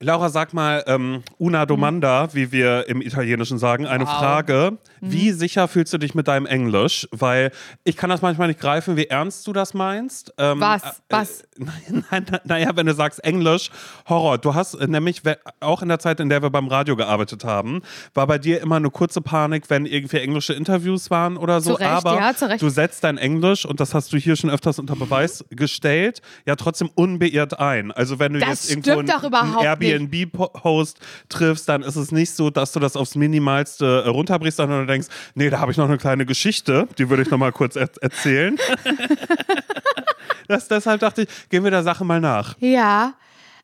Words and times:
Laura, 0.00 0.28
sag 0.28 0.54
mal, 0.54 0.84
ähm, 0.86 1.24
una 1.38 1.66
domanda, 1.66 2.28
wie 2.32 2.52
wir 2.52 2.88
im 2.88 3.02
Italienischen 3.02 3.58
sagen, 3.58 3.84
eine 3.84 4.06
Wow. 4.06 4.18
Frage. 4.18 4.78
Wie 5.00 5.32
sicher 5.32 5.66
fühlst 5.66 5.92
du 5.92 5.98
dich 5.98 6.14
mit 6.14 6.28
deinem 6.28 6.46
Englisch? 6.46 7.08
Weil 7.10 7.50
ich 7.82 7.96
kann 7.96 8.08
das 8.08 8.22
manchmal 8.22 8.46
nicht 8.46 8.60
greifen, 8.60 8.96
wie 8.96 9.06
ernst 9.06 9.44
du 9.48 9.52
das 9.52 9.74
meinst. 9.74 10.32
Ähm, 10.38 10.60
Was? 10.60 10.84
äh, 10.84 10.86
Was? 11.08 11.40
Äh, 11.40 11.44
nein, 11.58 12.04
nein, 12.10 12.26
nein, 12.30 12.40
naja, 12.44 12.70
wenn 12.76 12.86
du 12.86 12.94
sagst 12.94 13.24
Englisch, 13.24 13.70
Horror. 14.08 14.38
Du 14.38 14.54
hast 14.54 14.74
äh, 14.74 14.86
nämlich, 14.86 15.22
auch 15.58 15.82
in 15.82 15.88
der 15.88 15.98
Zeit, 15.98 16.20
in 16.20 16.28
der 16.28 16.42
wir 16.42 16.50
beim 16.50 16.68
Radio 16.68 16.94
gearbeitet 16.94 17.42
haben, 17.42 17.82
war 18.14 18.28
bei 18.28 18.38
dir 18.38 18.60
immer 18.60 18.76
eine 18.76 18.90
kurze 18.90 19.20
Panik, 19.20 19.68
wenn 19.68 19.84
irgendwie 19.84 20.18
englische 20.18 20.52
Interviews 20.52 21.10
waren 21.10 21.36
oder 21.36 21.60
so. 21.60 21.70
Zu 21.74 21.80
Recht, 21.80 21.90
Aber 21.90 22.14
ja, 22.14 22.34
zu 22.36 22.48
Recht. 22.48 22.62
du 22.62 22.68
setzt 22.68 23.02
dein 23.02 23.18
Englisch, 23.18 23.66
und 23.66 23.80
das 23.80 23.94
hast 23.94 24.12
du 24.12 24.16
hier 24.16 24.36
schon 24.36 24.50
öfters 24.50 24.78
unter 24.78 24.94
Beweis 24.94 25.44
gestellt, 25.50 26.22
ja 26.46 26.54
trotzdem 26.54 26.88
unbeirrt 26.94 27.58
ein. 27.58 27.90
Also 27.90 28.20
wenn 28.20 28.34
du 28.34 28.38
Das 28.38 28.48
jetzt 28.48 28.70
irgendwo 28.70 28.92
stimmt 28.92 29.10
doch 29.10 29.24
überhaupt 29.24 29.66
einen 29.66 29.87
Airbnb-Host 29.90 30.98
triffst, 31.28 31.68
dann 31.68 31.82
ist 31.82 31.96
es 31.96 32.12
nicht 32.12 32.30
so, 32.32 32.50
dass 32.50 32.72
du 32.72 32.80
das 32.80 32.96
aufs 32.96 33.14
Minimalste 33.14 34.02
äh, 34.04 34.08
runterbrichst, 34.08 34.56
sondern 34.58 34.80
du 34.80 34.86
denkst, 34.86 35.08
nee, 35.34 35.50
da 35.50 35.60
habe 35.60 35.72
ich 35.72 35.78
noch 35.78 35.86
eine 35.88 35.98
kleine 35.98 36.26
Geschichte, 36.26 36.88
die 36.98 37.08
würde 37.10 37.22
ich 37.22 37.30
noch 37.30 37.38
mal 37.38 37.52
kurz 37.52 37.76
er 37.76 37.88
erzählen. 38.00 38.56
das, 40.48 40.68
deshalb 40.68 41.00
dachte 41.00 41.22
ich, 41.22 41.28
gehen 41.48 41.64
wir 41.64 41.70
der 41.70 41.82
Sache 41.82 42.04
mal 42.04 42.20
nach. 42.20 42.56
Ja. 42.60 43.14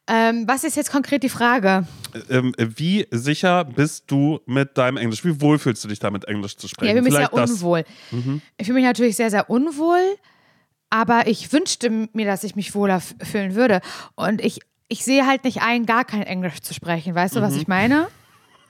Ähm, 0.07 0.45
was 0.47 0.65
ist 0.65 0.77
jetzt 0.77 0.93
konkret 0.93 1.23
die 1.23 1.31
Frage? 1.31 1.87
Ähm, 2.29 2.55
wie 2.59 3.07
sicher 3.11 3.65
bist 3.65 4.05
du 4.11 4.41
mit 4.45 4.77
deinem 4.77 4.99
Englisch? 4.99 5.25
Wie 5.25 5.41
wohl 5.41 5.59
fühlst 5.59 5.83
du 5.83 5.89
dich 5.89 5.99
damit, 5.99 6.27
Englisch 6.27 6.57
zu 6.57 6.69
sprechen? 6.69 6.95
Ja, 6.95 7.03
ich 7.03 7.07
fühle 7.07 7.21
mich 7.21 7.31
sehr 7.31 7.41
das- 7.41 7.51
unwohl. 7.51 7.85
Ich 8.59 8.67
fühle 8.67 8.77
mich 8.77 8.85
natürlich 8.85 9.17
sehr, 9.17 9.31
sehr 9.31 9.49
unwohl, 9.49 10.03
aber 10.91 11.27
ich 11.27 11.53
wünschte 11.53 12.09
mir, 12.13 12.27
dass 12.27 12.45
ich 12.45 12.55
mich 12.55 12.75
wohler 12.75 13.01
fühlen 13.01 13.55
würde. 13.55 13.81
Und 14.15 14.43
ich, 14.43 14.61
ich 14.95 15.05
sehe 15.05 15.27
halt 15.27 15.43
nicht 15.43 15.61
ein, 15.61 15.87
gar 15.87 16.05
kein 16.05 16.23
Englisch 16.23 16.61
zu 16.61 16.73
sprechen. 16.73 17.17
Weißt 17.17 17.35
du, 17.35 17.41
was 17.41 17.57
ich 17.57 17.67
meine? 17.67 18.07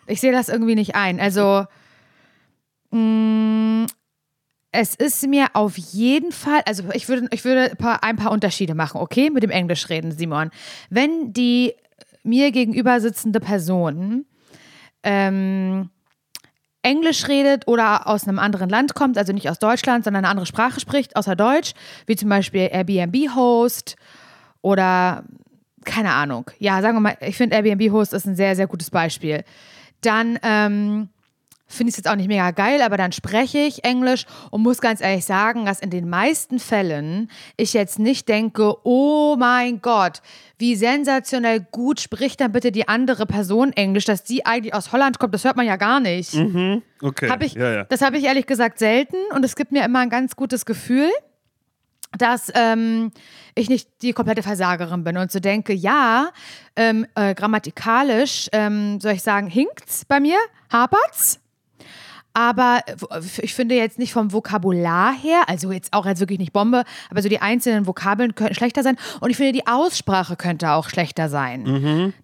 Ich 0.07 0.23
sehe 0.23 0.33
das 0.33 0.49
irgendwie 0.49 0.75
nicht 0.75 0.95
ein. 0.95 1.21
Also, 1.21 1.67
mh, 2.91 3.87
es 4.73 4.95
ist 4.95 5.27
mir 5.27 5.49
auf 5.53 5.77
jeden 5.77 6.33
Fall, 6.33 6.63
also 6.65 6.85
ich 6.95 7.11
würde, 7.11 7.29
ich 7.31 7.45
würde 7.45 7.73
ein 7.73 7.77
paar, 7.77 8.03
ein 8.03 8.17
paar 8.17 8.33
Unterschiede 8.33 8.75
machen, 8.75 9.03
okay, 9.03 9.29
mit 9.29 9.43
dem 9.43 9.51
Englisch 9.51 9.91
reden, 9.91 10.13
Simon. 10.13 10.51
Wenn 10.89 11.35
die 11.35 11.75
mir 12.23 12.53
gegenüber 12.53 13.03
sitzende 13.03 13.41
Person 13.41 14.25
ähm, 15.03 15.91
Englisch 16.81 17.29
redet 17.29 17.69
oder 17.69 18.09
aus 18.09 18.27
einem 18.27 18.39
anderen 18.39 18.71
Land 18.71 18.95
kommt, 18.95 19.19
also 19.19 19.35
nicht 19.35 19.51
aus 19.51 19.59
Deutschland, 19.59 20.05
sondern 20.05 20.25
eine 20.25 20.31
andere 20.31 20.47
Sprache 20.47 20.81
spricht, 20.81 21.17
außer 21.17 21.37
Deutsch, 21.37 21.75
wie 22.07 22.17
zum 22.17 22.31
Beispiel 22.31 22.71
Airbnb-Host 22.73 23.97
oder 24.63 25.25
keine 25.85 26.13
Ahnung. 26.13 26.51
Ja, 26.59 26.81
sagen 26.83 26.97
wir 26.97 27.01
mal, 27.01 27.17
ich 27.21 27.37
finde 27.37 27.57
Airbnb-Host 27.57 28.13
ist 28.13 28.27
ein 28.27 28.37
sehr, 28.37 28.57
sehr 28.57 28.67
gutes 28.67 28.91
Beispiel. 28.91 29.45
Dann 30.01 30.39
ähm, 30.43 31.09
finde 31.67 31.89
ich 31.89 31.95
es 31.95 31.97
jetzt 31.99 32.09
auch 32.09 32.17
nicht 32.17 32.29
mega 32.29 32.51
geil, 32.51 32.83
aber 32.83 32.97
dann 32.97 33.13
spreche 33.13 33.59
ich 33.59 33.85
Englisch 33.85 34.27
und 34.51 34.63
muss 34.63 34.81
ganz 34.81 35.01
ehrlich 35.01 35.25
sagen, 35.25 35.65
dass 35.65 35.81
in 35.81 35.91
den 35.91 36.09
meisten 36.09 36.59
Fällen 36.59 37.31
ich 37.57 37.73
jetzt 37.73 37.99
nicht 37.99 38.29
denke, 38.29 38.75
oh 38.85 39.37
mein 39.39 39.81
Gott, 39.81 40.21
wie 40.59 40.77
sensationell 40.77 41.67
gut 41.71 42.01
spricht 42.01 42.41
dann 42.41 42.53
bitte 42.53 42.71
die 42.71 42.89
andere 42.89 43.27
Person 43.27 43.73
Englisch, 43.73 44.05
dass 44.05 44.25
die 44.25 44.47
eigentlich 44.47 44.75
aus 44.75 44.93
Holland 44.93 45.19
kommt, 45.19 45.35
das 45.35 45.45
hört 45.45 45.57
man 45.57 45.67
ja 45.67 45.77
gar 45.77 46.01
nicht. 46.01 46.35
Okay. 47.03 47.29
Hab 47.29 47.43
ich, 47.43 47.55
ja, 47.55 47.73
ja. 47.73 47.85
Das 47.85 48.03
habe 48.03 48.19
ich 48.19 48.25
ehrlich 48.25 48.47
gesagt 48.47 48.79
selten 48.79 49.17
und 49.35 49.45
es 49.45 49.57
gibt 49.57 49.73
mir 49.73 49.85
immer 49.85 50.01
ein 50.01 50.11
ganz 50.11 50.37
gutes 50.37 50.65
Gefühl, 50.65 51.11
dass 52.19 52.51
ähm, 52.55 53.11
ich 53.55 53.69
nicht 53.69 53.89
die 54.03 54.13
komplette 54.13 54.43
Versagerin 54.43 55.05
bin 55.05 55.17
und 55.17 55.31
so 55.31 55.41
denke, 55.41 55.73
ja, 55.73 56.31
ähm, 56.77 57.07
äh, 57.15 57.35
grammatikalisch, 57.35 58.49
ähm, 58.53 59.01
soll 59.01 59.13
ich 59.13 59.23
sagen, 59.23 59.47
hinkt's 59.47 60.05
bei 60.05 60.21
mir, 60.21 60.39
hapert's. 60.73 61.41
Aber 62.35 62.81
ich 63.41 63.55
finde 63.55 63.77
jetzt 63.77 63.99
nicht 63.99 64.13
vom 64.13 64.33
Vokabular 64.33 65.15
her, 65.15 65.43
also 65.49 65.71
jetzt 65.71 65.93
auch 65.93 66.05
jetzt 66.05 66.19
wirklich 66.19 66.41
nicht 66.41 66.53
Bombe, 66.53 66.85
aber 67.09 67.23
so 67.23 67.29
die 67.29 67.41
einzelnen 67.41 67.87
Vokabeln 67.87 68.35
könnten 68.35 68.55
schlechter 68.55 68.83
sein. 68.83 68.97
Und 69.21 69.31
ich 69.31 69.37
finde, 69.37 69.53
die 69.53 69.67
Aussprache 69.69 70.35
könnte 70.37 70.73
auch 70.73 70.89
schlechter 70.89 71.29
sein. 71.29 71.65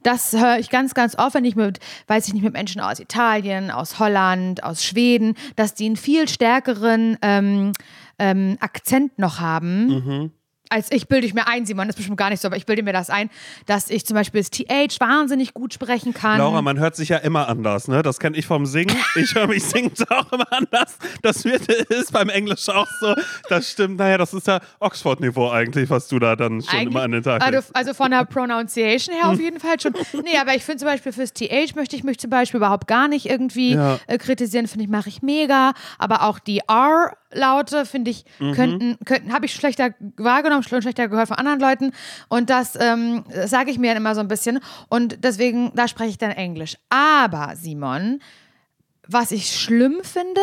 Das 0.02 0.32
höre 0.32 0.58
ich 0.58 0.68
ganz, 0.68 0.94
ganz 0.94 1.16
oft, 1.16 1.34
wenn 1.34 1.44
ich 1.44 1.54
mit, 1.54 1.78
weiß 2.08 2.26
ich 2.26 2.34
nicht, 2.34 2.42
mit 2.42 2.52
Menschen 2.52 2.80
aus 2.80 2.98
Italien, 2.98 3.70
aus 3.70 3.98
Holland, 4.00 4.64
aus 4.64 4.84
Schweden, 4.84 5.34
dass 5.54 5.74
die 5.74 5.86
einen 5.86 5.96
viel 5.96 6.28
stärkeren 6.28 7.16
ähm, 7.22 7.72
ähm, 8.18 8.56
Akzent 8.60 9.18
noch 9.18 9.38
haben. 9.40 10.32
Als 10.70 10.90
ich 10.90 11.08
bilde 11.08 11.26
ich 11.26 11.34
mir 11.34 11.46
ein, 11.46 11.66
Simon, 11.66 11.86
das 11.88 11.94
ist 11.94 11.98
bestimmt 11.98 12.16
gar 12.16 12.30
nicht 12.30 12.40
so, 12.40 12.46
aber 12.48 12.56
ich 12.56 12.64
bilde 12.64 12.82
mir 12.82 12.92
das 12.92 13.10
ein, 13.10 13.28
dass 13.66 13.90
ich 13.90 14.06
zum 14.06 14.14
Beispiel 14.14 14.40
das 14.40 14.50
TH 14.50 15.00
wahnsinnig 15.00 15.52
gut 15.52 15.74
sprechen 15.74 16.14
kann. 16.14 16.38
Laura, 16.38 16.62
man 16.62 16.78
hört 16.78 16.96
sich 16.96 17.08
ja 17.10 17.18
immer 17.18 17.48
anders, 17.48 17.88
ne? 17.88 18.02
Das 18.02 18.18
kenne 18.20 18.36
ich 18.36 18.46
vom 18.46 18.66
Singen. 18.66 18.96
Ich 19.16 19.34
höre 19.34 19.48
mich 19.48 19.64
singen 19.64 19.92
auch 20.08 20.32
immer 20.32 20.50
anders. 20.52 20.96
Das 21.22 21.44
wird, 21.44 21.66
ist 21.68 22.12
beim 22.12 22.28
Englisch 22.28 22.68
auch 22.68 22.86
so. 23.00 23.14
Das 23.48 23.68
stimmt. 23.70 23.98
Naja, 23.98 24.16
das 24.16 24.32
ist 24.32 24.46
ja 24.46 24.60
Oxford-Niveau 24.78 25.50
eigentlich, 25.50 25.90
was 25.90 26.08
du 26.08 26.18
da 26.18 26.36
dann 26.36 26.62
schon 26.62 26.80
immer 26.82 27.02
an 27.02 27.10
den 27.12 27.22
Tag 27.22 27.42
also, 27.44 27.60
also 27.74 27.92
von 27.92 28.10
der 28.12 28.24
Pronunciation 28.24 29.14
her 29.14 29.28
auf 29.28 29.40
jeden 29.40 29.58
Fall 29.60 29.78
schon. 29.80 29.92
Nee, 30.22 30.38
aber 30.40 30.54
ich 30.54 30.62
finde 30.64 30.78
zum 30.78 30.86
Beispiel 30.88 31.12
fürs 31.12 31.32
TH 31.32 31.74
möchte 31.74 31.96
ich 31.96 32.04
mich 32.04 32.18
zum 32.18 32.30
Beispiel 32.30 32.58
überhaupt 32.58 32.86
gar 32.86 33.08
nicht 33.08 33.26
irgendwie 33.28 33.74
Ja. 33.74 33.98
äh, 34.06 34.18
kritisieren. 34.18 34.68
Finde 34.68 34.84
ich, 34.84 34.90
mache 34.90 35.08
ich 35.08 35.20
mega. 35.22 35.72
Aber 35.98 36.22
auch 36.22 36.38
die 36.38 36.60
R-Laute, 36.68 37.86
finde 37.86 38.10
ich, 38.10 38.24
Mhm. 38.38 38.52
könnten, 38.54 38.96
könnten 39.04 39.32
habe 39.32 39.46
ich 39.46 39.52
schlechter 39.54 39.90
wahrgenommen, 40.16 40.59
schon 40.62 40.82
schlechter 40.82 41.08
gehört 41.08 41.28
von 41.28 41.36
anderen 41.36 41.60
Leuten. 41.60 41.92
Und 42.28 42.50
das 42.50 42.76
ähm, 42.80 43.24
sage 43.46 43.70
ich 43.70 43.78
mir 43.78 43.88
dann 43.88 43.98
immer 43.98 44.14
so 44.14 44.20
ein 44.20 44.28
bisschen. 44.28 44.60
Und 44.88 45.24
deswegen, 45.24 45.72
da 45.74 45.88
spreche 45.88 46.10
ich 46.10 46.18
dann 46.18 46.30
Englisch. 46.30 46.76
Aber, 46.88 47.54
Simon, 47.56 48.20
was 49.06 49.30
ich 49.32 49.58
schlimm 49.58 50.00
finde, 50.02 50.40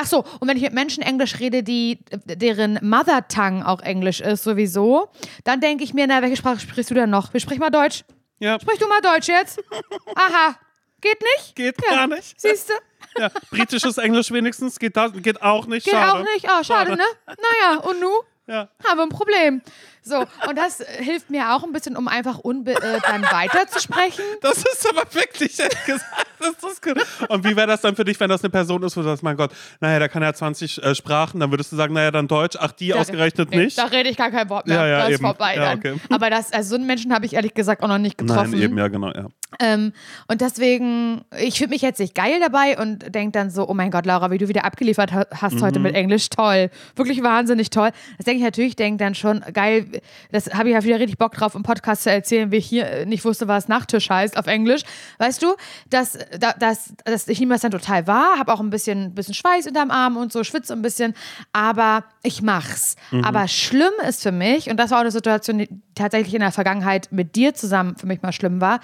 Ach 0.00 0.06
so, 0.06 0.24
und 0.38 0.46
wenn 0.46 0.56
ich 0.56 0.62
mit 0.62 0.72
Menschen 0.74 1.02
Englisch 1.02 1.40
rede, 1.40 1.64
die 1.64 1.98
deren 2.24 2.78
Mother 2.82 3.26
Tongue 3.26 3.66
auch 3.66 3.80
Englisch 3.80 4.20
ist, 4.20 4.44
sowieso, 4.44 5.08
dann 5.42 5.60
denke 5.60 5.82
ich 5.82 5.92
mir, 5.92 6.06
na, 6.06 6.22
welche 6.22 6.36
Sprache 6.36 6.60
sprichst 6.60 6.92
du 6.92 6.94
denn 6.94 7.10
noch? 7.10 7.32
Wir 7.32 7.40
sprechen 7.40 7.58
mal 7.58 7.70
Deutsch. 7.70 8.04
ja, 8.38 8.60
Sprich 8.60 8.78
du 8.78 8.86
mal 8.86 9.00
Deutsch 9.00 9.26
jetzt? 9.26 9.58
Aha. 10.14 10.54
Geht 11.00 11.18
nicht? 11.20 11.56
geht 11.56 11.74
Ja. 11.82 11.96
gar 11.96 12.06
nicht. 12.06 12.40
Siehst 12.40 12.68
du? 12.68 12.74
Ja, 13.20 13.28
britisches 13.50 13.98
Englisch 13.98 14.30
wenigstens 14.30 14.78
geht, 14.78 14.96
da, 14.96 15.08
geht 15.08 15.42
auch 15.42 15.66
nicht. 15.66 15.84
Geht 15.84 15.94
schade. 15.94 16.12
auch 16.12 16.24
nicht. 16.32 16.48
Ah, 16.48 16.62
schade, 16.62 16.92
ne? 16.92 17.04
Naja, 17.26 17.80
und 17.80 18.00
nu? 18.00 18.08
Ja. 18.48 18.68
Wir 18.82 18.90
ein 19.02 19.08
Problem. 19.10 19.62
So, 20.08 20.20
und 20.48 20.56
das 20.56 20.80
äh, 20.80 20.84
hilft 21.04 21.30
mir 21.30 21.54
auch 21.54 21.62
ein 21.64 21.72
bisschen, 21.72 21.96
um 21.96 22.08
einfach 22.08 22.38
unbe 22.38 22.72
äh, 22.72 23.00
dann 23.06 23.22
weiterzusprechen. 23.22 24.24
Das 24.40 24.58
ist 24.58 24.88
aber 24.88 25.02
wirklich 25.14 25.58
ehrlich 25.58 25.78
gesagt. 25.86 26.26
Das 26.38 26.72
ist 26.72 26.82
gut. 26.82 26.96
Und 27.28 27.44
wie 27.44 27.56
wäre 27.56 27.66
das 27.66 27.80
dann 27.80 27.96
für 27.96 28.04
dich, 28.04 28.18
wenn 28.20 28.30
das 28.30 28.42
eine 28.42 28.50
Person 28.50 28.82
ist, 28.84 28.96
wo 28.96 29.00
du 29.02 29.08
sagst, 29.08 29.22
mein 29.22 29.36
Gott, 29.36 29.50
naja, 29.80 29.98
der 29.98 30.08
kann 30.08 30.22
ja 30.22 30.32
20 30.32 30.82
äh, 30.82 30.94
Sprachen, 30.94 31.40
dann 31.40 31.50
würdest 31.50 31.72
du 31.72 31.76
sagen, 31.76 31.92
naja, 31.94 32.10
dann 32.12 32.28
Deutsch, 32.28 32.56
ach, 32.58 32.72
die 32.72 32.94
ausgerechnet 32.94 33.50
Nee, 33.50 33.64
nicht. 33.64 33.76
Da 33.78 33.84
rede 33.86 34.08
ich 34.08 34.16
gar 34.16 34.30
kein 34.30 34.48
Wort 34.48 34.66
mehr. 34.66 34.76
Ja, 34.76 34.86
ja, 34.86 34.98
das 35.02 35.10
ist 35.10 35.20
vorbei 35.20 35.56
Ja, 35.56 35.74
dann. 35.74 35.78
okay. 35.78 35.94
Aber 36.10 36.30
das, 36.30 36.52
also 36.52 36.70
so 36.70 36.74
einen 36.76 36.86
Menschen 36.86 37.12
habe 37.12 37.26
ich 37.26 37.34
ehrlich 37.34 37.54
gesagt 37.54 37.82
auch 37.82 37.88
noch 37.88 37.98
nicht 37.98 38.16
getroffen. 38.18 38.52
Nein, 38.52 38.62
eben, 38.62 38.78
ja, 38.78 38.88
genau, 38.88 39.08
ja. 39.12 39.26
Ähm, 39.60 39.92
und 40.28 40.40
deswegen, 40.40 41.22
ich 41.40 41.58
fühle 41.58 41.70
mich 41.70 41.82
jetzt 41.82 41.98
nicht 41.98 42.14
geil 42.14 42.38
dabei 42.40 42.78
und 42.78 43.14
denke 43.14 43.32
dann 43.32 43.50
so, 43.50 43.68
oh 43.68 43.74
mein 43.74 43.90
Gott, 43.90 44.04
Laura, 44.06 44.30
wie 44.30 44.38
du 44.38 44.46
wieder 44.48 44.64
abgeliefert 44.64 45.12
ha- 45.12 45.26
hast 45.34 45.54
Mhm. 45.54 45.62
heute 45.62 45.78
mit 45.80 45.94
Englisch, 45.94 46.28
toll. 46.30 46.70
Wirklich 46.96 47.22
wahnsinnig 47.22 47.70
toll. 47.70 47.90
Das 48.18 48.26
denke 48.26 48.38
ich 48.38 48.44
natürlich, 48.44 48.76
denke 48.76 49.02
dann 49.02 49.14
schon, 49.14 49.40
geil, 49.52 49.86
das 50.32 50.52
habe 50.54 50.68
ich 50.68 50.74
ja 50.74 50.82
wieder 50.84 50.98
richtig 50.98 51.18
Bock 51.18 51.32
drauf, 51.32 51.54
im 51.54 51.62
Podcast 51.62 52.02
zu 52.04 52.10
erzählen, 52.10 52.50
wie 52.52 52.56
ich 52.56 52.66
hier 52.66 52.86
äh, 52.88 53.06
nicht 53.06 53.24
wusste, 53.24 53.48
was 53.48 53.68
Nachttisch 53.68 54.10
heißt 54.10 54.36
auf 54.36 54.46
Englisch. 54.46 54.82
Weißt 55.18 55.42
du, 55.42 55.54
dass, 55.90 56.18
da- 56.38 56.52
dass, 56.52 56.92
dass 57.04 57.28
ich 57.28 57.40
nehme 57.40 57.54
das 57.54 57.62
dann 57.62 57.70
total 57.70 58.06
wahr, 58.06 58.38
habe 58.38 58.52
auch 58.52 58.60
ein 58.60 58.70
bisschen, 58.70 59.14
bisschen 59.14 59.34
Schweiß 59.34 59.66
unterm 59.66 59.90
Arm 59.90 60.16
und 60.16 60.32
so, 60.32 60.44
schwitze 60.44 60.72
ein 60.72 60.82
bisschen, 60.82 61.14
aber 61.52 62.04
ich 62.22 62.42
mach's. 62.42 62.96
Aber 63.24 63.48
schlimm 63.48 63.92
ist 64.08 64.22
für 64.22 64.32
mich, 64.32 64.70
und 64.70 64.76
das 64.78 64.90
war 64.90 64.98
auch 64.98 65.02
eine 65.02 65.10
Situation, 65.10 65.58
die 65.58 65.68
tatsächlich 65.94 66.34
in 66.34 66.40
der 66.40 66.52
Vergangenheit 66.52 67.08
mit 67.10 67.34
dir 67.36 67.54
zusammen 67.54 67.96
für 67.96 68.06
mich 68.06 68.22
mal 68.22 68.32
schlimm 68.32 68.60
war, 68.60 68.80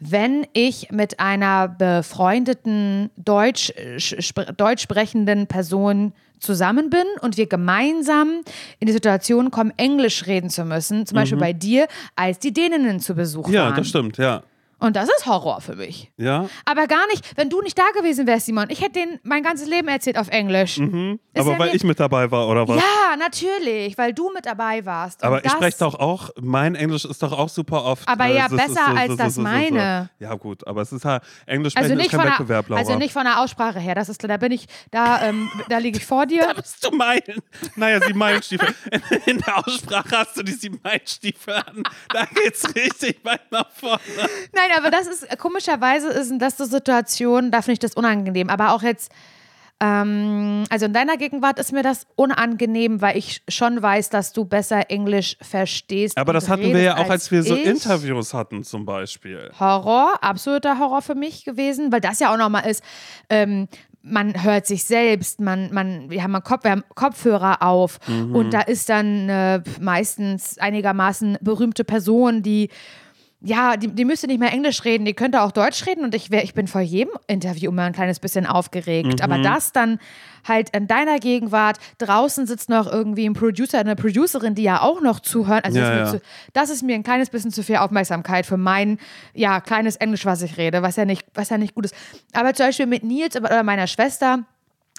wenn 0.00 0.46
ich 0.52 0.90
mit 0.90 1.20
einer 1.20 1.68
befreundeten 1.68 3.10
Deutsch, 3.16 3.70
äh, 3.70 3.98
deutsch 4.56 4.82
sprechenden 4.82 5.46
Person 5.46 6.12
zusammen 6.44 6.90
bin 6.90 7.04
und 7.20 7.36
wir 7.36 7.46
gemeinsam 7.46 8.42
in 8.78 8.86
die 8.86 8.92
Situation 8.92 9.50
kommen, 9.50 9.72
Englisch 9.76 10.26
reden 10.26 10.50
zu 10.50 10.64
müssen, 10.64 11.06
zum 11.06 11.16
Beispiel 11.16 11.38
bei 11.38 11.52
dir, 11.52 11.86
als 12.16 12.38
die 12.38 12.52
Däninnen 12.52 13.00
zu 13.00 13.14
Besuch 13.14 13.48
Ja, 13.48 13.64
waren. 13.64 13.74
das 13.76 13.88
stimmt, 13.88 14.18
ja. 14.18 14.42
Und 14.78 14.96
das 14.96 15.08
ist 15.08 15.26
Horror 15.26 15.60
für 15.60 15.76
mich. 15.76 16.10
Ja, 16.16 16.48
Aber 16.64 16.86
gar 16.86 17.06
nicht, 17.08 17.24
wenn 17.36 17.48
du 17.50 17.62
nicht 17.62 17.78
da 17.78 17.84
gewesen 17.96 18.26
wärst, 18.26 18.46
Simon. 18.46 18.66
Ich 18.70 18.80
hätte 18.80 19.00
denen 19.00 19.20
mein 19.22 19.42
ganzes 19.42 19.68
Leben 19.68 19.88
erzählt 19.88 20.18
auf 20.18 20.28
Englisch. 20.28 20.78
Ist 20.78 20.80
aber 21.40 21.52
ja 21.52 21.58
weil 21.58 21.68
mir- 21.70 21.74
ich 21.74 21.84
mit 21.84 21.98
dabei 22.00 22.30
war, 22.30 22.48
oder 22.48 22.66
was? 22.68 22.76
Ja, 22.76 23.16
natürlich, 23.16 23.96
weil 23.98 24.12
du 24.12 24.30
mit 24.32 24.46
dabei 24.46 24.84
warst. 24.84 25.22
Und 25.22 25.28
Aber 25.28 25.38
ich 25.38 25.44
das- 25.44 25.52
spreche 25.52 25.78
doch 25.78 25.94
auch, 25.94 26.30
mein 26.40 26.74
Englisch 26.74 27.04
ist 27.04 27.22
doch 27.22 27.32
auch 27.32 27.48
super 27.48 27.84
oft. 27.84 28.06
Aber 28.08 28.26
äh, 28.26 28.36
ja, 28.36 28.48
so- 28.48 28.56
besser 28.56 28.74
so- 28.86 28.92
so- 28.92 28.98
als 28.98 29.16
das 29.16 29.36
meine. 29.36 30.10
Ja, 30.18 30.34
gut, 30.34 30.66
aber 30.66 30.82
es 30.82 30.92
ist 30.92 31.04
halt, 31.04 31.22
Englisch 31.46 31.74
Also 31.76 31.86
sprechen 31.88 31.96
nicht, 31.98 32.06
ist 32.06 32.10
kein 32.12 32.20
von 32.20 32.30
Wettbewerb, 32.30 32.68
Laura. 32.68 32.80
also 32.80 32.96
nicht 32.96 33.12
von 33.12 33.24
der 33.24 33.40
Aussprache 33.40 33.78
her, 33.80 33.94
das 33.94 34.08
ist 34.08 34.22
da 34.24 34.36
bin 34.36 34.52
ich, 34.52 34.66
da, 34.90 35.22
ähm, 35.28 35.50
da 35.68 35.78
liege 35.78 35.98
ich 35.98 36.06
vor 36.06 36.26
dir. 36.26 36.42
Da 36.46 36.52
bist 36.54 36.84
du 36.84 36.90
Meilen. 36.96 37.40
Naja, 37.76 38.00
sieben 38.00 38.18
Meilenstiefel. 38.18 38.74
In, 38.90 39.02
in 39.26 39.38
der 39.38 39.58
Aussprache 39.58 40.18
hast 40.18 40.36
du 40.36 40.42
die 40.42 40.52
sieben 40.52 40.80
Meilenstiefel 40.82 41.54
an. 41.54 41.82
Da 42.12 42.24
geht's 42.26 42.64
richtig 42.74 43.24
weit 43.24 43.50
nach 43.50 43.70
vorne. 43.72 43.98
Na 44.52 44.62
Nein, 44.68 44.78
aber 44.78 44.90
das 44.90 45.06
ist, 45.06 45.38
komischerweise 45.38 46.08
ist 46.08 46.32
das 46.38 46.56
so 46.56 46.64
Situation, 46.64 47.50
da 47.50 47.62
finde 47.62 47.74
ich 47.74 47.78
das 47.80 47.94
unangenehm. 47.94 48.48
Aber 48.48 48.72
auch 48.72 48.82
jetzt, 48.82 49.12
ähm, 49.80 50.64
also 50.70 50.86
in 50.86 50.92
deiner 50.92 51.16
Gegenwart 51.16 51.58
ist 51.58 51.72
mir 51.72 51.82
das 51.82 52.06
unangenehm, 52.16 53.00
weil 53.00 53.16
ich 53.16 53.42
schon 53.48 53.82
weiß, 53.82 54.10
dass 54.10 54.32
du 54.32 54.44
besser 54.44 54.90
Englisch 54.90 55.36
verstehst. 55.42 56.16
Aber 56.16 56.32
das 56.32 56.48
hatten 56.48 56.72
wir 56.72 56.80
ja 56.80 56.94
auch, 56.94 57.00
als, 57.00 57.10
als 57.10 57.30
wir 57.30 57.42
so 57.42 57.56
ich. 57.56 57.66
Interviews 57.66 58.32
hatten 58.34 58.64
zum 58.64 58.84
Beispiel. 58.84 59.50
Horror, 59.58 60.14
absoluter 60.22 60.78
Horror 60.78 61.02
für 61.02 61.14
mich 61.14 61.44
gewesen, 61.44 61.92
weil 61.92 62.00
das 62.00 62.20
ja 62.20 62.32
auch 62.32 62.38
nochmal 62.38 62.66
ist, 62.66 62.82
ähm, 63.28 63.68
man 64.06 64.44
hört 64.44 64.66
sich 64.66 64.84
selbst, 64.84 65.40
man, 65.40 65.72
man, 65.72 66.10
wir 66.10 66.22
haben, 66.22 66.34
Kopf, 66.42 66.64
wir 66.64 66.72
haben 66.72 66.84
Kopfhörer 66.94 67.62
auf 67.62 67.98
Mhm. 68.06 68.36
und 68.36 68.50
da 68.52 68.60
ist 68.60 68.90
dann 68.90 69.30
äh, 69.30 69.62
meistens 69.80 70.58
einigermaßen 70.58 71.38
berühmte 71.40 71.84
Person, 71.84 72.42
die 72.42 72.68
ja, 73.44 73.76
die, 73.76 73.88
die 73.88 74.06
müsste 74.06 74.26
nicht 74.26 74.40
mehr 74.40 74.52
Englisch 74.52 74.84
reden, 74.84 75.04
die 75.04 75.12
könnte 75.12 75.42
auch 75.42 75.52
Deutsch 75.52 75.86
reden 75.86 76.02
und 76.02 76.14
ich, 76.14 76.30
wär, 76.30 76.42
ich 76.44 76.54
bin 76.54 76.66
vor 76.66 76.80
jedem 76.80 77.12
Interview 77.26 77.70
immer 77.70 77.82
ein 77.82 77.92
kleines 77.92 78.18
bisschen 78.18 78.46
aufgeregt. 78.46 79.20
Aber 79.22 79.38
das 79.38 79.72
dann 79.72 79.98
halt 80.48 80.70
in 80.74 80.86
deiner 80.86 81.18
Gegenwart, 81.18 81.78
draußen 81.98 82.46
sitzt 82.46 82.70
noch 82.70 82.90
irgendwie 82.90 83.28
ein 83.28 83.34
Producer, 83.34 83.78
eine 83.78 83.96
Producerin, 83.96 84.54
die 84.54 84.62
ja 84.62 84.80
auch 84.80 85.02
noch 85.02 85.20
zuhören. 85.20 85.60
Also 85.62 85.78
Ja, 85.78 85.84
das, 85.84 85.90
ist 85.90 85.96
ja. 85.96 86.04
mir 86.04 86.18
zu, 86.20 86.26
das 86.54 86.70
ist 86.70 86.82
mir 86.82 86.94
ein 86.94 87.02
kleines 87.02 87.28
bisschen 87.28 87.50
zu 87.50 87.62
viel 87.62 87.76
Aufmerksamkeit 87.76 88.46
für 88.46 88.56
mein, 88.56 88.98
ja, 89.34 89.60
kleines 89.60 89.96
Englisch, 89.96 90.24
was 90.24 90.40
ich 90.40 90.56
rede, 90.56 90.80
was 90.82 90.96
ja 90.96 91.04
nicht, 91.04 91.26
was 91.34 91.50
ja 91.50 91.58
nicht 91.58 91.74
gut 91.74 91.84
ist. 91.84 91.94
Aber 92.32 92.54
zum 92.54 92.66
Beispiel 92.66 92.86
mit 92.86 93.04
Nils 93.04 93.36
oder 93.36 93.62
meiner 93.62 93.86
Schwester, 93.86 94.44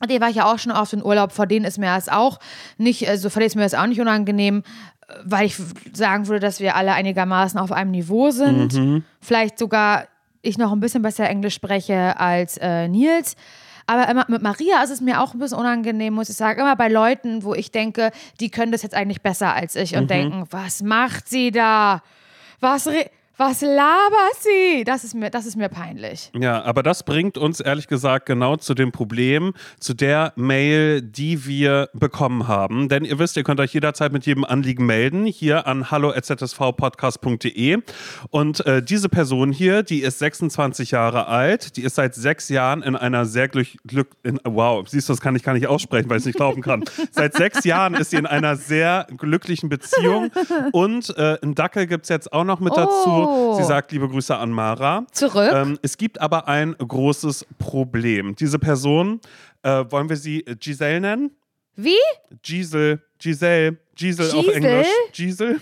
die 0.10 0.20
war 0.20 0.30
ich 0.30 0.36
ja 0.36 0.52
auch 0.52 0.60
schon 0.60 0.72
oft 0.72 0.94
in 0.94 1.04
Urlaub, 1.04 1.32
vor 1.32 1.48
denen 1.48 1.66
ist 1.66 1.78
mir 1.78 1.94
das 1.96 2.10
auch 2.10 2.40
nicht, 2.78 3.08
also 3.08 3.30
vor 3.30 3.40
denen 3.40 3.48
ist 3.48 3.56
mir 3.56 3.64
das 3.64 3.74
auch 3.74 3.88
nicht 3.88 4.02
unangenehm, 4.02 4.64
weil 5.24 5.46
ich 5.46 5.56
sagen 5.94 6.28
würde, 6.28 6.40
dass 6.40 6.60
wir 6.60 6.76
alle 6.76 6.94
einigermaßen 6.94 7.60
auf 7.60 7.72
einem 7.72 7.92
Niveau 7.92 8.32
sind. 8.32 8.74
Vielleicht 9.22 9.58
sogar 9.60 10.06
ich 10.42 10.58
noch 10.58 10.72
ein 10.72 10.80
bisschen 10.80 11.02
besser 11.02 11.30
Englisch 11.30 11.54
spreche 11.56 12.20
als 12.20 12.58
äh, 12.58 12.88
Nils. 12.88 13.36
Aber 13.88 14.10
immer 14.10 14.26
mit 14.28 14.42
Maria 14.42 14.82
ist 14.84 14.90
es 14.90 15.00
mir 15.02 15.22
auch 15.22 15.34
ein 15.34 15.40
bisschen 15.40 15.60
unangenehm, 15.60 16.14
muss 16.14 16.30
ich 16.30 16.36
sagen. 16.36 16.60
Immer 16.60 16.76
bei 16.76 16.88
Leuten, 16.88 17.44
wo 17.44 17.54
ich 17.54 17.72
denke, 17.72 18.12
die 18.40 18.50
können 18.50 18.72
das 18.72 18.82
jetzt 18.82 18.96
eigentlich 18.96 19.22
besser 19.22 19.54
als 19.54 19.76
ich 19.76 19.96
und 19.96 20.10
denken, 20.10 20.46
was 20.50 20.82
macht 20.82 21.30
sie 21.30 21.52
da? 21.52 22.02
Was, 22.60 22.88
re- 22.88 23.10
was 23.38 23.62
labert 23.62 24.36
sie? 24.40 24.84
Das 24.86 25.04
ist 25.04 25.14
mir, 25.14 25.30
das 25.30 25.46
ist 25.46 25.58
mir 25.58 25.68
peinlich. 25.68 26.32
Ja, 26.40 26.64
aber 26.64 26.84
das 26.84 27.04
bringt 27.04 27.38
uns 27.38 27.60
ehrlich 27.60 27.88
gesagt 27.88 28.26
genau 28.26 28.56
zu 28.56 28.74
dem 28.74 28.92
Problem, 28.92 29.54
zu 29.80 29.94
der 29.94 30.32
Mail, 30.38 31.02
die 31.02 31.46
wir 31.46 31.90
bekommen 31.94 32.48
haben. 32.48 32.88
Denn 32.88 33.04
ihr 33.04 33.20
wisst, 33.20 33.36
ihr 33.36 33.44
könnt 33.44 33.60
euch 33.60 33.74
jederzeit 33.74 34.14
mit 34.14 34.26
jedem 34.26 34.46
Anliegen 34.46 34.86
melden, 34.86 35.26
hier 35.26 35.68
an 35.68 35.92
hallo.zsvpodcast.de. 35.92 37.80
Und 38.30 38.66
äh, 38.66 38.82
diese 38.82 39.10
Person 39.10 39.52
hier, 39.52 39.84
die 39.84 40.00
ist 40.00 40.20
26 40.20 40.92
Jahre 40.92 41.28
alt, 41.28 41.76
die 41.76 41.84
ist 41.84 41.96
seit 41.96 42.16
sechs 42.16 42.48
Jahren 42.48 42.84
in 42.84 42.96
einer 42.96 43.26
sehr 43.26 43.50
glück, 43.50 43.68
glück 43.86 44.10
in, 44.24 44.40
wow, 44.46 44.88
siehst 44.88 45.10
du, 45.10 45.14
das 45.14 45.20
kann 45.20 45.36
ich 45.36 45.44
gar 45.44 45.54
nicht 45.54 45.68
aussprechen, 45.68 46.10
weil 46.10 46.18
ich 46.18 46.22
es 46.22 46.28
nicht 46.28 46.38
glauben 46.38 46.62
kann. 46.62 46.86
seit 47.12 47.34
sechs 47.34 47.66
Jahren 47.66 47.96
ist 47.96 48.12
sie 48.12 48.18
in 48.18 48.26
einer 48.26 48.56
sehr 48.56 49.08
glücklichen 49.18 49.68
Beziehung 49.68 50.32
und 50.72 51.16
äh, 51.18 51.38
einen 51.42 51.56
Dackel 51.56 51.86
gibt 51.88 52.04
es 52.06 52.10
jetzt 52.10 52.32
auch 52.32 52.46
noch 52.46 52.62
mit 52.62 52.76
dazu. 52.78 53.25
Oh. 53.26 53.56
Sie 53.58 53.64
sagt 53.64 53.92
liebe 53.92 54.08
Grüße 54.08 54.36
an 54.36 54.52
Mara. 54.52 55.06
Zurück. 55.12 55.52
Ähm, 55.54 55.80
es 55.82 55.98
gibt 55.98 56.20
aber 56.22 56.48
ein 56.48 56.76
großes 56.78 57.46
Problem. 57.58 58.36
Diese 58.36 58.60
Person, 58.60 59.20
äh, 59.64 59.84
wollen 59.90 60.10
wir 60.10 60.18
sie 60.18 60.44
Giselle 60.60 61.02
nennen? 61.02 61.32
Wie? 61.76 61.96
Giselle, 62.42 63.02
Giselle, 63.20 63.78
Giselle 63.96 64.34
auf 64.34 64.46
Giselle? 64.46 64.56
Englisch. 64.56 64.88
Giselle? 65.14 65.60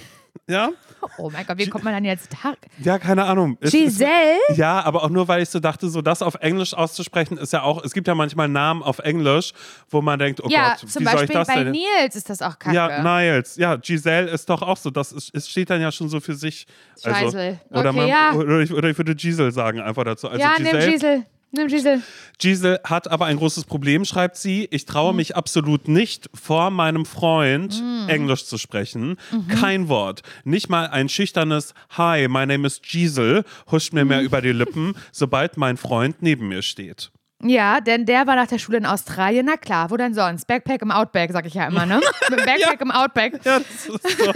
Ja? 0.50 0.72
Oh 1.18 1.30
mein 1.30 1.46
Gott, 1.46 1.58
wie 1.58 1.70
kommt 1.70 1.86
man 1.86 1.94
dann 1.94 2.04
jetzt 2.04 2.30
da? 2.44 2.54
Ja, 2.80 3.00
keine 3.00 3.24
Ahnung. 3.24 3.58
Es- 3.62 3.72
Giselle? 3.72 4.38
Es, 4.50 4.58
ja, 4.58 4.82
aber 4.84 5.04
auch 5.04 5.10
nur, 5.10 5.26
weil 5.30 5.42
ich 5.42 5.48
so 5.50 5.62
dachte, 5.62 5.88
so 5.88 6.02
das 6.02 6.22
auf 6.22 6.36
Englisch 6.36 6.74
auszusprechen 6.74 7.38
ist 7.38 7.54
ja 7.54 7.62
auch, 7.62 7.82
es 7.84 7.94
gibt 7.94 8.10
ja 8.10 8.16
manchmal 8.16 8.50
Namen 8.50 8.84
auf 8.84 9.00
Englisch, 9.00 9.54
wo 9.90 10.02
man 10.02 10.20
denkt, 10.20 10.42
oh 10.44 10.50
ja, 10.50 10.72
Gott, 10.72 10.80
zum 10.90 10.90
wie 11.02 11.06
soll 11.06 11.14
ich 11.14 11.20
Beispiel 11.20 11.36
das 11.36 11.48
bei 11.48 11.64
denn? 11.64 11.72
Nils 11.72 12.16
ist 12.18 12.30
das 12.30 12.42
auch 12.42 12.60
kacke. 12.60 12.76
Ja, 12.76 13.02
Niles. 13.02 13.56
Ja, 13.56 13.78
Giselle 13.78 14.30
ist 14.32 14.50
doch 14.50 14.62
auch 14.62 14.76
so. 14.78 14.90
Das 14.90 15.14
ist, 15.14 15.34
es 15.34 15.50
steht 15.50 15.70
dann 15.70 15.80
ja 15.80 15.92
schon 15.94 16.10
so 16.10 16.20
für 16.20 16.36
sich. 16.36 16.68
Also, 17.04 17.32
Scheisel. 17.32 17.60
oder, 17.70 17.90
Okay, 17.90 17.98
man, 18.00 18.08
ja. 18.10 18.34
oder, 18.34 18.60
ich, 18.60 18.74
oder 18.74 18.90
ich 18.90 18.98
würde 18.98 19.16
Giselle 19.16 19.52
sagen 19.52 19.80
einfach 19.80 20.04
dazu. 20.04 20.28
Also 20.28 20.42
ja, 20.42 20.56
nimm 20.58 20.66
Giselle, 20.66 20.92
Giselle. 20.92 21.26
Nimm 21.56 21.68
Giselle. 21.68 22.02
Giselle 22.40 22.82
hat 22.84 23.08
aber 23.12 23.26
ein 23.28 23.38
großes 23.38 23.66
Problem, 23.66 24.06
schreibt 24.06 24.38
sie. 24.38 24.68
Ich 24.72 24.86
traue 24.86 25.12
Mhm. 25.14 25.18
mich 25.18 25.36
absolut 25.36 25.88
nicht, 25.88 26.28
vor 26.34 26.72
meinem 26.72 27.06
Freund 27.06 27.80
Mhm. 27.80 28.10
Englisch 28.10 28.46
zu 28.46 28.58
sprechen. 28.58 29.18
Kein 29.50 29.88
Wort. 29.88 30.24
Nicht 30.46 30.68
mal 30.70 30.88
ein 30.88 31.10
schüchternes 31.10 31.76
Hi, 31.92 32.28
my 32.28 32.48
name 32.48 32.66
is 32.66 32.82
Giselle 32.82 33.44
huscht 33.72 33.94
mir 33.94 34.04
mehr 34.04 34.22
Mhm. 34.22 34.26
über 34.26 34.42
die 34.42 34.52
Lippen, 34.52 34.96
sobald 35.12 35.56
mein 35.58 35.78
Freund 35.78 36.24
neben 36.24 36.48
mir 36.48 36.64
steht. 36.64 37.12
Ja, 37.44 37.82
denn 37.82 38.06
der 38.06 38.26
war 38.26 38.36
nach 38.36 38.48
der 38.48 38.58
Schule 38.58 38.78
in 38.78 38.86
Australien. 38.86 39.46
Na 39.46 39.58
klar, 39.58 39.92
wo 39.92 39.98
denn 39.98 40.14
sonst? 40.14 40.46
Backpack 40.46 40.82
im 40.82 40.92
Outback, 40.92 41.32
sag 41.32 41.46
ich 41.46 41.54
ja 41.54 41.68
immer, 41.68 41.86
ne? 41.86 42.00
Backpack 42.30 42.80
im 42.82 42.92
Outback. 42.92 43.40
Ja, 43.44 43.60
das 43.60 43.68
ist 43.68 44.18
so. 44.18 44.32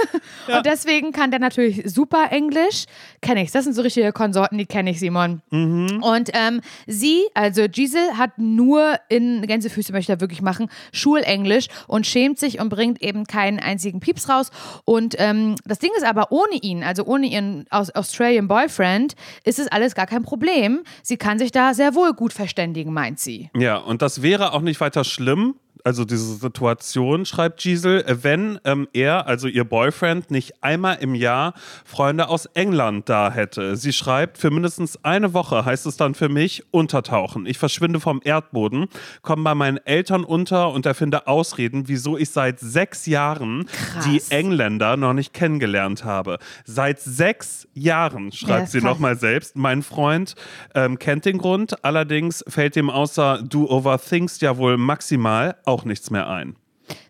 Und 0.54 0.66
deswegen 0.66 1.12
kann 1.14 1.32
der 1.32 1.40
natürlich 1.40 1.84
super 1.86 2.28
Englisch. 2.32 2.86
Kenne 3.22 3.44
ich. 3.44 3.52
Das 3.52 3.64
sind 3.64 3.74
so 3.74 3.82
richtige 3.82 4.12
Konsorten, 4.12 4.58
die 4.58 4.66
kenne 4.66 4.92
ich, 4.92 5.00
Simon. 5.00 5.42
Mhm. 5.52 6.04
Und 6.04 6.32
ähm, 6.34 6.62
sie, 6.86 7.24
also 7.34 7.68
Giselle, 7.70 8.18
hat 8.18 8.38
nur 8.38 8.96
in 9.10 9.42
Gänsefüße, 9.48 9.94
möchte 9.94 10.12
er 10.12 10.22
wirklich 10.22 10.42
machen, 10.42 10.70
Schulenglisch 10.92 11.68
und 11.88 12.06
schämt 12.06 12.40
sich 12.40 12.60
und 12.60 12.70
bringt 12.70 13.02
eben 13.02 13.26
keinen 13.26 13.60
einzigen 13.60 14.00
Pieps 14.00 14.28
raus. 14.28 14.52
Und 14.84 15.16
ähm, 15.18 15.56
das 15.66 15.80
Ding 15.80 15.92
ist 15.96 16.06
aber, 16.06 16.32
ohne 16.32 16.56
ihn, 16.56 16.84
also 16.84 17.06
ohne 17.06 17.28
ihren 17.28 17.66
Aus 17.70 17.90
Australian 17.92 18.48
Boyfriend, 18.48 19.16
ist 19.46 19.60
es 19.60 19.68
alles 19.68 19.96
gar 19.96 20.08
kein 20.08 20.24
Problem. 20.24 20.84
Sie 21.04 21.18
kann 21.18 21.40
sich 21.40 21.52
da 21.52 21.74
sehr 21.74 21.96
wohl 21.96 22.14
gut 22.14 22.34
verständigen, 22.34 22.97
meint 22.98 23.20
sie. 23.20 23.52
Ja, 23.56 23.78
und 23.78 24.02
das 24.02 24.24
wäre 24.24 24.54
auch 24.54 24.62
nicht 24.62 24.82
weiter 24.82 25.04
schlimm. 25.04 25.54
Also 25.88 26.04
diese 26.04 26.36
Situation, 26.36 27.26
schreibt 27.26 27.62
Giselle, 27.62 28.04
wenn 28.22 28.60
ähm, 28.66 28.90
er, 28.92 29.26
also 29.26 29.48
ihr 29.48 29.64
Boyfriend, 29.64 30.32
nicht 30.32 30.62
einmal 30.62 30.98
im 31.00 31.16
Jahr 31.16 31.54
Freunde 31.86 32.28
aus 32.28 32.46
England 32.48 33.08
da 33.08 33.32
hätte. 33.32 33.78
Sie 33.78 33.94
schreibt, 33.94 34.38
für 34.38 34.52
mindestens 34.52 35.02
eine 35.06 35.34
Woche 35.34 35.64
heißt 35.64 35.86
es 35.86 35.96
dann 35.96 36.14
für 36.14 36.28
mich 36.28 36.66
untertauchen. 36.72 37.46
Ich 37.46 37.58
verschwinde 37.58 38.02
vom 38.02 38.20
Erdboden, 38.22 38.88
komme 39.22 39.44
bei 39.44 39.56
meinen 39.56 39.78
Eltern 39.78 40.26
unter 40.26 40.74
und 40.74 40.86
erfinde 40.86 41.26
Ausreden, 41.26 41.88
wieso 41.88 42.18
ich 42.18 42.32
seit 42.32 42.60
sechs 42.60 43.06
Jahren 43.06 43.64
die 44.04 44.22
Engländer 44.28 44.98
noch 44.98 45.14
nicht 45.14 45.34
kennengelernt 45.34 46.04
habe. 46.04 46.38
Seit 46.66 47.00
sechs 47.00 47.66
Jahren, 47.74 48.34
schreibt 48.34 48.66
ist 48.66 48.72
sie 48.74 48.80
krass. 48.80 48.90
nochmal 48.90 49.16
selbst. 49.16 49.56
Mein 49.56 49.84
Freund 49.84 50.36
ähm, 50.76 51.00
kennt 51.00 51.24
den 51.24 51.38
Grund, 51.38 51.86
allerdings 51.86 52.44
fällt 52.46 52.76
ihm 52.76 52.90
außer 52.90 53.42
du 53.42 53.70
overthinkst 53.70 54.42
ja 54.42 54.58
wohl 54.58 54.76
maximal 54.76 55.56
auch 55.64 55.77
nichts 55.86 56.10
mehr 56.12 56.30
ein. 56.30 56.56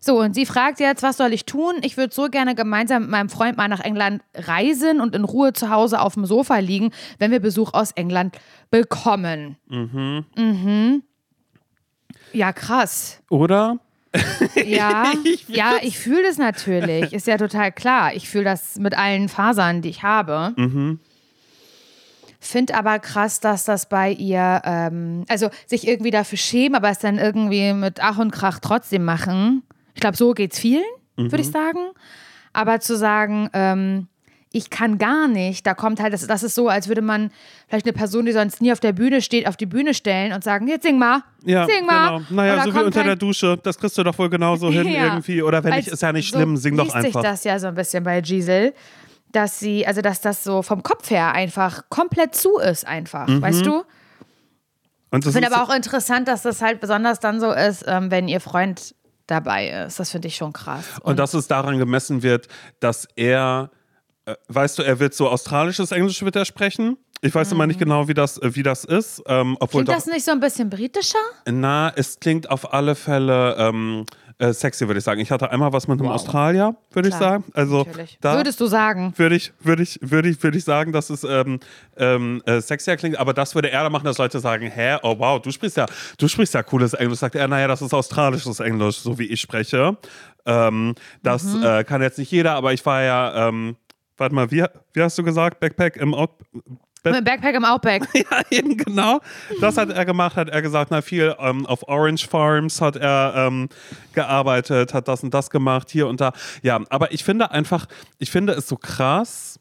So, 0.00 0.20
und 0.20 0.34
sie 0.34 0.46
fragt 0.46 0.80
jetzt, 0.80 1.02
was 1.02 1.16
soll 1.16 1.32
ich 1.32 1.44
tun? 1.44 1.74
Ich 1.82 1.96
würde 1.96 2.14
so 2.14 2.28
gerne 2.28 2.54
gemeinsam 2.54 3.02
mit 3.02 3.10
meinem 3.10 3.28
Freund 3.28 3.56
mal 3.56 3.68
nach 3.68 3.80
England 3.80 4.22
reisen 4.34 5.00
und 5.00 5.14
in 5.14 5.24
Ruhe 5.24 5.52
zu 5.52 5.70
Hause 5.70 6.00
auf 6.00 6.14
dem 6.14 6.26
Sofa 6.26 6.58
liegen, 6.58 6.90
wenn 7.18 7.30
wir 7.30 7.40
Besuch 7.40 7.74
aus 7.74 7.92
England 7.92 8.36
bekommen. 8.70 9.56
Mhm. 9.68 10.24
Mhm. 10.36 11.02
Ja, 12.32 12.52
krass. 12.52 13.22
Oder? 13.30 13.78
Ja, 14.64 15.12
ja, 15.48 15.74
ich 15.82 15.98
fühle 15.98 16.22
das 16.22 16.38
natürlich. 16.38 17.12
Ist 17.12 17.26
ja 17.26 17.36
total 17.36 17.70
klar. 17.70 18.14
Ich 18.14 18.28
fühle 18.28 18.44
das 18.44 18.76
mit 18.76 18.96
allen 18.96 19.28
Fasern, 19.28 19.82
die 19.82 19.90
ich 19.90 20.02
habe. 20.02 20.54
Find 22.40 22.72
aber 22.72 22.98
krass, 23.00 23.40
dass 23.40 23.64
das 23.64 23.88
bei 23.88 24.12
ihr, 24.12 24.62
ähm, 24.64 25.24
also 25.28 25.48
sich 25.66 25.88
irgendwie 25.88 26.10
dafür 26.12 26.38
schämen, 26.38 26.76
aber 26.76 26.88
es 26.90 26.98
dann 27.00 27.18
irgendwie 27.18 27.72
mit 27.72 28.00
Ach 28.00 28.18
und 28.18 28.30
Krach 28.30 28.60
trotzdem 28.60 29.04
machen. 29.04 29.62
Ich 29.94 30.00
glaube, 30.00 30.16
so 30.16 30.32
geht's 30.34 30.58
vielen, 30.58 30.84
würde 31.16 31.40
ich 31.40 31.50
sagen. 31.50 31.80
Aber 32.52 32.78
zu 32.80 32.96
sagen, 32.96 33.50
ähm, 33.52 34.06
ich 34.52 34.70
kann 34.70 34.96
gar 34.98 35.28
nicht, 35.28 35.66
da 35.66 35.74
kommt 35.74 36.00
halt, 36.00 36.14
das, 36.14 36.26
das 36.26 36.42
ist 36.42 36.54
so, 36.54 36.68
als 36.68 36.88
würde 36.88 37.02
man 37.02 37.30
vielleicht 37.68 37.84
eine 37.86 37.92
Person, 37.92 38.24
die 38.24 38.32
sonst 38.32 38.62
nie 38.62 38.72
auf 38.72 38.80
der 38.80 38.92
Bühne 38.92 39.20
steht, 39.20 39.46
auf 39.46 39.56
die 39.58 39.66
Bühne 39.66 39.92
stellen 39.92 40.32
und 40.32 40.42
sagen, 40.42 40.68
jetzt 40.68 40.84
sing 40.84 40.96
mal, 40.98 41.22
Ja, 41.44 41.66
sing 41.66 41.84
mal. 41.84 42.18
genau. 42.18 42.26
Naja, 42.30 42.54
Oder 42.54 42.62
so 42.64 42.74
wie 42.74 42.78
unter 42.78 43.00
der 43.02 43.08
halt- 43.10 43.22
Dusche. 43.22 43.58
Das 43.62 43.76
kriegst 43.78 43.98
du 43.98 44.04
doch 44.04 44.16
wohl 44.18 44.30
genauso 44.30 44.70
hin 44.72 44.88
Ja. 44.88 45.04
irgendwie. 45.06 45.42
Oder 45.42 45.62
wenn 45.64 45.74
nicht, 45.74 45.88
ist 45.88 46.00
ja 46.00 46.12
nicht 46.12 46.30
so 46.32 46.38
schlimm, 46.38 46.56
sing 46.56 46.76
doch 46.76 46.94
einfach. 46.94 47.02
sich 47.02 47.12
das 47.30 47.44
ja 47.44 47.58
so 47.58 47.66
ein 47.66 47.74
bisschen 47.74 48.02
bei 48.04 48.20
Giselle, 48.22 48.72
dass 49.32 49.58
sie, 49.60 49.86
also 49.86 50.00
dass 50.00 50.20
das 50.20 50.42
so 50.44 50.62
vom 50.62 50.82
Kopf 50.82 51.10
her 51.10 51.32
einfach 51.32 51.84
komplett 51.90 52.34
zu 52.34 52.58
ist, 52.58 52.86
einfach, 52.86 53.26
Mhm. 53.28 53.42
weißt 53.42 53.66
du? 53.66 53.84
Und 55.10 55.24
Ich 55.24 55.32
finde 55.32 55.52
aber 55.52 55.62
auch 55.62 55.74
interessant, 55.74 56.28
dass 56.28 56.42
das 56.42 56.60
halt 56.60 56.80
besonders 56.80 57.18
dann 57.20 57.40
so 57.40 57.50
ist, 57.52 57.84
ähm, 57.86 58.10
wenn 58.10 58.28
ihr 58.28 58.40
Freund 58.40 58.94
dabei 59.26 59.68
ist. 59.86 59.98
Das 59.98 60.10
finde 60.10 60.28
ich 60.28 60.36
schon 60.36 60.52
krass. 60.52 60.84
Und 61.02 61.18
dass 61.18 61.34
es 61.34 61.46
daran 61.48 61.78
gemessen 61.78 62.22
wird, 62.22 62.48
dass 62.80 63.06
er, 63.16 63.70
äh, 64.26 64.34
weißt 64.48 64.78
du, 64.78 64.82
er 64.82 64.98
wird 65.00 65.14
so 65.14 65.28
australisches 65.28 65.92
Englisch 65.92 66.22
wird 66.22 66.36
er 66.36 66.44
sprechen 66.44 66.96
Ich 67.20 67.34
weiß 67.34 67.50
immer 67.52 67.66
nicht 67.66 67.78
genau, 67.80 68.06
wie 68.06 68.14
das, 68.14 68.38
äh, 68.38 68.54
wie 68.54 68.62
das 68.62 68.84
ist. 68.84 69.22
Ähm, 69.26 69.56
obwohl 69.60 69.82
Klingt 69.84 69.98
das 69.98 70.06
nicht 70.06 70.24
so 70.24 70.30
ein 70.30 70.40
bisschen 70.40 70.70
britischer? 70.70 71.18
Na, 71.50 71.90
es 71.96 72.20
klingt 72.20 72.48
auf 72.50 72.72
alle 72.72 72.94
Fälle 72.94 73.56
ähm, 73.58 74.04
äh, 74.38 74.52
sexy, 74.52 74.86
würde 74.86 74.98
ich 74.98 75.04
sagen. 75.04 75.20
Ich 75.20 75.30
hatte 75.30 75.50
einmal 75.50 75.72
was 75.72 75.88
mit 75.88 76.00
einem 76.00 76.10
Australier, 76.10 76.76
würde 76.92 77.08
ich 77.08 77.14
sagen. 77.14 77.44
Also 77.54 77.86
Würdest 78.22 78.60
du 78.60 78.66
sagen? 78.66 79.12
würde 79.16 79.34
ich, 79.36 79.52
würde 79.60 79.82
ich, 79.82 79.98
würde 80.02 80.28
ich, 80.28 80.42
würde 80.42 80.58
ich 80.58 80.64
sagen, 80.64 80.92
dass 80.92 81.10
es 81.10 81.24
ähm, 81.24 81.58
ähm, 81.96 82.42
äh, 82.46 82.60
sexier 82.60 82.96
klingt, 82.96 83.18
aber 83.18 83.34
das 83.34 83.54
würde 83.54 83.70
er 83.70 83.82
da 83.82 83.90
machen, 83.90 84.04
dass 84.04 84.18
Leute 84.18 84.38
sagen, 84.40 84.70
hä, 84.70 84.98
oh 85.02 85.18
wow, 85.18 85.40
du 85.42 85.50
sprichst 85.50 85.76
ja, 85.76 85.86
du 86.18 86.28
sprichst 86.28 86.54
ja 86.54 86.62
cooles 86.62 86.94
Englisch. 86.94 87.18
Sagt 87.18 87.34
er, 87.34 87.48
naja, 87.48 87.66
das 87.68 87.82
ist 87.82 87.92
australisches 87.92 88.60
Englisch, 88.60 88.98
so 88.98 89.18
wie 89.18 89.26
ich 89.26 89.40
spreche. 89.40 89.96
Ähm, 90.46 90.94
das 91.22 91.42
Mhm. 91.44 91.62
äh, 91.64 91.84
kann 91.84 92.00
jetzt 92.02 92.18
nicht 92.18 92.30
jeder, 92.30 92.54
aber 92.54 92.72
ich 92.72 92.84
war 92.86 93.02
ja, 93.02 93.48
ähm, 93.48 93.76
warte 94.16 94.34
mal, 94.34 94.50
wie, 94.50 94.64
wie 94.92 95.02
hast 95.02 95.18
du 95.18 95.22
gesagt? 95.22 95.60
Backpack 95.60 95.96
im 95.96 96.14
Out 96.14 96.30
Mit 97.04 97.14
dem 97.14 97.24
Backpack 97.24 97.54
im 97.54 97.64
Outback. 97.64 98.08
ja, 98.14 98.42
eben 98.50 98.76
genau. 98.76 99.20
Das 99.60 99.76
hat 99.76 99.90
er 99.90 100.04
gemacht, 100.04 100.36
hat 100.36 100.48
er 100.48 100.62
gesagt, 100.62 100.90
na 100.90 101.02
viel 101.02 101.34
ähm, 101.38 101.66
auf 101.66 101.86
Orange 101.88 102.26
Farms 102.28 102.80
hat 102.80 102.96
er 102.96 103.34
ähm, 103.36 103.68
gearbeitet, 104.12 104.94
hat 104.94 105.08
das 105.08 105.22
und 105.22 105.32
das 105.32 105.50
gemacht, 105.50 105.90
hier 105.90 106.06
und 106.08 106.20
da. 106.20 106.32
Ja, 106.62 106.80
aber 106.90 107.12
ich 107.12 107.24
finde 107.24 107.50
einfach, 107.50 107.86
ich 108.18 108.30
finde 108.30 108.52
es 108.54 108.68
so 108.68 108.76
krass, 108.76 109.58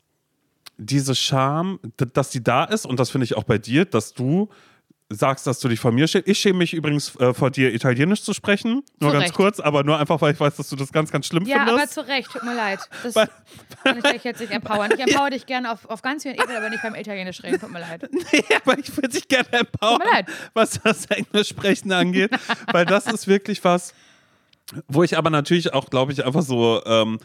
diese 0.78 1.16
Scham, 1.16 1.80
dass 2.14 2.30
die 2.30 2.44
da 2.44 2.64
ist 2.64 2.86
und 2.86 3.00
das 3.00 3.10
finde 3.10 3.26
ich 3.26 3.36
auch 3.36 3.44
bei 3.44 3.58
dir, 3.58 3.86
dass 3.86 4.14
du 4.14 4.50
sagst, 5.10 5.48
dass 5.48 5.60
du 5.60 5.70
dich 5.70 5.80
vor 5.80 5.92
mir 5.94 6.06
schämst. 6.08 6.28
Ich 6.28 6.38
schäme 6.38 6.60
mich 6.60 6.74
übrigens 6.74 7.16
äh, 7.16 7.34
vor 7.34 7.50
dir, 7.50 7.74
Italienisch 7.74 8.24
zu 8.24 8.34
sprechen. 8.34 8.84
Nur 9.00 9.12
Zu 9.12 9.14
ganz 9.14 9.24
Recht. 9.26 9.34
kurz, 9.36 9.60
aber 9.62 9.84
nur 9.86 9.98
einfach, 9.98 10.20
weil 10.22 10.34
ich 10.34 10.40
weiß, 10.40 10.58
dass 10.58 10.68
du 10.68 10.76
das 10.76 10.92
ganz, 10.92 11.12
ganz 11.12 11.28
schlimm 11.28 11.46
Ja, 11.46 11.62
aber 11.62 11.72
findest. 11.78 11.94
zu 11.94 12.06
Recht, 12.08 12.30
tut 12.30 12.44
mir 12.44 12.54
leid. 12.54 12.80
Das 13.04 13.16
Weil- 13.16 13.30
kann 13.84 13.98
ich 14.00 14.04
dich 14.04 14.24
jetzt 14.26 14.42
nicht 14.42 14.52
empowern. 14.52 14.92
Ich 14.94 15.00
empower 15.00 15.30
dich 15.30 15.46
gerne 15.46 15.72
auf, 15.72 15.86
auf 15.90 16.02
ganz 16.02 16.24
vielen 16.24 16.36
Ebenen, 16.36 16.58
aber 16.58 16.70
nicht 16.70 16.82
beim 16.84 16.96
Italienisch 16.96 17.42
reden, 17.42 17.60
tut 17.60 17.72
mir 17.72 17.80
leid. 17.80 18.10
Nee, 18.12 18.44
aber 18.64 18.78
ich 18.78 18.96
würde 18.98 19.10
dich 19.10 19.28
gerne 19.30 19.48
empowern, 19.54 20.00
Tut 20.00 20.06
mir 20.06 20.12
leid. 20.12 20.26
was 20.54 20.80
das 20.84 21.06
Englisch 21.06 21.48
sprechen 21.50 21.92
angeht, 21.94 22.32
weil 22.74 22.86
das 22.86 23.08
ist 23.08 23.28
wirklich 23.28 23.64
was, 23.64 23.94
wo 24.90 25.04
ich 25.04 25.18
aber 25.18 25.30
natürlich 25.30 25.74
auch, 25.74 25.90
glaube 25.90 26.12
ich, 26.12 26.26
einfach 26.26 26.42
so 26.42 26.82
ähm, 26.86 27.20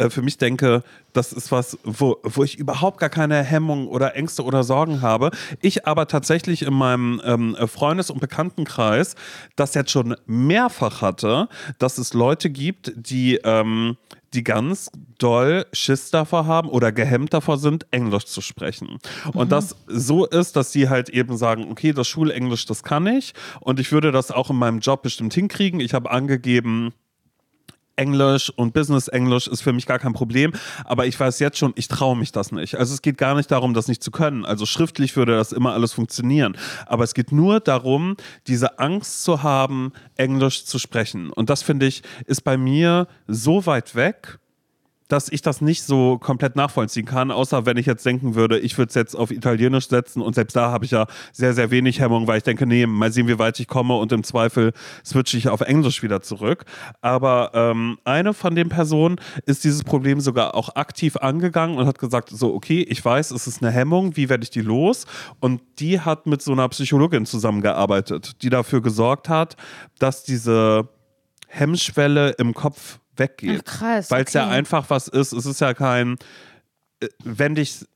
äh, 0.00 0.10
für 0.10 0.22
mich 0.22 0.38
denke, 0.38 0.82
das 1.12 1.32
ist 1.32 1.52
was, 1.52 1.78
wo, 1.84 2.16
wo 2.22 2.42
ich 2.42 2.58
überhaupt 2.58 2.98
gar 2.98 3.10
keine 3.10 3.42
Hemmungen 3.42 3.86
oder 3.86 4.16
Ängste 4.16 4.44
oder 4.44 4.64
Sorgen 4.64 5.02
habe. 5.02 5.30
Ich 5.60 5.86
aber 5.86 6.08
tatsächlich 6.08 6.62
in 6.62 6.74
meinem 6.74 7.20
ähm, 7.24 7.56
Freundes- 7.66 8.10
und 8.10 8.20
Bekanntenkreis 8.20 9.14
das 9.56 9.74
jetzt 9.74 9.90
schon 9.90 10.16
mehrfach 10.26 11.02
hatte, 11.02 11.48
dass 11.78 11.98
es 11.98 12.14
Leute 12.14 12.48
gibt, 12.48 12.92
die, 12.96 13.36
ähm, 13.44 13.96
die 14.32 14.44
ganz 14.44 14.90
doll 15.18 15.66
Schiss 15.72 16.10
davor 16.10 16.46
haben 16.46 16.68
oder 16.68 16.92
gehemmt 16.92 17.34
davor 17.34 17.58
sind, 17.58 17.86
Englisch 17.90 18.26
zu 18.26 18.40
sprechen. 18.40 18.98
Und 19.34 19.52
das 19.52 19.76
so 19.86 20.24
ist, 20.24 20.56
dass 20.56 20.72
sie 20.72 20.88
halt 20.88 21.08
eben 21.10 21.36
sagen, 21.36 21.66
okay, 21.70 21.92
das 21.92 22.08
Schulenglisch, 22.08 22.64
das 22.64 22.82
kann 22.82 23.06
ich 23.06 23.34
und 23.60 23.80
ich 23.80 23.92
würde 23.92 24.12
das 24.12 24.30
auch 24.30 24.50
in 24.50 24.56
meinem 24.56 24.78
Job 24.78 25.02
bestimmt 25.02 25.34
hinkriegen. 25.34 25.80
Ich 25.80 25.92
habe 25.92 26.10
angegeben, 26.10 26.94
Englisch 28.00 28.50
und 28.56 28.72
Business 28.72 29.08
Englisch 29.08 29.46
ist 29.46 29.60
für 29.60 29.74
mich 29.74 29.86
gar 29.86 29.98
kein 29.98 30.14
Problem, 30.14 30.52
aber 30.84 31.06
ich 31.06 31.20
weiß 31.20 31.38
jetzt 31.38 31.58
schon, 31.58 31.72
ich 31.76 31.86
traue 31.86 32.16
mich 32.16 32.32
das 32.32 32.50
nicht. 32.50 32.76
Also 32.76 32.94
es 32.94 33.02
geht 33.02 33.18
gar 33.18 33.34
nicht 33.34 33.50
darum, 33.50 33.74
das 33.74 33.88
nicht 33.88 34.02
zu 34.02 34.10
können. 34.10 34.46
Also 34.46 34.64
schriftlich 34.64 35.14
würde 35.16 35.36
das 35.36 35.52
immer 35.52 35.74
alles 35.74 35.92
funktionieren, 35.92 36.56
aber 36.86 37.04
es 37.04 37.12
geht 37.12 37.30
nur 37.30 37.60
darum, 37.60 38.16
diese 38.46 38.78
Angst 38.78 39.22
zu 39.22 39.42
haben, 39.42 39.92
Englisch 40.16 40.64
zu 40.64 40.78
sprechen. 40.78 41.30
Und 41.30 41.50
das 41.50 41.62
finde 41.62 41.86
ich 41.86 42.02
ist 42.26 42.40
bei 42.40 42.56
mir 42.56 43.06
so 43.26 43.66
weit 43.66 43.94
weg, 43.94 44.38
dass 45.12 45.28
ich 45.28 45.42
das 45.42 45.60
nicht 45.60 45.82
so 45.82 46.18
komplett 46.18 46.56
nachvollziehen 46.56 47.04
kann, 47.04 47.30
außer 47.30 47.66
wenn 47.66 47.76
ich 47.76 47.86
jetzt 47.86 48.06
denken 48.06 48.34
würde, 48.34 48.58
ich 48.58 48.78
würde 48.78 48.90
es 48.90 48.94
jetzt 48.94 49.14
auf 49.16 49.30
Italienisch 49.30 49.88
setzen 49.88 50.22
und 50.22 50.34
selbst 50.34 50.54
da 50.54 50.70
habe 50.70 50.84
ich 50.84 50.92
ja 50.92 51.06
sehr, 51.32 51.52
sehr 51.52 51.70
wenig 51.70 52.00
Hemmung, 52.00 52.26
weil 52.26 52.38
ich 52.38 52.44
denke, 52.44 52.66
nee, 52.66 52.86
mal 52.86 53.12
sehen, 53.12 53.26
wie 53.26 53.38
weit 53.38 53.58
ich 53.58 53.66
komme 53.66 53.96
und 53.96 54.12
im 54.12 54.22
Zweifel 54.22 54.72
switche 55.04 55.36
ich 55.36 55.48
auf 55.48 55.62
Englisch 55.62 56.02
wieder 56.02 56.22
zurück. 56.22 56.64
Aber 57.00 57.50
ähm, 57.54 57.98
eine 58.04 58.34
von 58.34 58.54
den 58.54 58.68
Personen 58.68 59.16
ist 59.46 59.64
dieses 59.64 59.82
Problem 59.82 60.20
sogar 60.20 60.54
auch 60.54 60.76
aktiv 60.76 61.16
angegangen 61.16 61.76
und 61.76 61.86
hat 61.86 61.98
gesagt, 61.98 62.30
so, 62.30 62.54
okay, 62.54 62.82
ich 62.82 63.04
weiß, 63.04 63.32
es 63.32 63.46
ist 63.46 63.62
eine 63.62 63.72
Hemmung, 63.72 64.16
wie 64.16 64.28
werde 64.28 64.44
ich 64.44 64.50
die 64.50 64.62
los? 64.62 65.06
Und 65.40 65.60
die 65.80 66.00
hat 66.00 66.26
mit 66.26 66.40
so 66.40 66.52
einer 66.52 66.68
Psychologin 66.68 67.26
zusammengearbeitet, 67.26 68.42
die 68.42 68.50
dafür 68.50 68.80
gesorgt 68.80 69.28
hat, 69.28 69.56
dass 69.98 70.22
diese 70.22 70.88
Hemmschwelle 71.48 72.30
im 72.38 72.54
Kopf 72.54 72.99
weggeht. 73.20 73.64
Weil 74.10 74.24
es 74.24 74.32
ja 74.32 74.46
okay. 74.46 74.54
einfach 74.54 74.90
was 74.90 75.06
ist. 75.06 75.32
Es 75.32 75.46
ist 75.46 75.60
ja 75.60 75.74
kein, 75.74 76.16
äh, 77.00 77.06
wenn 77.22 77.54
dich 77.54 77.86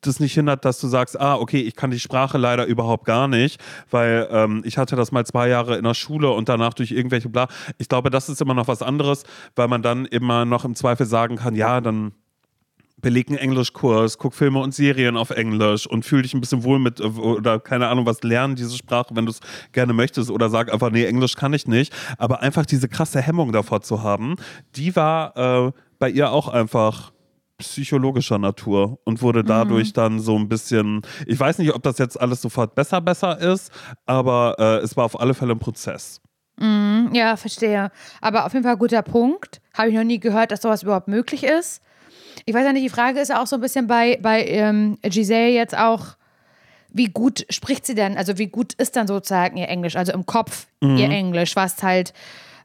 das 0.00 0.20
nicht 0.20 0.34
hindert, 0.34 0.64
dass 0.64 0.80
du 0.80 0.88
sagst, 0.88 1.18
ah, 1.18 1.36
okay, 1.36 1.60
ich 1.60 1.76
kann 1.76 1.90
die 1.90 2.00
Sprache 2.00 2.38
leider 2.38 2.66
überhaupt 2.66 3.04
gar 3.04 3.28
nicht, 3.28 3.60
weil 3.90 4.28
ähm, 4.30 4.62
ich 4.64 4.78
hatte 4.78 4.96
das 4.96 5.12
mal 5.12 5.24
zwei 5.24 5.48
Jahre 5.48 5.76
in 5.76 5.84
der 5.84 5.94
Schule 5.94 6.30
und 6.30 6.48
danach 6.48 6.74
durch 6.74 6.90
irgendwelche 6.90 7.28
bla. 7.28 7.48
Ich 7.78 7.88
glaube, 7.88 8.10
das 8.10 8.28
ist 8.28 8.40
immer 8.40 8.54
noch 8.54 8.68
was 8.68 8.82
anderes, 8.82 9.24
weil 9.54 9.68
man 9.68 9.82
dann 9.82 10.04
immer 10.06 10.44
noch 10.44 10.64
im 10.64 10.74
Zweifel 10.74 11.06
sagen 11.06 11.36
kann, 11.36 11.54
ja, 11.54 11.80
dann 11.80 12.12
beleg 13.00 13.28
einen 13.28 13.38
Englischkurs, 13.38 14.18
guck 14.18 14.34
Filme 14.34 14.58
und 14.60 14.74
Serien 14.74 15.16
auf 15.16 15.30
Englisch 15.30 15.86
und 15.86 16.04
fühl 16.04 16.22
dich 16.22 16.34
ein 16.34 16.40
bisschen 16.40 16.64
wohl 16.64 16.78
mit 16.78 17.00
äh, 17.00 17.04
oder 17.04 17.60
keine 17.60 17.88
Ahnung 17.88 18.06
was 18.06 18.22
lernen 18.22 18.56
diese 18.56 18.76
Sprache, 18.76 19.14
wenn 19.14 19.26
du 19.26 19.32
es 19.32 19.40
gerne 19.72 19.92
möchtest 19.92 20.30
oder 20.30 20.48
sag 20.48 20.72
einfach 20.72 20.90
nee 20.90 21.04
Englisch 21.04 21.36
kann 21.36 21.52
ich 21.52 21.66
nicht, 21.66 21.94
aber 22.18 22.40
einfach 22.40 22.66
diese 22.66 22.88
krasse 22.88 23.20
Hemmung 23.20 23.52
davor 23.52 23.82
zu 23.82 24.02
haben, 24.02 24.36
die 24.74 24.96
war 24.96 25.36
äh, 25.36 25.72
bei 25.98 26.10
ihr 26.10 26.30
auch 26.30 26.48
einfach 26.48 27.12
psychologischer 27.58 28.38
Natur 28.38 28.98
und 29.04 29.22
wurde 29.22 29.42
dadurch 29.42 29.94
dann 29.94 30.20
so 30.20 30.36
ein 30.38 30.46
bisschen, 30.46 31.00
ich 31.26 31.40
weiß 31.40 31.56
nicht, 31.58 31.74
ob 31.74 31.82
das 31.82 31.96
jetzt 31.96 32.20
alles 32.20 32.42
sofort 32.42 32.74
besser 32.74 33.00
besser 33.00 33.38
ist, 33.40 33.72
aber 34.04 34.56
äh, 34.58 34.84
es 34.84 34.94
war 34.96 35.04
auf 35.04 35.18
alle 35.18 35.32
Fälle 35.32 35.52
ein 35.52 35.58
Prozess. 35.58 36.20
Ja, 37.12 37.36
verstehe. 37.36 37.90
Aber 38.20 38.46
auf 38.46 38.52
jeden 38.54 38.64
Fall 38.64 38.76
guter 38.76 39.02
Punkt. 39.02 39.60
Habe 39.74 39.90
ich 39.90 39.94
noch 39.94 40.04
nie 40.04 40.18
gehört, 40.18 40.50
dass 40.50 40.62
sowas 40.62 40.82
überhaupt 40.82 41.08
möglich 41.08 41.44
ist. 41.44 41.82
Ich 42.44 42.54
weiß 42.54 42.64
ja 42.64 42.72
nicht, 42.72 42.84
die 42.84 42.90
Frage 42.90 43.20
ist 43.20 43.28
ja 43.28 43.42
auch 43.42 43.46
so 43.46 43.56
ein 43.56 43.62
bisschen 43.62 43.86
bei, 43.86 44.18
bei 44.20 44.44
ähm, 44.46 44.98
Giselle 45.02 45.50
jetzt 45.50 45.76
auch, 45.76 46.16
wie 46.90 47.08
gut 47.08 47.46
spricht 47.50 47.86
sie 47.86 47.94
denn? 47.94 48.16
Also 48.16 48.38
wie 48.38 48.46
gut 48.46 48.72
ist 48.74 48.96
dann 48.96 49.06
sozusagen 49.06 49.56
ihr 49.56 49.68
Englisch? 49.68 49.96
Also 49.96 50.12
im 50.12 50.24
Kopf 50.24 50.66
ihr 50.80 51.10
Englisch, 51.10 51.56
was 51.56 51.82
halt 51.82 52.12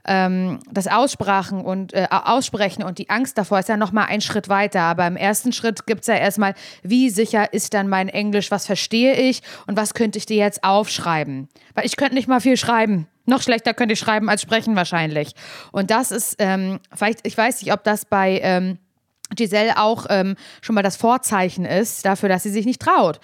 ähm, 0.06 0.60
das 0.72 0.88
Aussprachen 0.88 1.62
und 1.62 1.94
äh, 1.94 2.08
Aussprechen 2.10 2.84
und 2.84 2.98
die 2.98 3.10
Angst 3.10 3.38
davor 3.38 3.60
ist 3.60 3.70
ja 3.70 3.78
nochmal 3.78 4.08
ein 4.10 4.22
Schritt 4.22 4.50
weiter. 4.50 4.82
Aber 4.82 5.06
im 5.08 5.16
ersten 5.16 5.52
Schritt 5.54 5.86
gibt 5.86 6.02
es 6.02 6.08
ja 6.08 6.16
erstmal, 6.16 6.54
wie 6.84 7.10
sicher 7.10 7.54
ist 7.54 7.74
dann 7.74 7.88
mein 7.88 8.10
Englisch, 8.10 8.52
was 8.52 8.66
verstehe 8.66 9.14
ich 9.14 9.42
und 9.68 9.78
was 9.78 9.94
könnte 9.94 10.18
ich 10.18 10.26
dir 10.26 10.38
jetzt 10.38 10.64
aufschreiben? 10.64 11.50
Weil 11.74 11.86
ich 11.86 11.98
könnte 11.98 12.16
nicht 12.16 12.28
mal 12.28 12.42
viel 12.42 12.58
schreiben. 12.58 13.08
Noch 13.26 13.42
schlechter 13.42 13.74
könnte 13.74 13.94
ich 13.94 14.00
schreiben 14.00 14.30
als 14.30 14.42
sprechen 14.42 14.76
wahrscheinlich. 14.76 15.34
Und 15.72 15.92
das 15.92 16.12
ist, 16.12 16.36
ähm, 16.40 16.80
vielleicht, 16.94 17.20
ich 17.26 17.38
weiß 17.38 17.62
nicht, 17.62 17.72
ob 17.72 17.84
das 17.84 18.06
bei 18.06 18.40
ähm, 18.44 18.80
Giselle 19.36 19.78
auch 19.78 20.06
ähm, 20.10 20.36
schon 20.62 20.76
mal 20.76 20.84
das 20.84 20.96
Vorzeichen 20.96 21.66
ist 21.66 22.06
dafür, 22.06 22.30
dass 22.30 22.44
sie 22.44 22.50
sich 22.50 22.66
nicht 22.66 22.82
traut. 22.82 23.20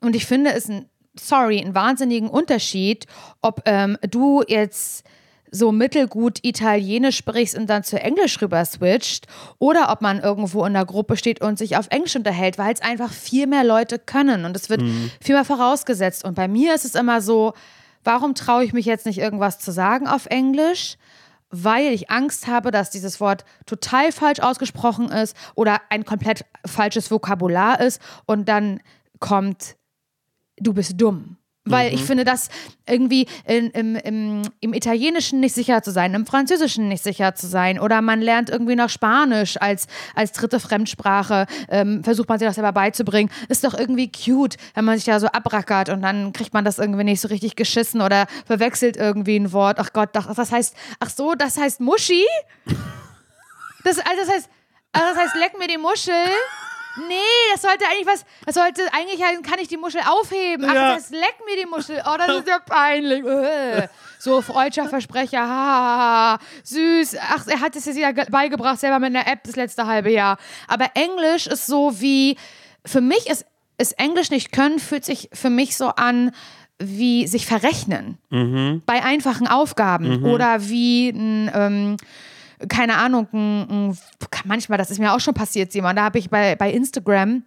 Und 0.00 0.16
ich 0.16 0.26
finde 0.26 0.52
es 0.52 0.68
ein, 0.68 0.86
sorry, 1.18 1.60
einen 1.60 1.74
wahnsinnigen 1.74 2.28
Unterschied, 2.28 3.06
ob 3.42 3.62
ähm, 3.66 3.98
du 4.02 4.42
jetzt 4.46 5.04
so 5.54 5.70
mittelgut 5.70 6.40
Italienisch 6.42 7.16
sprichst 7.16 7.56
und 7.56 7.70
dann 7.70 7.84
zu 7.84 8.00
Englisch 8.00 8.42
rüber 8.42 8.64
switcht 8.64 9.26
oder 9.60 9.92
ob 9.92 10.00
man 10.02 10.18
irgendwo 10.18 10.64
in 10.64 10.72
der 10.72 10.84
Gruppe 10.84 11.16
steht 11.16 11.40
und 11.40 11.58
sich 11.58 11.76
auf 11.76 11.86
Englisch 11.90 12.16
unterhält, 12.16 12.58
weil 12.58 12.74
es 12.74 12.82
einfach 12.82 13.12
viel 13.12 13.46
mehr 13.46 13.62
Leute 13.62 14.00
können 14.00 14.44
und 14.44 14.56
es 14.56 14.68
wird 14.68 14.82
viel 15.20 15.34
mehr 15.34 15.44
vorausgesetzt. 15.44 16.24
Und 16.24 16.34
bei 16.34 16.48
mir 16.48 16.74
ist 16.74 16.84
es 16.84 16.96
immer 16.96 17.20
so, 17.20 17.52
warum 18.02 18.34
traue 18.34 18.64
ich 18.64 18.72
mich 18.72 18.84
jetzt 18.84 19.06
nicht 19.06 19.18
irgendwas 19.18 19.60
zu 19.60 19.70
sagen 19.70 20.08
auf 20.08 20.26
Englisch? 20.26 20.96
Weil 21.50 21.92
ich 21.92 22.10
Angst 22.10 22.46
habe, 22.46 22.70
dass 22.70 22.90
dieses 22.90 23.20
Wort 23.20 23.44
total 23.66 24.12
falsch 24.12 24.40
ausgesprochen 24.40 25.08
ist 25.10 25.36
oder 25.54 25.80
ein 25.90 26.04
komplett 26.04 26.44
falsches 26.66 27.10
Vokabular 27.10 27.80
ist 27.80 28.00
und 28.26 28.48
dann 28.48 28.80
kommt, 29.20 29.76
du 30.56 30.74
bist 30.74 31.00
dumm. 31.00 31.36
Weil 31.66 31.94
ich 31.94 32.02
finde, 32.02 32.24
das 32.24 32.50
irgendwie 32.86 33.26
in, 33.46 33.70
im, 33.70 33.96
im, 33.96 34.42
im 34.60 34.74
Italienischen 34.74 35.40
nicht 35.40 35.54
sicher 35.54 35.82
zu 35.82 35.92
sein, 35.92 36.12
im 36.12 36.26
Französischen 36.26 36.88
nicht 36.88 37.02
sicher 37.02 37.34
zu 37.34 37.46
sein 37.46 37.78
oder 37.78 38.02
man 38.02 38.20
lernt 38.20 38.50
irgendwie 38.50 38.76
noch 38.76 38.90
Spanisch 38.90 39.56
als, 39.58 39.86
als 40.14 40.32
dritte 40.32 40.60
Fremdsprache, 40.60 41.46
ähm, 41.70 42.04
versucht 42.04 42.28
man 42.28 42.38
sich 42.38 42.46
das 42.46 42.56
selber 42.56 42.72
beizubringen, 42.72 43.30
ist 43.48 43.64
doch 43.64 43.72
irgendwie 43.72 44.12
cute, 44.12 44.56
wenn 44.74 44.84
man 44.84 44.96
sich 44.96 45.06
da 45.06 45.18
so 45.18 45.28
abrackert 45.28 45.88
und 45.88 46.02
dann 46.02 46.34
kriegt 46.34 46.52
man 46.52 46.66
das 46.66 46.78
irgendwie 46.78 47.04
nicht 47.04 47.22
so 47.22 47.28
richtig 47.28 47.56
geschissen 47.56 48.02
oder 48.02 48.26
verwechselt 48.44 48.98
irgendwie 48.98 49.36
ein 49.36 49.52
Wort. 49.52 49.78
Ach 49.80 49.94
Gott, 49.94 50.10
ach, 50.14 50.34
das 50.34 50.52
heißt, 50.52 50.76
ach 51.00 51.08
so, 51.08 51.34
das 51.34 51.56
heißt 51.56 51.80
Muschi? 51.80 52.24
Das, 53.84 53.98
also 53.98 54.20
das 54.20 54.28
heißt, 54.28 54.50
also 54.92 55.06
das 55.14 55.24
heißt, 55.24 55.36
leck 55.36 55.58
mir 55.58 55.68
die 55.68 55.78
Muschel. 55.78 56.12
Nee, 56.96 57.14
das 57.52 57.62
sollte 57.62 57.84
eigentlich 57.86 58.06
was, 58.06 58.24
das 58.46 58.54
sollte 58.54 58.82
eigentlich 58.92 59.22
heißen, 59.22 59.42
kann 59.42 59.58
ich 59.58 59.68
die 59.68 59.76
Muschel 59.76 60.00
aufheben. 60.06 60.64
Ach, 60.68 60.74
Ja. 60.74 60.94
das 60.94 61.10
leck 61.10 61.36
mir 61.44 61.56
die 61.60 61.66
Muschel. 61.68 62.00
Oh, 62.06 62.16
das 62.16 62.38
ist 62.38 62.48
ja 62.48 62.58
peinlich. 62.60 63.24
Äh. 63.24 63.88
So, 64.20 64.40
freudscher 64.40 64.88
Versprecher, 64.88 65.40
ha, 65.46 66.38
süß. 66.62 67.16
Ach, 67.20 67.46
er 67.48 67.60
hat 67.60 67.74
es 67.76 67.84
jetzt 67.84 67.96
wieder 67.96 68.12
ge- 68.12 68.30
beigebracht, 68.30 68.78
selber 68.80 68.98
mit 69.00 69.14
einer 69.14 69.26
App 69.30 69.40
das 69.44 69.56
letzte 69.56 69.86
halbe 69.86 70.10
Jahr. 70.10 70.38
Aber 70.68 70.90
Englisch 70.94 71.46
ist 71.46 71.66
so 71.66 72.00
wie, 72.00 72.36
für 72.86 73.00
mich 73.00 73.26
ist 73.28 73.44
es 73.76 73.92
Englisch 73.92 74.30
nicht 74.30 74.52
können, 74.52 74.78
fühlt 74.78 75.04
sich 75.04 75.28
für 75.32 75.50
mich 75.50 75.76
so 75.76 75.88
an, 75.88 76.30
wie 76.78 77.26
sich 77.26 77.46
verrechnen 77.46 78.18
Mhm. 78.30 78.82
bei 78.86 79.02
einfachen 79.02 79.46
Aufgaben 79.48 80.24
oder 80.24 80.68
wie 80.68 81.08
ein, 81.10 81.50
ähm, 81.54 81.96
keine 82.68 82.96
Ahnung, 82.96 83.96
manchmal, 84.44 84.78
das 84.78 84.90
ist 84.90 84.98
mir 84.98 85.12
auch 85.12 85.20
schon 85.20 85.34
passiert, 85.34 85.72
Simon, 85.72 85.96
da 85.96 86.04
habe 86.04 86.18
ich 86.18 86.30
bei, 86.30 86.56
bei 86.56 86.70
Instagram 86.70 87.42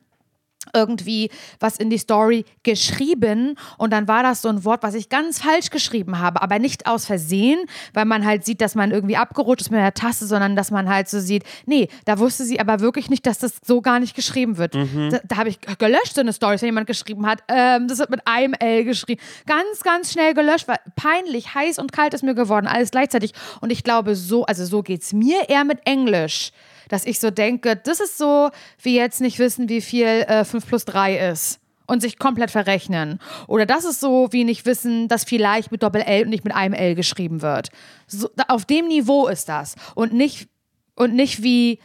irgendwie 0.73 1.29
was 1.59 1.77
in 1.77 1.89
die 1.89 1.97
Story 1.97 2.45
geschrieben. 2.63 3.55
Und 3.77 3.91
dann 3.93 4.07
war 4.07 4.23
das 4.23 4.41
so 4.41 4.49
ein 4.49 4.63
Wort, 4.63 4.83
was 4.83 4.95
ich 4.95 5.09
ganz 5.09 5.41
falsch 5.41 5.69
geschrieben 5.69 6.19
habe, 6.19 6.41
aber 6.41 6.59
nicht 6.59 6.87
aus 6.87 7.05
Versehen, 7.05 7.59
weil 7.93 8.05
man 8.05 8.25
halt 8.25 8.45
sieht, 8.45 8.61
dass 8.61 8.75
man 8.75 8.91
irgendwie 8.91 9.17
abgerutscht 9.17 9.61
ist 9.61 9.71
mit 9.71 9.79
der 9.79 9.93
Taste, 9.93 10.25
sondern 10.25 10.55
dass 10.55 10.71
man 10.71 10.89
halt 10.89 11.09
so 11.09 11.19
sieht, 11.19 11.43
nee, 11.65 11.87
da 12.05 12.19
wusste 12.19 12.43
sie 12.43 12.59
aber 12.59 12.79
wirklich 12.79 13.09
nicht, 13.09 13.25
dass 13.25 13.39
das 13.39 13.57
so 13.65 13.81
gar 13.81 13.99
nicht 13.99 14.15
geschrieben 14.15 14.57
wird. 14.57 14.75
Da, 15.11 15.19
da 15.27 15.37
habe 15.37 15.49
ich 15.49 15.59
gelöscht 15.61 16.15
so 16.15 16.21
eine 16.21 16.33
Story, 16.33 16.57
wenn 16.61 16.67
jemand 16.67 16.87
geschrieben 16.87 17.25
hat, 17.25 17.43
ähm, 17.47 17.87
das 17.87 17.99
wird 17.99 18.09
mit 18.09 18.21
einem 18.25 18.53
L 18.53 18.83
geschrieben. 18.83 19.21
Ganz, 19.45 19.81
ganz 19.83 20.11
schnell 20.11 20.33
gelöscht, 20.33 20.67
weil 20.67 20.77
peinlich, 20.95 21.53
heiß 21.53 21.79
und 21.79 21.91
kalt 21.91 22.13
ist 22.13 22.23
mir 22.23 22.35
geworden, 22.35 22.67
alles 22.67 22.91
gleichzeitig. 22.91 23.33
Und 23.61 23.71
ich 23.71 23.83
glaube 23.83 24.15
so, 24.15 24.45
also 24.45 24.65
so 24.65 24.83
geht 24.83 25.01
es 25.01 25.13
mir 25.13 25.49
eher 25.49 25.63
mit 25.63 25.79
Englisch 25.85 26.51
dass 26.89 27.05
ich 27.05 27.19
so 27.19 27.31
denke, 27.31 27.75
das 27.75 27.99
ist 27.99 28.17
so, 28.17 28.49
wie 28.81 28.95
jetzt 28.95 29.21
nicht 29.21 29.39
wissen, 29.39 29.69
wie 29.69 29.81
viel 29.81 30.05
äh, 30.05 30.43
5 30.43 30.67
plus 30.67 30.85
3 30.85 31.29
ist 31.29 31.59
und 31.87 32.01
sich 32.01 32.19
komplett 32.19 32.51
verrechnen. 32.51 33.19
Oder 33.47 33.65
das 33.65 33.85
ist 33.85 33.99
so, 33.99 34.27
wie 34.31 34.43
nicht 34.43 34.65
wissen, 34.65 35.07
dass 35.07 35.23
vielleicht 35.23 35.71
mit 35.71 35.83
Doppel-L 35.83 36.23
und 36.23 36.29
nicht 36.29 36.43
mit 36.43 36.53
einem 36.53 36.73
L 36.73 36.95
geschrieben 36.95 37.41
wird. 37.41 37.69
So, 38.07 38.29
auf 38.47 38.65
dem 38.65 38.87
Niveau 38.87 39.27
ist 39.27 39.49
das. 39.49 39.75
Und 39.95 40.13
nicht, 40.13 40.49
und 40.95 41.15
nicht 41.15 41.41
wie, 41.41 41.79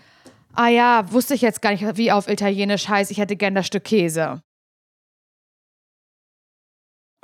ah 0.54 0.68
ja, 0.68 1.11
wusste 1.11 1.35
ich 1.35 1.40
jetzt 1.40 1.62
gar 1.62 1.71
nicht, 1.71 1.97
wie 1.97 2.12
auf 2.12 2.28
Italienisch 2.28 2.88
heißt, 2.88 3.11
ich 3.11 3.18
hätte 3.18 3.37
gern 3.37 3.54
das 3.54 3.66
Stück 3.66 3.85
Käse. 3.85 4.42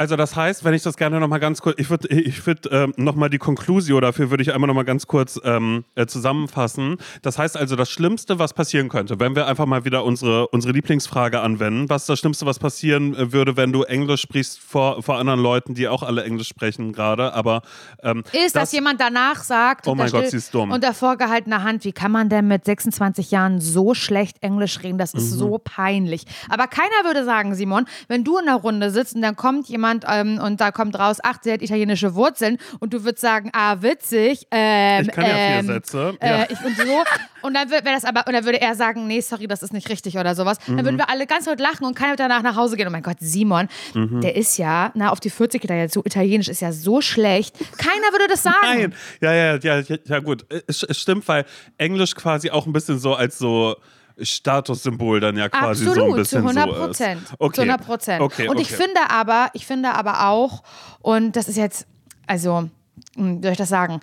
Also 0.00 0.14
das 0.14 0.36
heißt, 0.36 0.62
wenn 0.62 0.74
ich 0.74 0.84
das 0.84 0.96
gerne 0.96 1.18
nochmal 1.18 1.40
ganz 1.40 1.60
kurz, 1.60 1.74
ich 1.80 1.90
würde 1.90 2.06
ich 2.08 2.46
würd, 2.46 2.68
ähm, 2.70 2.94
nochmal 2.96 3.30
die 3.30 3.38
Conclusio 3.38 4.00
dafür 4.00 4.30
würde 4.30 4.44
ich 4.44 4.54
einmal 4.54 4.68
nochmal 4.68 4.84
ganz 4.84 5.08
kurz 5.08 5.40
ähm, 5.42 5.84
äh, 5.96 6.06
zusammenfassen. 6.06 6.98
Das 7.22 7.36
heißt 7.36 7.56
also, 7.56 7.74
das 7.74 7.90
Schlimmste, 7.90 8.38
was 8.38 8.54
passieren 8.54 8.88
könnte, 8.90 9.18
wenn 9.18 9.34
wir 9.34 9.48
einfach 9.48 9.66
mal 9.66 9.84
wieder 9.84 10.04
unsere, 10.04 10.46
unsere 10.48 10.72
Lieblingsfrage 10.72 11.40
anwenden, 11.40 11.90
was 11.90 12.02
ist 12.02 12.08
das 12.10 12.20
Schlimmste, 12.20 12.46
was 12.46 12.60
passieren 12.60 13.12
äh, 13.16 13.32
würde, 13.32 13.56
wenn 13.56 13.72
du 13.72 13.82
Englisch 13.82 14.20
sprichst 14.22 14.60
vor, 14.60 15.02
vor 15.02 15.18
anderen 15.18 15.40
Leuten, 15.40 15.74
die 15.74 15.88
auch 15.88 16.04
alle 16.04 16.22
Englisch 16.22 16.46
sprechen 16.48 16.92
gerade, 16.92 17.34
aber 17.34 17.62
ähm, 18.04 18.22
Ist, 18.32 18.54
dass 18.54 18.70
jemand 18.70 19.00
danach 19.00 19.42
sagt, 19.42 19.88
Oh 19.88 19.96
mein 19.96 20.12
Gott, 20.12 20.28
sie 20.28 20.36
ist 20.36 20.54
dumm. 20.54 20.70
unter 20.70 20.94
vorgehaltener 20.94 21.64
Hand, 21.64 21.84
wie 21.84 21.92
kann 21.92 22.12
man 22.12 22.28
denn 22.28 22.46
mit 22.46 22.64
26 22.64 23.32
Jahren 23.32 23.60
so 23.60 23.94
schlecht 23.94 24.44
Englisch 24.44 24.80
reden? 24.84 24.98
Das 24.98 25.12
Mhm. 25.14 25.18
ist 25.18 25.30
so 25.32 25.58
peinlich. 25.58 26.24
Aber 26.48 26.68
keiner 26.68 27.02
würde 27.02 27.24
sagen, 27.24 27.56
Simon, 27.56 27.86
wenn 28.06 28.22
du 28.22 28.38
in 28.38 28.44
der 28.46 28.54
Runde 28.54 28.92
sitzt 28.92 29.16
und 29.16 29.22
dann 29.22 29.34
kommt 29.34 29.68
jemand 29.68 29.87
ähm, 30.08 30.38
und 30.42 30.60
da 30.60 30.70
kommt 30.72 30.98
raus, 30.98 31.18
ach, 31.22 31.38
der 31.38 31.54
hat 31.54 31.62
italienische 31.62 32.14
Wurzeln 32.14 32.58
und 32.80 32.92
du 32.94 33.04
würdest 33.04 33.20
sagen, 33.22 33.50
ah, 33.52 33.76
witzig, 33.80 34.46
ähm, 34.50 35.02
Ich 35.02 35.10
kann 35.12 35.24
ja 35.24 35.30
vier 35.30 35.58
ähm, 35.60 35.66
Sätze, 35.66 36.14
Äh, 36.20 36.28
ja. 36.40 36.46
ich, 36.48 36.60
und 36.64 36.76
so. 36.76 36.82
Und 37.42 37.54
dann 37.54 37.70
wäre 37.70 37.82
das 37.84 38.04
aber, 38.04 38.26
und 38.26 38.32
dann 38.32 38.44
würde 38.44 38.60
er 38.60 38.74
sagen, 38.74 39.06
nee, 39.06 39.20
sorry, 39.20 39.46
das 39.46 39.62
ist 39.62 39.72
nicht 39.72 39.88
richtig 39.88 40.16
oder 40.18 40.34
sowas. 40.34 40.58
Dann 40.66 40.76
Mhm. 40.76 40.84
würden 40.84 40.96
wir 40.98 41.08
alle 41.08 41.26
ganz 41.26 41.46
laut 41.46 41.60
lachen 41.60 41.84
und 41.86 41.94
keiner 41.94 42.10
wird 42.10 42.20
danach 42.20 42.42
nach 42.42 42.56
Hause 42.56 42.76
gehen. 42.76 42.86
Oh 42.88 42.90
mein 42.90 43.02
Gott, 43.02 43.18
Simon, 43.20 43.68
Mhm. 43.94 44.20
der 44.20 44.36
ist 44.36 44.56
ja, 44.58 44.90
na, 44.94 45.10
auf 45.10 45.20
die 45.20 45.30
40 45.30 45.60
geht 45.60 45.70
er 45.70 45.78
jetzt 45.78 45.94
so, 45.94 46.02
italienisch 46.04 46.48
ist 46.48 46.60
ja 46.60 46.72
so 46.72 47.00
schlecht. 47.00 47.56
Keiner 47.78 48.12
würde 48.12 48.26
das 48.28 48.42
sagen. 48.42 48.56
Nein, 48.62 48.94
ja, 49.20 49.32
ja, 49.32 49.56
ja, 49.56 49.78
ja, 49.80 49.96
ja 50.04 50.18
gut. 50.20 50.44
Es, 50.66 50.82
es 50.82 50.98
stimmt, 51.00 51.26
weil 51.28 51.44
Englisch 51.78 52.14
quasi 52.14 52.50
auch 52.50 52.66
ein 52.66 52.72
bisschen 52.72 52.98
so 52.98 53.14
als 53.14 53.38
so 53.38 53.76
Statussymbol 54.20 55.20
dann 55.20 55.36
ja 55.36 55.48
quasi 55.48 55.84
so 55.84 55.92
ein 55.92 55.96
Absolut, 55.98 56.16
bisschen 56.16 56.42
zu 56.42 56.48
100 56.48 56.64
so 56.64 56.70
ist. 56.72 56.78
Prozent. 56.86 57.20
Okay. 57.38 57.54
Zu 57.54 57.60
100 57.62 57.86
Prozent. 57.86 58.20
Okay, 58.22 58.48
und 58.48 58.60
ich 58.60 58.72
okay. 58.72 58.82
finde 58.82 59.00
aber, 59.10 59.48
ich 59.54 59.66
finde 59.66 59.90
aber 59.94 60.28
auch, 60.28 60.62
und 61.00 61.36
das 61.36 61.48
ist 61.48 61.56
jetzt, 61.56 61.86
also, 62.26 62.68
hm, 63.16 63.38
wie 63.38 63.42
soll 63.42 63.52
ich 63.52 63.58
das 63.58 63.68
sagen? 63.68 64.00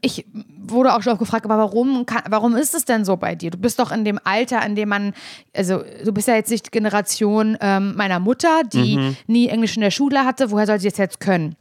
Ich 0.00 0.26
wurde 0.58 0.94
auch 0.94 1.02
schon 1.02 1.12
oft 1.12 1.20
gefragt, 1.20 1.44
aber 1.46 1.56
warum, 1.58 2.04
kann, 2.06 2.22
warum 2.28 2.56
ist 2.56 2.74
es 2.74 2.84
denn 2.84 3.04
so 3.04 3.16
bei 3.16 3.34
dir? 3.34 3.50
Du 3.50 3.58
bist 3.58 3.78
doch 3.78 3.90
in 3.90 4.04
dem 4.04 4.18
Alter, 4.22 4.64
in 4.66 4.74
dem 4.74 4.88
man, 4.90 5.14
also 5.56 5.82
du 6.04 6.12
bist 6.12 6.28
ja 6.28 6.34
jetzt 6.34 6.50
nicht 6.50 6.70
Generation 6.72 7.56
ähm, 7.60 7.94
meiner 7.96 8.20
Mutter, 8.20 8.62
die 8.70 8.96
Mhm. 8.96 9.16
nie 9.26 9.48
Englisch 9.48 9.76
in 9.76 9.82
der 9.82 9.90
Schule 9.90 10.24
hatte. 10.24 10.50
Woher 10.50 10.66
soll 10.66 10.78
sie 10.78 10.88
das 10.88 10.98
jetzt 10.98 11.20
können? 11.20 11.56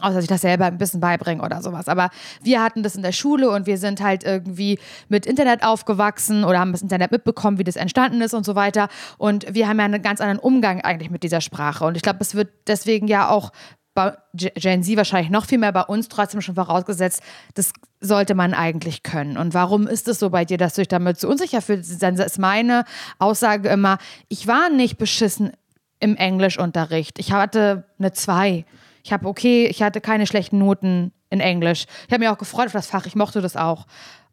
Außer 0.00 0.14
dass 0.14 0.24
ich 0.24 0.28
das 0.28 0.42
selber 0.42 0.66
ein 0.66 0.78
bisschen 0.78 1.00
beibringe 1.00 1.42
oder 1.42 1.62
sowas. 1.62 1.88
Aber 1.88 2.10
wir 2.42 2.62
hatten 2.62 2.82
das 2.84 2.94
in 2.94 3.02
der 3.02 3.12
Schule 3.12 3.50
und 3.50 3.66
wir 3.66 3.76
sind 3.76 4.00
halt 4.00 4.22
irgendwie 4.22 4.78
mit 5.08 5.26
Internet 5.26 5.64
aufgewachsen 5.64 6.44
oder 6.44 6.60
haben 6.60 6.70
das 6.72 6.82
Internet 6.82 7.10
mitbekommen, 7.10 7.58
wie 7.58 7.64
das 7.64 7.74
entstanden 7.76 8.20
ist 8.20 8.32
und 8.32 8.44
so 8.46 8.54
weiter. 8.54 8.88
Und 9.18 9.52
wir 9.52 9.66
haben 9.66 9.78
ja 9.78 9.84
einen 9.86 10.00
ganz 10.00 10.20
anderen 10.20 10.38
Umgang 10.38 10.80
eigentlich 10.80 11.10
mit 11.10 11.24
dieser 11.24 11.40
Sprache. 11.40 11.84
Und 11.84 11.96
ich 11.96 12.02
glaube, 12.02 12.18
es 12.20 12.36
wird 12.36 12.50
deswegen 12.68 13.08
ja 13.08 13.28
auch 13.30 13.50
bei 13.92 14.16
Ge- 14.34 14.52
Gen 14.54 14.84
Z 14.84 14.96
wahrscheinlich 14.96 15.32
noch 15.32 15.46
viel 15.46 15.58
mehr 15.58 15.72
bei 15.72 15.82
uns 15.82 16.08
trotzdem 16.08 16.40
schon 16.40 16.54
vorausgesetzt, 16.54 17.22
das 17.54 17.72
sollte 17.98 18.36
man 18.36 18.54
eigentlich 18.54 19.02
können. 19.02 19.36
Und 19.36 19.52
warum 19.52 19.88
ist 19.88 20.06
es 20.06 20.20
so 20.20 20.30
bei 20.30 20.44
dir, 20.44 20.56
dass 20.58 20.74
du 20.74 20.82
dich 20.82 20.88
damit 20.88 21.18
so 21.18 21.28
unsicher 21.28 21.60
fühlst? 21.60 22.00
Dann 22.00 22.14
ist 22.14 22.38
meine 22.38 22.84
Aussage 23.18 23.68
immer, 23.68 23.98
ich 24.28 24.46
war 24.46 24.70
nicht 24.70 24.96
beschissen 24.98 25.50
im 25.98 26.14
Englischunterricht. 26.14 27.18
Ich 27.18 27.32
hatte 27.32 27.84
eine 27.98 28.12
2. 28.12 28.64
Ich 29.02 29.12
habe 29.12 29.26
okay, 29.26 29.66
ich 29.66 29.82
hatte 29.82 30.00
keine 30.00 30.26
schlechten 30.26 30.58
Noten 30.58 31.12
in 31.30 31.40
Englisch. 31.40 31.86
Ich 32.06 32.12
habe 32.12 32.20
mich 32.20 32.28
auch 32.28 32.38
gefreut 32.38 32.66
auf 32.66 32.72
das 32.72 32.86
Fach, 32.86 33.06
ich 33.06 33.14
mochte 33.14 33.40
das 33.40 33.56
auch. 33.56 33.86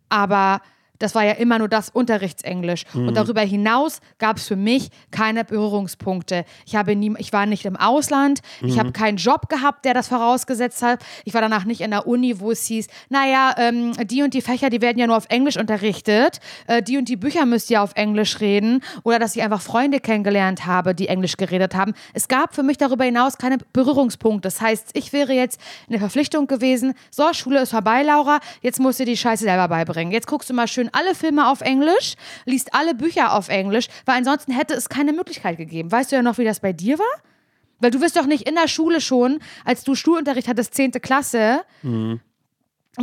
Aber 0.10 0.62
das 1.00 1.16
war 1.16 1.24
ja 1.24 1.34
immer 1.34 1.60
nur 1.60 1.68
das 1.68 1.90
Unterrichtsenglisch. 1.90 2.84
Und 2.94 3.16
darüber 3.16 3.42
hinaus 3.42 4.00
gab 4.18 4.38
es 4.38 4.48
für 4.48 4.56
mich 4.56 4.90
keine 5.12 5.46
Berührungspunkte. 5.46 6.46
Ich, 6.66 6.76
habe 6.76 6.96
nie, 6.96 7.14
ich 7.18 7.34
war 7.34 7.46
nicht 7.46 7.66
im 7.66 7.76
Ausland, 7.76 8.40
ich 8.62 8.80
habe 8.80 8.92
keinen 8.92 9.18
Job 9.18 9.50
gehabt, 9.50 9.86
der 9.86 9.94
das 9.94 10.08
vorausgesetzt 10.08 10.82
hat. 10.82 11.04
Ich 11.26 11.34
war 11.34 11.42
danach 11.42 11.66
nicht 11.66 11.82
in 11.82 11.92
der 11.92 12.08
Uni, 12.08 12.40
wo 12.40 12.52
es 12.52 12.66
hieß, 12.66 12.88
naja, 13.10 13.56
ähm, 13.58 13.94
die 14.08 14.24
und 14.24 14.34
die 14.34 14.42
Fächer, 14.42 14.70
die 14.70 14.82
werden 14.82 14.98
ja 14.98 15.08
nur 15.08 15.18
auf 15.18 15.26
Englisch 15.30 15.58
unterrichtet. 15.58 16.40
Äh, 16.68 16.82
die 16.82 16.98
und 16.98 17.10
die 17.10 17.16
Bücher 17.16 17.46
müsst 17.46 17.70
ihr 17.70 17.82
auf 17.82 17.92
Englisch 17.96 18.40
reden. 18.40 18.82
Oder 19.04 19.20
dass 19.20 19.36
ich 19.36 19.44
einfach 19.44 19.62
Freunde 19.62 20.00
kennengelernt 20.00 20.66
habe, 20.66 20.96
die 20.96 21.08
Englisch 21.08 21.38
geredet 21.38 21.76
haben. 21.76 21.94
Es 22.14 22.28
gab 22.28 22.56
für 22.56 22.64
mich 22.64 22.78
darüber 22.78 23.04
hinaus 23.04 23.38
keine 23.38 23.58
Berührungspunkte. 23.74 24.48
Das 24.48 24.62
heißt, 24.62 24.92
ich 24.94 25.14
wäre 25.14 25.34
jetzt 25.34 25.60
in 25.88 25.94
der 25.94 26.00
Verpflichtung 26.00 26.48
gewesen, 26.48 26.94
so, 27.12 27.34
Schule 27.34 27.62
ist 27.62 27.72
vorbei, 27.72 28.04
Laura, 28.04 28.40
jetzt 28.62 28.80
musst 28.80 29.00
du 29.00 29.06
die 29.06 29.18
Scheiße 29.18 29.44
selber 29.44 29.68
beibringen. 29.68 30.12
Jetzt 30.12 30.28
guckst 30.28 30.50
du 30.50 30.54
mal 30.54 30.68
schön 30.68 30.87
alle 30.93 31.15
Filme 31.15 31.47
auf 31.47 31.62
Englisch, 31.62 32.15
liest 32.45 32.73
alle 32.73 32.95
Bücher 32.95 33.34
auf 33.34 33.50
Englisch, 33.50 33.88
weil 34.06 34.17
ansonsten 34.17 34.52
hätte 34.52 34.73
es 34.73 34.89
keine 34.89 35.13
Möglichkeit 35.13 35.58
gegeben. 35.58 35.91
Weißt 35.91 36.12
du 36.12 36.15
ja 36.15 36.21
noch, 36.21 36.38
wie 36.38 36.45
das 36.45 36.60
bei 36.60 36.73
dir 36.73 37.00
war? 37.00 37.06
Weil 37.80 37.91
du 37.91 38.02
wirst 38.02 38.17
doch 38.17 38.26
nicht 38.26 38.47
in 38.50 38.56
der 38.56 38.67
Schule 38.67 39.02
schon, 39.02 39.39
als 39.63 39.84
du 39.84 39.93
Schulunterricht 39.93 40.47
hattest, 40.47 40.73
10. 40.73 40.93
Klasse, 40.93 41.62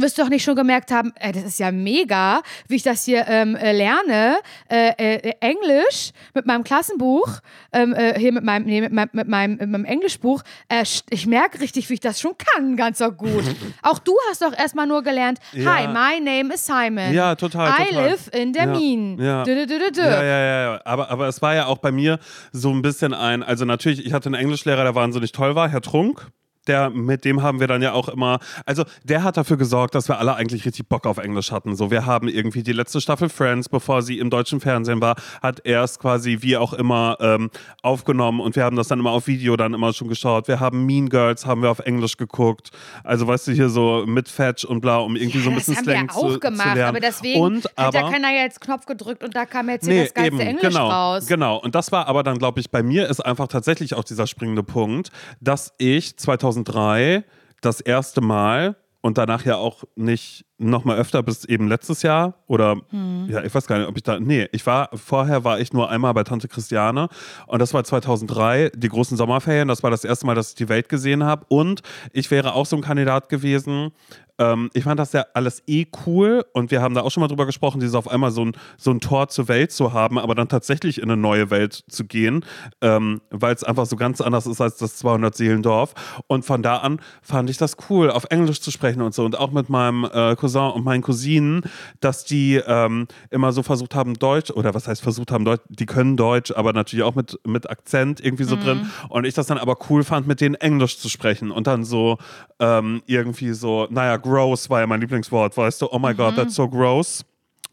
wirst 0.02 0.18
du 0.18 0.22
doch 0.22 0.28
nicht 0.30 0.42
schon 0.44 0.56
gemerkt 0.56 0.90
haben, 0.90 1.12
ey, 1.16 1.32
das 1.32 1.44
ist 1.44 1.58
ja 1.58 1.70
mega, 1.70 2.40
wie 2.68 2.76
ich 2.76 2.82
das 2.82 3.04
hier 3.04 3.26
ähm, 3.28 3.56
äh, 3.56 3.72
lerne, 3.72 4.36
äh, 4.70 4.88
äh, 5.16 5.32
Englisch 5.40 6.10
mit 6.34 6.46
meinem 6.46 6.64
Klassenbuch, 6.64 7.28
ähm, 7.72 7.92
äh, 7.94 8.18
hier 8.18 8.32
mit 8.32 8.44
meinem, 8.44 8.64
nee, 8.66 8.80
mit 8.80 8.92
meinem, 8.92 9.10
mit 9.12 9.28
meinem, 9.28 9.56
mit 9.56 9.68
meinem 9.70 9.84
Englischbuch. 9.84 10.42
Äh, 10.68 10.84
ich 11.10 11.26
merke 11.26 11.60
richtig, 11.60 11.88
wie 11.90 11.94
ich 11.94 12.00
das 12.00 12.20
schon 12.20 12.32
kann, 12.36 12.76
ganz 12.76 12.98
so 12.98 13.10
gut. 13.12 13.44
Auch 13.82 13.98
du 13.98 14.14
hast 14.30 14.42
doch 14.42 14.56
erstmal 14.56 14.86
nur 14.86 15.02
gelernt, 15.02 15.38
Ja. 15.52 15.74
hi, 15.76 15.86
my 15.88 16.20
name 16.20 16.52
is 16.54 16.64
Simon. 16.66 17.12
Ja, 17.12 17.34
total, 17.34 17.68
I 17.80 17.86
total. 17.88 18.04
live 18.10 18.30
in 18.32 18.52
der 18.52 18.64
Ja, 18.64 18.72
Mine. 18.72 19.24
ja. 19.24 19.42
Dü, 19.44 19.66
dü. 19.66 19.74
Ja, 19.96 20.22
ja, 20.22 20.22
ja, 20.22 20.62
ja. 20.72 20.80
Aber, 20.84 21.10
aber 21.10 21.28
es 21.28 21.40
war 21.42 21.54
ja 21.54 21.66
auch 21.66 21.78
bei 21.78 21.92
mir 21.92 22.18
so 22.52 22.70
ein 22.70 22.82
bisschen 22.82 23.14
ein, 23.14 23.42
also 23.42 23.64
natürlich, 23.64 24.04
ich 24.04 24.12
hatte 24.12 24.26
einen 24.26 24.34
Englischlehrer, 24.34 24.82
der 24.84 24.94
wahnsinnig 24.94 25.32
toll 25.32 25.54
war, 25.54 25.68
Herr 25.68 25.80
Trunk. 25.80 26.28
Der, 26.66 26.90
mit 26.90 27.24
dem 27.24 27.42
haben 27.42 27.60
wir 27.60 27.66
dann 27.66 27.82
ja 27.82 27.92
auch 27.92 28.08
immer, 28.08 28.38
also 28.66 28.84
der 29.02 29.22
hat 29.22 29.36
dafür 29.36 29.56
gesorgt, 29.56 29.94
dass 29.94 30.08
wir 30.08 30.18
alle 30.18 30.34
eigentlich 30.34 30.64
richtig 30.64 30.88
Bock 30.88 31.06
auf 31.06 31.18
Englisch 31.18 31.52
hatten. 31.52 31.76
So, 31.76 31.90
wir 31.90 32.06
haben 32.06 32.28
irgendwie 32.28 32.62
die 32.62 32.72
letzte 32.72 33.00
Staffel 33.00 33.28
Friends, 33.28 33.68
bevor 33.68 34.02
sie 34.02 34.18
im 34.18 34.30
deutschen 34.30 34.60
Fernsehen 34.60 35.00
war, 35.00 35.16
hat 35.42 35.60
er 35.64 35.82
es 35.82 35.98
quasi 35.98 36.38
wie 36.40 36.56
auch 36.56 36.72
immer 36.72 37.16
ähm, 37.20 37.50
aufgenommen 37.82 38.40
und 38.40 38.56
wir 38.56 38.64
haben 38.64 38.76
das 38.76 38.88
dann 38.88 38.98
immer 38.98 39.10
auf 39.10 39.26
Video 39.26 39.56
dann 39.56 39.74
immer 39.74 39.92
schon 39.92 40.08
geschaut. 40.08 40.48
Wir 40.48 40.60
haben 40.60 40.86
Mean 40.86 41.08
Girls, 41.08 41.46
haben 41.46 41.62
wir 41.62 41.70
auf 41.70 41.80
Englisch 41.80 42.16
geguckt. 42.16 42.70
Also 43.02 43.26
weißt 43.26 43.48
du, 43.48 43.52
hier 43.52 43.68
so 43.68 44.04
mit 44.06 44.28
Fetch 44.28 44.64
und 44.64 44.80
bla, 44.80 44.98
um 44.98 45.16
irgendwie 45.16 45.40
so 45.40 45.50
ein 45.50 45.56
das 45.56 45.66
bisschen 45.66 45.76
haben 45.76 45.84
Slang 45.84 46.08
wir 46.08 46.16
auch 46.16 46.32
zu, 46.32 46.40
gemacht, 46.40 46.68
zu 46.68 46.74
lernen. 46.74 46.88
aber 46.88 47.00
deswegen 47.00 47.40
und, 47.40 47.64
hat 47.64 47.72
aber, 47.76 48.00
da 48.00 48.10
keiner 48.10 48.32
jetzt 48.32 48.60
Knopf 48.60 48.86
gedrückt 48.86 49.22
und 49.22 49.34
da 49.34 49.46
kam 49.46 49.68
jetzt 49.68 49.86
hier 49.86 50.04
das 50.04 50.14
geilste 50.14 50.42
Englisch 50.42 50.62
genau, 50.62 50.88
raus. 50.88 51.26
Genau. 51.26 51.56
Und 51.58 51.74
das 51.74 51.92
war 51.92 52.08
aber 52.08 52.22
dann, 52.22 52.38
glaube 52.38 52.60
ich, 52.60 52.70
bei 52.70 52.82
mir 52.82 53.08
ist 53.08 53.20
einfach 53.20 53.48
tatsächlich 53.48 53.94
auch 53.94 54.04
dieser 54.04 54.26
springende 54.26 54.62
Punkt, 54.62 55.10
dass 55.40 55.74
ich 55.78 56.16
2003 56.62 57.24
das 57.60 57.80
erste 57.80 58.20
Mal 58.20 58.76
und 59.00 59.18
danach 59.18 59.44
ja 59.44 59.56
auch 59.56 59.84
nicht 59.96 60.46
noch 60.58 60.84
mal 60.84 60.96
öfter 60.96 61.22
bis 61.22 61.44
eben 61.44 61.68
letztes 61.68 62.02
Jahr 62.02 62.34
oder 62.46 62.76
hm. 62.90 63.26
ja, 63.28 63.42
ich 63.42 63.54
weiß 63.54 63.66
gar 63.66 63.78
nicht, 63.78 63.88
ob 63.88 63.96
ich 63.96 64.02
da 64.04 64.20
nee, 64.20 64.48
ich 64.52 64.64
war 64.66 64.88
vorher 64.94 65.42
war 65.42 65.58
ich 65.58 65.72
nur 65.72 65.90
einmal 65.90 66.14
bei 66.14 66.22
Tante 66.22 66.46
Christiane 66.46 67.08
und 67.46 67.58
das 67.58 67.74
war 67.74 67.82
2003, 67.82 68.70
die 68.74 68.88
großen 68.88 69.16
Sommerferien, 69.16 69.68
das 69.68 69.82
war 69.82 69.90
das 69.90 70.04
erste 70.04 70.26
Mal, 70.26 70.34
dass 70.34 70.50
ich 70.50 70.54
die 70.54 70.68
Welt 70.68 70.88
gesehen 70.88 71.24
habe 71.24 71.44
und 71.48 71.82
ich 72.12 72.30
wäre 72.30 72.54
auch 72.54 72.66
so 72.66 72.76
ein 72.76 72.82
Kandidat 72.82 73.28
gewesen, 73.28 73.92
ähm, 74.38 74.70
ich 74.74 74.84
fand 74.84 74.98
das 74.98 75.12
ja 75.12 75.26
alles 75.34 75.62
eh 75.66 75.86
cool 76.06 76.44
und 76.52 76.70
wir 76.70 76.82
haben 76.82 76.94
da 76.94 77.02
auch 77.02 77.10
schon 77.10 77.20
mal 77.20 77.28
drüber 77.28 77.46
gesprochen, 77.46 77.80
dieses 77.80 77.94
auf 77.94 78.08
einmal 78.08 78.30
so 78.30 78.44
ein, 78.44 78.52
so 78.76 78.90
ein 78.90 79.00
Tor 79.00 79.28
zur 79.28 79.48
Welt 79.48 79.70
zu 79.70 79.92
haben, 79.92 80.18
aber 80.18 80.34
dann 80.34 80.48
tatsächlich 80.48 80.98
in 80.98 81.04
eine 81.04 81.16
neue 81.16 81.50
Welt 81.50 81.84
zu 81.88 82.04
gehen, 82.04 82.44
ähm, 82.80 83.20
weil 83.30 83.54
es 83.54 83.62
einfach 83.62 83.86
so 83.86 83.96
ganz 83.96 84.20
anders 84.20 84.46
ist 84.46 84.60
als 84.60 84.76
das 84.76 85.02
200-Seelendorf. 85.04 85.94
Und 86.26 86.44
von 86.44 86.62
da 86.62 86.78
an 86.78 87.00
fand 87.22 87.48
ich 87.48 87.58
das 87.58 87.76
cool, 87.88 88.10
auf 88.10 88.24
Englisch 88.30 88.60
zu 88.60 88.70
sprechen 88.70 89.02
und 89.02 89.14
so. 89.14 89.24
Und 89.24 89.38
auch 89.38 89.52
mit 89.52 89.68
meinem 89.68 90.04
äh, 90.04 90.34
Cousin 90.44 90.70
und 90.72 90.84
meinen 90.84 91.02
Cousinen, 91.02 91.62
dass 92.00 92.24
die 92.24 92.56
ähm, 92.66 93.06
immer 93.30 93.52
so 93.52 93.62
versucht 93.62 93.94
haben, 93.94 94.14
Deutsch, 94.14 94.50
oder 94.50 94.74
was 94.74 94.86
heißt 94.86 95.02
versucht 95.02 95.32
haben, 95.32 95.44
Deutsch, 95.44 95.62
die 95.68 95.86
können 95.86 96.16
Deutsch, 96.16 96.52
aber 96.52 96.72
natürlich 96.72 97.02
auch 97.02 97.14
mit, 97.14 97.38
mit 97.46 97.70
Akzent 97.70 98.22
irgendwie 98.22 98.44
so 98.44 98.56
mhm. 98.56 98.60
drin. 98.60 98.90
Und 99.08 99.24
ich 99.24 99.34
das 99.34 99.46
dann 99.46 99.58
aber 99.58 99.76
cool 99.88 100.04
fand, 100.04 100.26
mit 100.26 100.40
denen 100.40 100.54
Englisch 100.54 100.98
zu 100.98 101.08
sprechen 101.08 101.50
und 101.50 101.66
dann 101.66 101.84
so 101.84 102.18
ähm, 102.60 103.02
irgendwie 103.06 103.52
so, 103.52 103.86
naja, 103.90 104.16
gross 104.18 104.68
war 104.68 104.80
ja 104.80 104.86
mein 104.86 105.00
Lieblingswort, 105.00 105.56
weißt 105.56 105.80
du, 105.82 105.88
oh 105.90 105.98
my 105.98 106.12
mhm. 106.12 106.16
god, 106.16 106.36
that's 106.36 106.54
so 106.54 106.68
gross. 106.68 107.24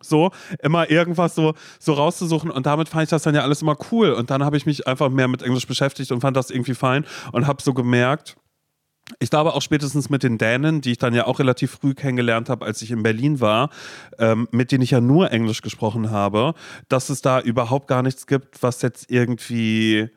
So, 0.04 0.32
immer 0.64 0.90
irgendwas 0.90 1.36
so, 1.36 1.54
so 1.78 1.94
rauszusuchen 1.94 2.50
und 2.50 2.66
damit 2.66 2.90
fand 2.90 3.04
ich 3.04 3.10
das 3.10 3.22
dann 3.22 3.36
ja 3.36 3.42
alles 3.42 3.62
immer 3.62 3.78
cool. 3.92 4.14
Und 4.14 4.32
dann 4.32 4.44
habe 4.44 4.58
ich 4.58 4.66
mich 4.66 4.88
einfach 4.88 5.10
mehr 5.10 5.28
mit 5.28 5.44
Englisch 5.44 5.68
beschäftigt 5.68 6.12
und 6.12 6.22
fand 6.22 6.36
das 6.36 6.50
irgendwie 6.50 6.74
fein 6.74 7.06
und 7.32 7.46
habe 7.46 7.62
so 7.62 7.76
gemerkt, 7.76 8.36
ich 9.20 9.30
glaube 9.30 9.54
auch 9.54 9.62
spätestens 9.62 10.10
mit 10.10 10.24
den 10.24 10.38
Dänen, 10.38 10.82
die 10.82 10.92
ich 10.92 10.98
dann 10.98 11.14
ja 11.14 11.28
auch 11.28 11.40
relativ 11.40 11.72
früh 11.72 11.94
kennengelernt 11.94 12.50
habe, 12.50 12.66
als 12.66 12.82
ich 12.82 12.92
in 12.92 13.04
Berlin 13.04 13.40
war, 13.40 13.70
ähm, 14.20 14.48
mit 14.52 14.72
denen 14.72 14.84
ich 14.84 14.92
ja 14.92 15.02
nur 15.02 15.32
Englisch 15.32 15.62
gesprochen 15.62 16.12
habe, 16.12 16.54
dass 16.90 17.10
es 17.10 17.22
da 17.22 17.40
überhaupt 17.40 17.88
gar 17.88 18.04
nichts 18.04 18.28
gibt, 18.28 18.62
was 18.64 18.82
jetzt 18.82 19.10
irgendwie 19.10 20.10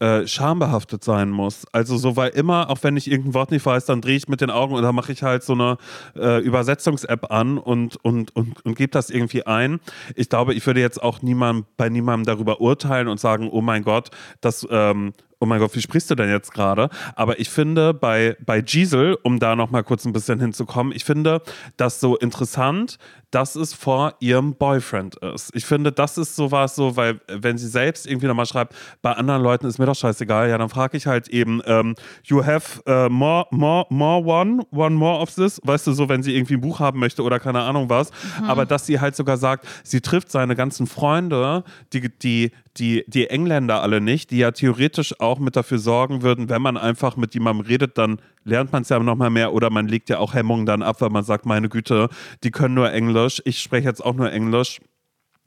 äh, 0.00 0.26
schambehaftet 0.26 1.04
sein 1.04 1.30
muss. 1.30 1.66
Also 1.72 1.96
so, 1.96 2.16
weil 2.16 2.30
immer, 2.30 2.68
auch 2.68 2.78
wenn 2.82 2.96
ich 2.96 3.10
irgendein 3.10 3.34
Wort 3.34 3.50
nicht 3.52 3.64
weiß, 3.64 3.86
dann 3.86 4.00
drehe 4.00 4.16
ich 4.16 4.28
mit 4.28 4.40
den 4.40 4.50
Augen 4.50 4.74
und 4.74 4.82
dann 4.82 4.94
mache 4.94 5.12
ich 5.12 5.22
halt 5.22 5.44
so 5.44 5.52
eine 5.52 5.78
äh, 6.16 6.42
Übersetzungs-App 6.42 7.30
an 7.30 7.58
und, 7.58 7.96
und, 8.04 8.34
und, 8.34 8.64
und 8.66 8.74
gebe 8.76 8.90
das 8.90 9.08
irgendwie 9.08 9.46
ein. 9.46 9.80
Ich 10.16 10.28
glaube, 10.28 10.52
ich 10.52 10.66
würde 10.66 10.80
jetzt 10.80 11.02
auch 11.02 11.22
niemand, 11.22 11.76
bei 11.76 11.88
niemandem 11.88 12.26
darüber 12.26 12.60
urteilen 12.60 13.08
und 13.08 13.20
sagen, 13.20 13.48
oh 13.50 13.60
mein 13.60 13.82
Gott, 13.84 14.10
das 14.40 14.66
ähm, 14.68 15.12
oh 15.44 15.46
mein 15.46 15.60
Gott, 15.60 15.74
wie 15.74 15.82
sprichst 15.82 16.10
du 16.10 16.14
denn 16.14 16.30
jetzt 16.30 16.54
gerade? 16.54 16.88
Aber 17.16 17.38
ich 17.38 17.50
finde 17.50 17.92
bei, 17.92 18.34
bei 18.46 18.62
Giesel, 18.62 19.18
um 19.22 19.38
da 19.38 19.54
nochmal 19.54 19.84
kurz 19.84 20.06
ein 20.06 20.14
bisschen 20.14 20.40
hinzukommen, 20.40 20.90
ich 20.96 21.04
finde 21.04 21.42
das 21.76 22.00
so 22.00 22.16
interessant, 22.16 22.96
dass 23.34 23.56
es 23.56 23.74
vor 23.74 24.14
ihrem 24.20 24.54
Boyfriend 24.54 25.16
ist. 25.16 25.50
Ich 25.54 25.66
finde, 25.66 25.90
das 25.90 26.18
ist 26.18 26.36
sowas 26.36 26.76
so, 26.76 26.94
weil 26.94 27.20
wenn 27.26 27.58
sie 27.58 27.66
selbst 27.66 28.06
irgendwie 28.06 28.28
nochmal 28.28 28.46
schreibt, 28.46 28.76
bei 29.02 29.12
anderen 29.12 29.42
Leuten 29.42 29.66
ist 29.66 29.78
mir 29.78 29.86
doch 29.86 29.96
scheißegal, 29.96 30.48
ja, 30.48 30.56
dann 30.56 30.68
frage 30.68 30.96
ich 30.96 31.08
halt 31.08 31.26
eben, 31.28 31.60
ähm, 31.66 31.96
you 32.22 32.44
have 32.44 32.80
uh, 32.88 33.10
more, 33.10 33.46
more, 33.50 33.86
more 33.90 34.24
one, 34.24 34.62
one 34.70 34.94
more 34.94 35.20
of 35.20 35.34
this, 35.34 35.60
weißt 35.64 35.88
du, 35.88 35.92
so, 35.92 36.08
wenn 36.08 36.22
sie 36.22 36.36
irgendwie 36.36 36.54
ein 36.54 36.60
Buch 36.60 36.78
haben 36.78 37.00
möchte 37.00 37.22
oder 37.22 37.40
keine 37.40 37.62
Ahnung 37.62 37.90
was. 37.90 38.12
Mhm. 38.40 38.44
Aber 38.44 38.66
dass 38.66 38.86
sie 38.86 39.00
halt 39.00 39.16
sogar 39.16 39.36
sagt, 39.36 39.66
sie 39.82 40.00
trifft 40.00 40.30
seine 40.30 40.54
ganzen 40.54 40.86
Freunde, 40.86 41.64
die, 41.92 42.16
die, 42.16 42.52
die, 42.76 43.04
die 43.08 43.30
Engländer 43.30 43.82
alle 43.82 44.00
nicht, 44.00 44.30
die 44.30 44.38
ja 44.38 44.52
theoretisch 44.52 45.18
auch 45.20 45.40
mit 45.40 45.56
dafür 45.56 45.78
sorgen 45.78 46.22
würden, 46.22 46.48
wenn 46.50 46.62
man 46.62 46.76
einfach 46.76 47.16
mit 47.16 47.34
jemandem 47.34 47.66
redet, 47.66 47.98
dann 47.98 48.20
lernt 48.44 48.72
man 48.72 48.82
es 48.82 48.88
ja 48.88 48.98
nochmal 48.98 49.30
mehr 49.30 49.52
oder 49.52 49.70
man 49.70 49.88
legt 49.88 50.08
ja 50.08 50.18
auch 50.18 50.34
Hemmungen 50.34 50.66
dann 50.66 50.82
ab, 50.82 51.00
weil 51.00 51.10
man 51.10 51.24
sagt, 51.24 51.46
meine 51.46 51.68
Güte, 51.68 52.08
die 52.42 52.50
können 52.50 52.74
nur 52.74 52.92
Englisch, 52.92 53.42
ich 53.44 53.60
spreche 53.60 53.88
jetzt 53.88 54.04
auch 54.04 54.14
nur 54.14 54.30
Englisch 54.32 54.80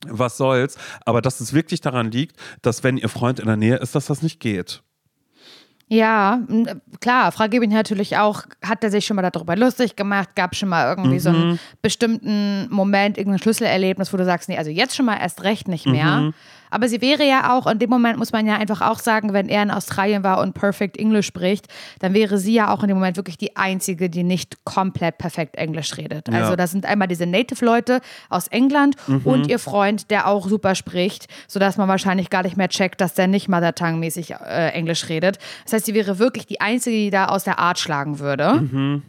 was 0.06 0.38
soll's. 0.38 0.78
Aber 1.06 1.22
dass 1.22 1.40
es 1.40 1.54
wirklich 1.54 1.82
daran 1.82 2.12
liegt, 2.12 2.38
dass 2.62 2.84
wenn 2.84 2.98
ihr 2.98 3.10
Freund 3.10 3.40
in 3.40 3.48
der 3.48 3.58
Nähe 3.58 3.78
ist, 3.78 3.96
dass 3.96 4.06
das 4.06 4.22
nicht 4.22 4.40
geht. 4.40 4.84
Ja, 5.90 6.42
klar, 7.00 7.32
frage 7.32 7.56
ich 7.56 7.62
mich 7.62 7.70
natürlich 7.70 8.18
auch, 8.18 8.44
hat 8.62 8.84
er 8.84 8.92
sich 8.92 9.06
schon 9.06 9.16
mal 9.16 9.30
darüber 9.30 9.56
lustig 9.56 9.96
gemacht? 9.96 10.36
Gab 10.36 10.52
es 10.52 10.60
schon 10.60 10.68
mal 10.68 10.90
irgendwie 10.90 11.16
mhm. 11.16 11.20
so 11.20 11.30
einen 11.30 11.52
mhm. 11.52 11.60
bestimmten 11.82 12.68
Moment, 12.70 13.18
irgendein 13.18 13.40
Schlüsselerlebnis, 13.40 14.12
wo 14.12 14.18
du 14.18 14.26
sagst, 14.26 14.50
nee, 14.50 14.58
also 14.58 14.70
jetzt 14.70 14.98
schon 14.98 15.06
mal 15.06 15.16
erst 15.18 15.44
recht 15.44 15.70
nicht 15.70 15.86
mehr. 15.86 16.18
Mhm. 16.18 16.34
Aber 16.70 16.90
sie 16.90 17.02
wäre 17.02 17.28
ja 17.28 17.56
auch, 17.56 17.68
in 17.68 17.80
dem 17.80 17.90
Moment 17.90 18.18
muss 18.18 18.32
man 18.32 18.46
ja 18.46 18.58
einfach 18.58 18.82
auch 18.82 19.00
sagen, 19.00 19.34
wenn 19.34 19.50
er 19.50 19.64
in 19.64 19.72
Australien 19.72 20.24
war 20.24 20.40
und 20.40 20.54
perfekt 20.54 20.98
Englisch 20.98 21.28
spricht, 21.28 21.68
dann 22.00 22.14
wäre 22.14 22.38
sie 22.38 22.54
ja 22.54 22.74
auch 22.74 22.84
in 22.84 22.90
dem 22.90 22.98
Moment 22.98 23.18
wirklich 23.18 23.38
die 23.38 23.56
Einzige, 23.56 24.10
die 24.10 24.24
nicht 24.24 24.64
komplett 24.66 25.18
perfekt 25.18 25.56
Englisch 25.56 25.98
redet. 25.98 26.28
Ja. 26.28 26.42
Also 26.42 26.56
das 26.56 26.72
sind 26.72 26.86
einmal 26.86 27.08
diese 27.08 27.26
Native-Leute 27.26 28.02
aus 28.30 28.48
England 28.48 28.96
mhm. 29.08 29.22
und 29.24 29.48
ihr 29.48 29.60
Freund, 29.60 30.10
der 30.12 30.28
auch 30.28 30.48
super 30.48 30.76
spricht, 30.76 31.28
sodass 31.48 31.78
man 31.78 31.88
wahrscheinlich 31.88 32.30
gar 32.30 32.44
nicht 32.44 32.58
mehr 32.58 32.70
checkt, 32.70 33.02
dass 33.02 33.14
der 33.14 33.28
nicht 33.28 33.48
Mother 33.50 33.74
Tongue-mäßig 33.74 34.32
äh, 34.32 34.70
Englisch 34.70 35.10
redet. 35.10 35.40
Das 35.64 35.74
heißt, 35.74 35.86
sie 35.86 35.94
wäre 35.94 36.20
wirklich 36.20 36.46
die 36.46 36.62
Einzige, 36.62 36.98
die 36.98 37.10
da 37.10 37.28
aus 37.28 37.44
der 37.44 37.60
Art 37.60 37.80
schlagen 37.80 38.20
würde. 38.20 38.62
Mhm 38.62 39.04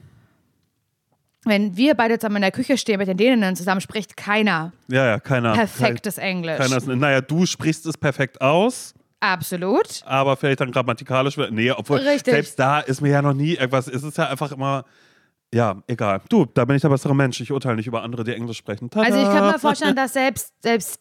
wenn 1.45 1.77
wir 1.77 1.95
beide 1.95 2.19
zusammen 2.19 2.37
in 2.37 2.43
der 2.43 2.51
Küche 2.51 2.77
stehen 2.77 2.99
mit 2.99 3.09
den 3.09 3.17
Dänen 3.17 3.57
zusammen, 3.57 3.81
spricht 3.81 4.17
keiner. 4.17 4.73
Ja, 4.89 5.07
ja, 5.07 5.21
keiner. 5.21 5.55
Perfektes 5.55 6.17
kein, 6.17 6.25
Englisch. 6.25 6.59
Keiner, 6.59 6.97
naja, 6.97 7.21
du 7.21 7.47
sprichst 7.47 7.87
es 7.87 7.97
perfekt 7.97 8.41
aus. 8.41 8.95
Absolut. 9.21 10.03
Aber 10.05 10.37
vielleicht 10.37 10.61
dann 10.61 10.71
grammatikalisch. 10.71 11.37
Nee, 11.51 11.71
obwohl 11.73 11.99
Richtig. 11.99 12.35
selbst 12.35 12.59
da 12.59 12.81
ist 12.81 13.01
mir 13.01 13.11
ja 13.11 13.23
noch 13.23 13.35
nie 13.35 13.55
irgendwas. 13.55 13.89
Es 13.89 14.03
ist 14.03 14.17
ja 14.17 14.29
einfach 14.29 14.53
immer. 14.53 14.85
Ja, 15.53 15.83
egal. 15.87 16.21
Du, 16.29 16.45
da 16.45 16.65
bin 16.65 16.77
ich 16.77 16.83
der 16.83 16.91
bessere 16.91 17.17
Mensch. 17.17 17.41
Ich 17.41 17.51
urteile 17.51 17.77
nicht 17.77 17.87
über 17.87 18.03
andere, 18.03 18.23
die 18.23 18.35
Englisch 18.35 18.59
sprechen. 18.59 18.91
Tada. 18.91 19.07
Also 19.07 19.19
ich 19.19 19.25
kann 19.25 19.51
mir 19.51 19.59
vorstellen, 19.59 19.97
dass 19.97 20.13
selbst, 20.13 20.53
selbst 20.63 21.01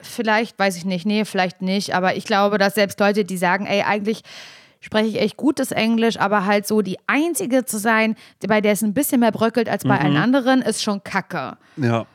vielleicht, 0.00 0.58
weiß 0.58 0.76
ich 0.76 0.84
nicht, 0.84 1.04
nee, 1.04 1.24
vielleicht 1.24 1.62
nicht, 1.62 1.94
aber 1.94 2.16
ich 2.16 2.24
glaube, 2.24 2.58
dass 2.58 2.74
selbst 2.74 3.00
Leute, 3.00 3.24
die 3.24 3.36
sagen, 3.36 3.66
ey, 3.66 3.82
eigentlich 3.82 4.22
spreche 4.86 5.08
ich 5.08 5.20
echt 5.20 5.36
gutes 5.36 5.72
Englisch, 5.72 6.16
aber 6.16 6.46
halt 6.46 6.64
so 6.64 6.80
die 6.80 6.96
Einzige 7.08 7.64
zu 7.64 7.76
sein, 7.76 8.14
bei 8.46 8.60
der 8.60 8.72
es 8.72 8.82
ein 8.82 8.94
bisschen 8.94 9.18
mehr 9.18 9.32
bröckelt 9.32 9.68
als 9.68 9.82
bei 9.82 9.98
mhm. 9.98 10.00
allen 10.00 10.16
anderen, 10.16 10.62
ist 10.62 10.80
schon 10.80 11.02
kacke. 11.02 11.56
Ja. 11.76 12.06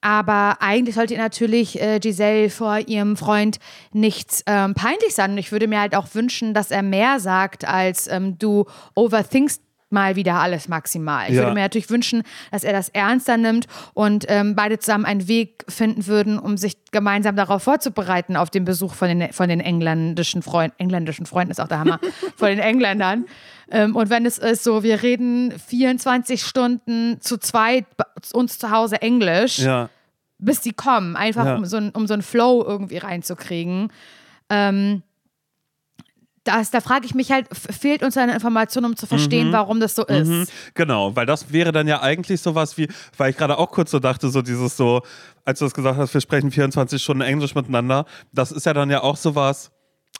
Aber 0.00 0.56
eigentlich 0.58 0.96
sollte 0.96 1.16
natürlich 1.16 1.80
äh, 1.80 2.00
Giselle 2.00 2.50
vor 2.50 2.80
ihrem 2.88 3.16
Freund 3.16 3.58
nichts 3.92 4.42
ähm, 4.46 4.74
peinlich 4.74 5.14
sein. 5.14 5.30
Und 5.30 5.38
ich 5.38 5.52
würde 5.52 5.68
mir 5.68 5.78
halt 5.78 5.94
auch 5.94 6.08
wünschen, 6.12 6.54
dass 6.54 6.72
er 6.72 6.82
mehr 6.82 7.20
sagt, 7.20 7.68
als 7.68 8.08
ähm, 8.08 8.36
du 8.36 8.64
overthinkst 8.96 9.62
mal 9.92 10.16
wieder 10.16 10.34
alles 10.34 10.68
maximal. 10.68 11.28
Ich 11.28 11.36
ja. 11.36 11.42
würde 11.42 11.54
mir 11.54 11.60
natürlich 11.60 11.90
wünschen, 11.90 12.22
dass 12.50 12.64
er 12.64 12.72
das 12.72 12.88
ernster 12.88 13.36
nimmt 13.36 13.66
und 13.94 14.24
ähm, 14.28 14.54
beide 14.54 14.78
zusammen 14.78 15.04
einen 15.04 15.28
Weg 15.28 15.64
finden 15.68 16.06
würden, 16.06 16.38
um 16.38 16.56
sich 16.56 16.76
gemeinsam 16.90 17.36
darauf 17.36 17.62
vorzubereiten, 17.62 18.36
auf 18.36 18.50
den 18.50 18.64
Besuch 18.64 18.94
von 18.94 19.08
den, 19.08 19.32
von 19.32 19.48
den 19.48 19.60
engländischen 19.60 20.42
Freunden. 20.42 20.74
Engländischen 20.78 21.26
Freunden 21.26 21.50
ist 21.50 21.60
auch 21.60 21.68
der 21.68 21.80
Hammer. 21.80 22.00
von 22.36 22.48
den 22.48 22.58
Engländern. 22.58 23.26
Ähm, 23.70 23.96
und 23.96 24.10
wenn 24.10 24.26
es 24.26 24.38
ist 24.38 24.64
so, 24.64 24.82
wir 24.82 25.02
reden 25.02 25.52
24 25.58 26.42
Stunden 26.42 27.20
zu 27.20 27.38
zweit 27.38 27.86
uns 28.32 28.58
zu 28.58 28.70
Hause 28.70 29.00
Englisch, 29.00 29.58
ja. 29.58 29.88
bis 30.38 30.60
die 30.60 30.72
kommen, 30.72 31.16
einfach 31.16 31.46
ja. 31.46 31.56
um, 31.56 31.64
so 31.64 31.78
ein, 31.78 31.90
um 31.90 32.06
so 32.06 32.14
einen 32.14 32.22
Flow 32.22 32.64
irgendwie 32.66 32.98
reinzukriegen. 32.98 33.90
Ähm, 34.50 35.02
das, 36.44 36.70
da 36.70 36.80
frage 36.80 37.06
ich 37.06 37.14
mich 37.14 37.30
halt, 37.30 37.46
fehlt 37.52 38.02
uns 38.02 38.16
eine 38.16 38.34
Information, 38.34 38.84
um 38.84 38.96
zu 38.96 39.06
verstehen, 39.06 39.48
mhm. 39.48 39.52
warum 39.52 39.80
das 39.80 39.94
so 39.94 40.04
ist. 40.04 40.28
Mhm. 40.28 40.46
Genau, 40.74 41.14
weil 41.14 41.26
das 41.26 41.52
wäre 41.52 41.72
dann 41.72 41.86
ja 41.86 42.02
eigentlich 42.02 42.40
sowas 42.40 42.76
wie, 42.76 42.88
weil 43.16 43.30
ich 43.30 43.36
gerade 43.36 43.58
auch 43.58 43.70
kurz 43.70 43.90
so 43.90 43.98
dachte, 43.98 44.28
so 44.28 44.42
dieses 44.42 44.76
so, 44.76 45.02
als 45.44 45.60
du 45.60 45.66
das 45.66 45.74
gesagt 45.74 45.98
hast, 45.98 46.12
wir 46.14 46.20
sprechen 46.20 46.50
24 46.50 47.02
Stunden 47.02 47.22
Englisch 47.22 47.54
miteinander, 47.54 48.06
das 48.32 48.50
ist 48.50 48.66
ja 48.66 48.72
dann 48.72 48.90
ja 48.90 49.02
auch 49.02 49.16
sowas, 49.16 49.70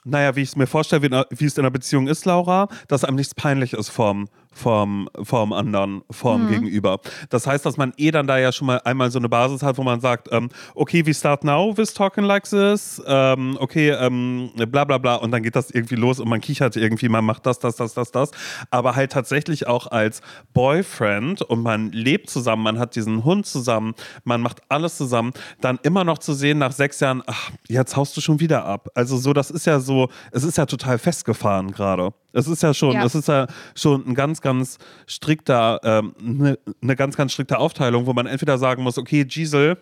naja, 0.05 0.35
wie 0.35 0.41
ich 0.41 0.49
es 0.49 0.55
mir 0.55 0.67
vorstelle, 0.67 1.01
wie, 1.01 1.37
wie, 1.37 1.45
es 1.45 1.57
in 1.57 1.61
einer 1.63 1.71
Beziehung 1.71 2.07
ist, 2.07 2.25
Laura, 2.25 2.67
dass 2.87 3.03
einem 3.03 3.15
nichts 3.15 3.35
peinlich 3.35 3.73
ist 3.73 3.89
vom, 3.89 4.27
vom, 4.53 5.09
vom 5.23 5.53
anderen, 5.53 6.03
vom 6.09 6.45
mhm. 6.45 6.49
Gegenüber. 6.49 6.99
Das 7.29 7.47
heißt, 7.47 7.65
dass 7.65 7.77
man 7.77 7.93
eh 7.97 8.11
dann 8.11 8.27
da 8.27 8.37
ja 8.37 8.51
schon 8.51 8.67
mal 8.67 8.81
einmal 8.85 9.11
so 9.11 9.19
eine 9.19 9.29
Basis 9.29 9.63
hat, 9.63 9.77
wo 9.77 9.83
man 9.83 9.99
sagt, 9.99 10.29
ähm, 10.31 10.49
okay, 10.75 11.05
we 11.05 11.13
start 11.13 11.43
now 11.43 11.75
with 11.75 11.93
talking 11.93 12.23
like 12.23 12.43
this, 12.43 13.01
ähm, 13.05 13.57
okay, 13.59 13.89
ähm, 13.89 14.51
bla 14.55 14.83
bla 14.83 14.97
bla 14.97 15.15
und 15.15 15.31
dann 15.31 15.43
geht 15.43 15.55
das 15.55 15.71
irgendwie 15.71 15.95
los 15.95 16.19
und 16.19 16.29
man 16.29 16.41
kichert 16.41 16.75
irgendwie, 16.75 17.09
man 17.09 17.25
macht 17.25 17.45
das, 17.45 17.59
das, 17.59 17.75
das, 17.75 17.93
das, 17.93 18.11
das. 18.11 18.31
Aber 18.69 18.95
halt 18.95 19.11
tatsächlich 19.11 19.67
auch 19.67 19.87
als 19.87 20.21
Boyfriend 20.53 21.41
und 21.41 21.63
man 21.63 21.91
lebt 21.91 22.29
zusammen, 22.29 22.63
man 22.63 22.79
hat 22.79 22.95
diesen 22.95 23.23
Hund 23.23 23.45
zusammen, 23.45 23.95
man 24.23 24.41
macht 24.41 24.61
alles 24.69 24.97
zusammen, 24.97 25.33
dann 25.61 25.79
immer 25.83 26.03
noch 26.03 26.17
zu 26.17 26.33
sehen 26.33 26.59
nach 26.59 26.71
sechs 26.71 26.99
Jahren, 26.99 27.23
ach, 27.25 27.51
jetzt 27.67 27.95
haust 27.95 28.15
du 28.15 28.21
schon 28.21 28.39
wieder 28.39 28.65
ab. 28.65 28.89
Also 28.95 29.17
so, 29.17 29.33
das 29.33 29.51
ist 29.51 29.65
ja 29.65 29.79
so, 29.79 30.09
es 30.31 30.43
ist 30.43 30.57
ja 30.57 30.65
total 30.65 30.97
festgefahren 30.97 31.71
gerade. 31.71 32.13
Es 32.33 32.47
ist 32.47 32.63
ja 32.63 32.73
schon, 32.73 32.93
ja. 32.93 33.05
es 33.05 33.15
ist 33.15 33.27
ja 33.27 33.47
schon 33.75 34.05
ein 34.07 34.15
ganz, 34.15 34.41
ganz 34.41 34.79
strikter, 35.07 35.83
eine 35.83 35.99
ähm, 35.99 36.13
ne, 36.19 36.59
ne 36.81 36.95
ganz, 36.95 37.15
ganz 37.15 37.31
strikte 37.31 37.59
Aufteilung, 37.59 38.05
wo 38.05 38.13
man 38.13 38.25
entweder 38.25 38.57
sagen 38.57 38.83
muss, 38.83 38.97
okay, 38.97 39.23
Gisel, 39.23 39.77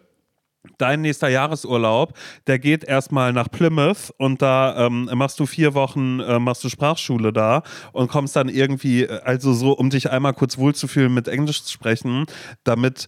dein 0.78 1.02
nächster 1.02 1.28
Jahresurlaub, 1.28 2.14
der 2.48 2.60
geht 2.60 2.84
erstmal 2.84 3.34
nach 3.34 3.50
Plymouth 3.50 4.14
und 4.18 4.42
da 4.42 4.86
ähm, 4.86 5.10
machst 5.14 5.40
du 5.40 5.46
vier 5.46 5.74
Wochen, 5.74 6.20
äh, 6.20 6.40
machst 6.40 6.64
du 6.64 6.70
Sprachschule 6.70 7.34
da 7.34 7.64
und 7.94 8.10
kommst 8.10 8.36
dann 8.36 8.50
irgendwie, 8.50 9.04
äh, 9.04 9.22
also 9.24 9.54
so, 9.54 9.72
um 9.72 9.90
dich 9.90 10.12
einmal 10.12 10.34
kurz 10.34 10.58
wohlzufühlen, 10.58 11.14
mit 11.14 11.28
Englisch 11.28 11.64
zu 11.64 11.72
sprechen, 11.72 12.26
damit 12.64 13.08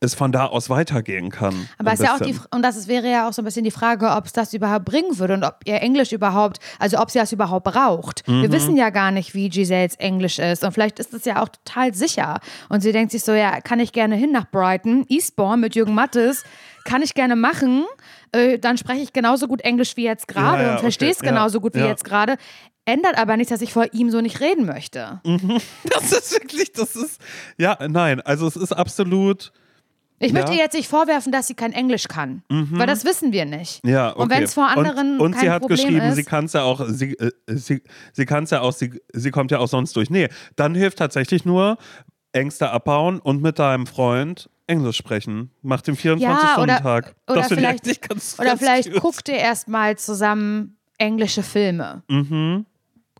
es 0.00 0.14
von 0.14 0.32
da 0.32 0.46
aus 0.46 0.70
weitergehen 0.70 1.30
kann. 1.30 1.68
Aber 1.78 1.92
ist 1.92 2.02
ja 2.02 2.14
auch 2.14 2.20
die, 2.20 2.34
und 2.50 2.62
das 2.62 2.88
wäre 2.88 3.08
ja 3.08 3.28
auch 3.28 3.34
so 3.34 3.42
ein 3.42 3.44
bisschen 3.44 3.64
die 3.64 3.70
Frage, 3.70 4.10
ob 4.10 4.24
es 4.24 4.32
das 4.32 4.54
überhaupt 4.54 4.86
bringen 4.86 5.18
würde 5.18 5.34
und 5.34 5.44
ob 5.44 5.58
ihr 5.66 5.80
Englisch 5.82 6.12
überhaupt, 6.12 6.58
also 6.78 6.98
ob 6.98 7.10
sie 7.10 7.18
das 7.18 7.32
überhaupt 7.32 7.64
braucht. 7.64 8.26
Mhm. 8.26 8.42
Wir 8.42 8.52
wissen 8.52 8.76
ja 8.76 8.88
gar 8.88 9.10
nicht, 9.10 9.34
wie 9.34 9.50
Giselles 9.50 9.96
Englisch 9.96 10.38
ist 10.38 10.64
und 10.64 10.72
vielleicht 10.72 10.98
ist 10.98 11.12
es 11.12 11.26
ja 11.26 11.42
auch 11.42 11.48
total 11.48 11.92
sicher. 11.94 12.40
Und 12.70 12.80
sie 12.80 12.92
denkt 12.92 13.12
sich 13.12 13.22
so, 13.22 13.32
ja, 13.32 13.60
kann 13.60 13.78
ich 13.78 13.92
gerne 13.92 14.16
hin 14.16 14.32
nach 14.32 14.50
Brighton, 14.50 15.04
Eastbourne 15.08 15.58
mit 15.58 15.74
Jürgen 15.74 15.94
Mattes, 15.94 16.44
kann 16.84 17.02
ich 17.02 17.12
gerne 17.12 17.36
machen. 17.36 17.84
Äh, 18.32 18.58
dann 18.58 18.78
spreche 18.78 19.02
ich 19.02 19.12
genauso 19.12 19.48
gut 19.48 19.60
Englisch 19.60 19.98
wie 19.98 20.04
jetzt 20.04 20.28
gerade 20.28 20.62
ja, 20.62 20.68
ja, 20.68 20.72
und 20.74 20.80
verstehe 20.80 21.10
es 21.10 21.18
okay. 21.18 21.28
genauso 21.28 21.58
ja, 21.58 21.62
gut 21.62 21.74
wie 21.74 21.80
jetzt 21.80 22.04
gerade. 22.04 22.36
Ändert 22.86 23.18
aber 23.18 23.36
nichts, 23.36 23.50
dass 23.50 23.60
ich 23.60 23.72
vor 23.74 23.92
ihm 23.92 24.10
so 24.10 24.22
nicht 24.22 24.40
reden 24.40 24.64
möchte. 24.64 25.20
Mhm. 25.24 25.58
Das 25.90 26.10
ist 26.10 26.32
wirklich, 26.32 26.72
das 26.72 26.96
ist, 26.96 27.20
ja, 27.58 27.76
nein, 27.86 28.20
also 28.22 28.46
es 28.46 28.56
ist 28.56 28.72
absolut 28.72 29.52
ich 30.22 30.32
möchte 30.34 30.52
ihr 30.52 30.58
jetzt 30.58 30.74
nicht 30.74 30.88
vorwerfen, 30.88 31.32
dass 31.32 31.46
sie 31.46 31.54
kein 31.54 31.72
Englisch 31.72 32.06
kann, 32.06 32.42
mhm. 32.50 32.78
weil 32.78 32.86
das 32.86 33.04
wissen 33.04 33.32
wir 33.32 33.46
nicht. 33.46 33.80
Ja, 33.86 34.10
okay. 34.10 34.22
Und 34.22 34.30
wenn 34.30 34.42
es 34.42 34.54
vor 34.54 34.68
anderen 34.68 35.14
und, 35.14 35.20
und 35.20 35.32
kein 35.32 35.40
sie 35.40 35.50
hat 35.50 35.62
Problem 35.62 35.78
geschrieben, 35.78 36.06
ist, 36.06 36.16
sie 36.16 36.24
kann 36.24 36.44
es 36.44 36.52
ja 36.52 36.62
auch, 36.62 36.84
sie, 36.88 37.14
äh, 37.14 37.30
sie, 37.46 37.82
sie 38.12 38.26
kann 38.26 38.44
es 38.44 38.50
ja 38.50 38.60
auch, 38.60 38.72
sie, 38.72 39.00
sie 39.12 39.30
kommt 39.30 39.50
ja 39.50 39.58
auch 39.58 39.68
sonst 39.68 39.96
durch. 39.96 40.10
Nee, 40.10 40.28
dann 40.56 40.74
hilft 40.74 40.98
tatsächlich 40.98 41.46
nur 41.46 41.78
Ängste 42.32 42.70
abbauen 42.70 43.18
und 43.18 43.40
mit 43.40 43.58
deinem 43.58 43.86
Freund 43.86 44.50
Englisch 44.66 44.98
sprechen. 44.98 45.50
Macht 45.62 45.86
den 45.86 45.96
24-Stunden-Tag. 45.96 47.06
Ja, 47.06 47.32
oder, 47.32 47.40
oder 47.40 47.48
vielleicht, 47.48 48.02
ganz, 48.02 48.38
oder 48.38 48.50
ganz 48.50 48.60
vielleicht 48.60 48.92
guckt 49.00 49.28
ihr 49.28 49.36
erstmal 49.36 49.96
zusammen 49.96 50.76
englische 50.98 51.42
Filme. 51.42 52.02
Mhm 52.08 52.66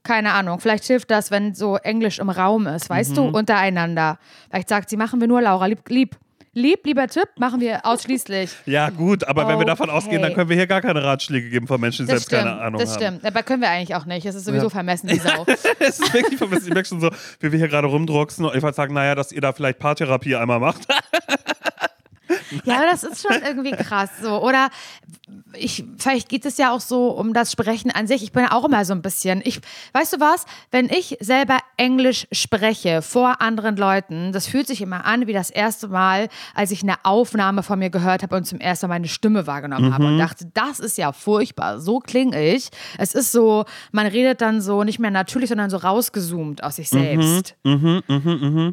keine 0.03 0.33
Ahnung, 0.33 0.61
vielleicht 0.61 0.85
hilft 0.85 1.11
das, 1.11 1.31
wenn 1.31 1.55
so 1.55 1.77
Englisch 1.77 2.21
im 2.21 2.31
Raum 2.31 2.67
ist, 2.67 2.89
weißt 2.89 3.11
mhm. 3.11 3.15
du, 3.17 3.23
untereinander. 3.29 4.19
Vielleicht 4.49 4.71
sagt 4.71 4.89
sie, 4.89 4.97
machen 4.97 5.21
wir 5.21 5.29
nur 5.29 5.43
Laura, 5.43 5.67
lieb, 5.67 5.87
lieb 5.91 6.17
Lieb, 6.53 6.85
lieber 6.85 7.07
Tipp, 7.07 7.29
machen 7.39 7.61
wir 7.61 7.87
ausschließlich. 7.87 8.51
Ja, 8.67 8.91
gut, 8.91 9.25
aber 9.25 9.43
okay. 9.43 9.53
wenn 9.53 9.59
wir 9.61 9.67
davon 9.67 9.91
ausgehen, 9.91 10.23
dann 10.23 10.35
können 10.35 10.49
wir 10.49 10.57
hier 10.57 10.67
gar 10.67 10.81
keine 10.81 11.03
Ratschläge 11.03 11.49
geben 11.49 11.67
von 11.67 11.81
Menschen, 11.81 12.07
die 12.07 12.13
das 12.13 12.23
selbst 12.23 12.27
stimmt, 12.27 12.43
keine 12.43 12.61
Ahnung 12.61 12.81
haben. 12.81 12.89
Das 12.89 12.95
stimmt, 12.95 13.25
aber 13.25 13.43
können 13.43 13.63
wir 13.63 13.69
eigentlich 13.69 13.95
auch 13.95 14.05
nicht. 14.05 14.27
Es 14.27 14.35
ist 14.35 14.45
sowieso 14.45 14.67
ja. 14.67 14.71
vermessen, 14.71 15.07
die 15.13 15.19
Sau. 15.19 15.45
es 15.79 15.99
ist 15.99 16.13
wirklich 16.13 16.39
vermessen. 16.39 16.69
Ich 16.69 16.75
merke 16.75 16.89
schon 16.89 17.01
so, 17.01 17.11
wie 17.41 17.53
wir 17.53 17.59
hier 17.59 17.69
gerade 17.69 17.87
rumdrucksen 17.87 18.45
und 18.45 18.63
wollte 18.63 18.77
sagen, 18.77 18.95
naja, 18.95 19.15
dass 19.15 19.33
ihr 19.33 19.41
da 19.41 19.53
vielleicht 19.53 19.79
Paartherapie 19.79 20.37
einmal 20.37 20.61
macht. 20.61 20.87
Ja, 22.65 22.77
aber 22.77 22.87
das 22.91 23.05
ist 23.05 23.23
schon 23.23 23.43
irgendwie 23.43 23.73
krass 23.73 24.11
so. 24.23 24.43
Oder 24.43 24.71
ich, 25.55 25.85
vielleicht 25.99 26.29
geht 26.29 26.45
es 26.45 26.59
ja 26.59 26.73
auch 26.73 26.81
so 26.81 27.09
um 27.11 27.33
das 27.33 27.53
Sprechen 27.53 27.91
an 27.91 28.07
sich. 28.07 28.23
Ich 28.23 28.33
bin 28.33 28.47
auch 28.47 28.65
immer 28.65 28.85
so 28.85 28.93
ein 28.93 29.03
bisschen. 29.03 29.43
Ich, 29.45 29.61
weißt 29.93 30.15
du 30.15 30.21
was? 30.21 30.47
Wenn 30.71 30.87
ich 30.87 31.17
selber 31.21 31.59
Englisch 31.77 32.27
spreche 32.33 33.03
vor 33.03 33.41
anderen 33.41 33.77
Leuten, 33.77 34.33
das 34.33 34.47
fühlt 34.47 34.67
sich 34.67 34.81
immer 34.81 35.05
an 35.05 35.27
wie 35.27 35.33
das 35.33 35.51
erste 35.51 35.89
Mal, 35.89 36.29
als 36.55 36.71
ich 36.71 36.83
eine 36.83 36.97
Aufnahme 37.05 37.63
von 37.63 37.79
mir 37.79 37.91
gehört 37.91 38.23
habe 38.23 38.37
und 38.37 38.45
zum 38.45 38.61
ersten 38.61 38.87
Mal 38.87 38.97
meine 38.97 39.09
Stimme 39.09 39.47
wahrgenommen 39.47 39.89
mhm. 39.89 39.95
habe 39.95 40.07
und 40.07 40.19
dachte, 40.19 40.51
das 40.53 40.81
ist 40.81 40.99
ja 40.99 41.13
furchtbar. 41.13 41.81
So 41.81 41.99
klinge 42.01 42.43
ich. 42.43 42.71
Es 42.99 43.15
ist 43.15 43.33
so, 43.33 43.65
man 43.93 44.07
redet 44.07 44.41
dann 44.41 44.61
so 44.61 44.85
nicht 44.85 44.99
mehr 44.99 45.11
natürlich, 45.11 45.49
sondern 45.49 45.71
so 45.71 45.79
rausgezoomt 45.79 46.63
aus 46.63 46.77
sich 46.77 46.91
mhm. 46.93 46.99
selbst. 46.99 47.57
Mhm, 47.65 48.03
mh, 48.07 48.19
mh, 48.19 48.51
mh. 48.51 48.73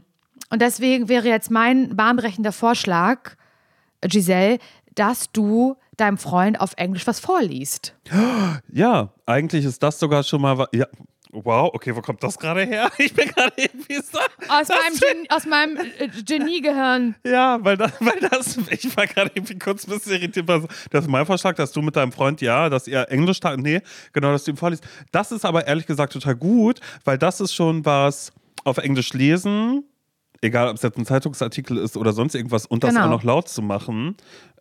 Und 0.50 0.62
deswegen 0.62 1.10
wäre 1.10 1.28
jetzt 1.28 1.52
mein 1.52 1.96
bahnbrechender 1.96 2.52
Vorschlag, 2.52 3.36
Giselle, 4.02 4.60
dass 4.96 5.32
du 5.32 5.76
deinem 5.98 6.18
Freund 6.18 6.60
auf 6.60 6.74
Englisch 6.78 7.08
was 7.08 7.20
vorliest. 7.20 7.96
Ja, 8.72 9.14
eigentlich 9.26 9.66
ist 9.66 9.82
das 9.82 10.00
sogar 10.00 10.24
schon 10.24 10.42
mal. 10.42 10.68
Ja. 10.74 10.86
Wow, 11.32 11.72
okay, 11.74 11.94
wo 11.94 12.02
kommt 12.02 12.24
das 12.24 12.40
gerade 12.40 12.64
her? 12.64 12.90
Ich 12.98 13.14
bin 13.14 13.28
gerade 13.28 13.54
irgendwie 13.58 13.96
so. 13.96 14.18
Aus 14.48 14.70
meinem, 14.70 14.98
Gen 15.00 15.26
aus 15.30 15.46
meinem 15.46 15.78
äh, 15.78 16.08
Geniegehirn. 16.24 17.16
Ja, 17.26 17.60
weil 17.62 17.76
das, 17.76 17.92
weil 18.00 18.20
das, 18.30 18.58
ich 18.72 18.96
war 18.96 19.06
gerade 19.06 19.32
irgendwie 19.36 19.60
kurz 19.60 19.86
ein 19.86 19.92
bisschen 19.92 20.14
irritiert. 20.14 20.50
Das 20.90 21.04
ist 21.04 21.10
mein 21.10 21.26
Vorschlag, 21.26 21.56
dass 21.56 21.74
du 21.74 21.82
mit 21.82 21.96
deinem 21.96 22.14
Freund, 22.14 22.40
ja, 22.42 22.70
dass 22.70 22.88
ihr 22.88 23.10
Englisch, 23.10 23.40
nee, 23.58 23.82
genau, 24.14 24.32
dass 24.32 24.46
du 24.46 24.52
ihm 24.52 24.58
vorliest. 24.58 24.88
Das 25.12 25.32
ist 25.32 25.46
aber 25.46 25.68
ehrlich 25.68 25.86
gesagt 25.86 26.14
total 26.14 26.36
gut, 26.36 26.80
weil 27.04 27.18
das 27.18 27.42
ist 27.42 27.54
schon 27.54 27.84
was 27.86 28.32
auf 28.64 28.78
Englisch 28.78 29.14
lesen 29.14 29.84
egal 30.42 30.70
ob 30.70 30.76
es 30.76 30.82
jetzt 30.82 30.98
ein 30.98 31.06
Zeitungsartikel 31.06 31.78
ist 31.78 31.98
oder 31.98 32.14
sonst 32.14 32.36
irgendwas, 32.36 32.66
und 32.66 32.84
das 32.84 32.94
genau. 32.94 33.06
auch 33.06 33.10
noch 33.10 33.24
laut 33.24 33.50
zu 33.50 33.62
machen, 33.62 34.16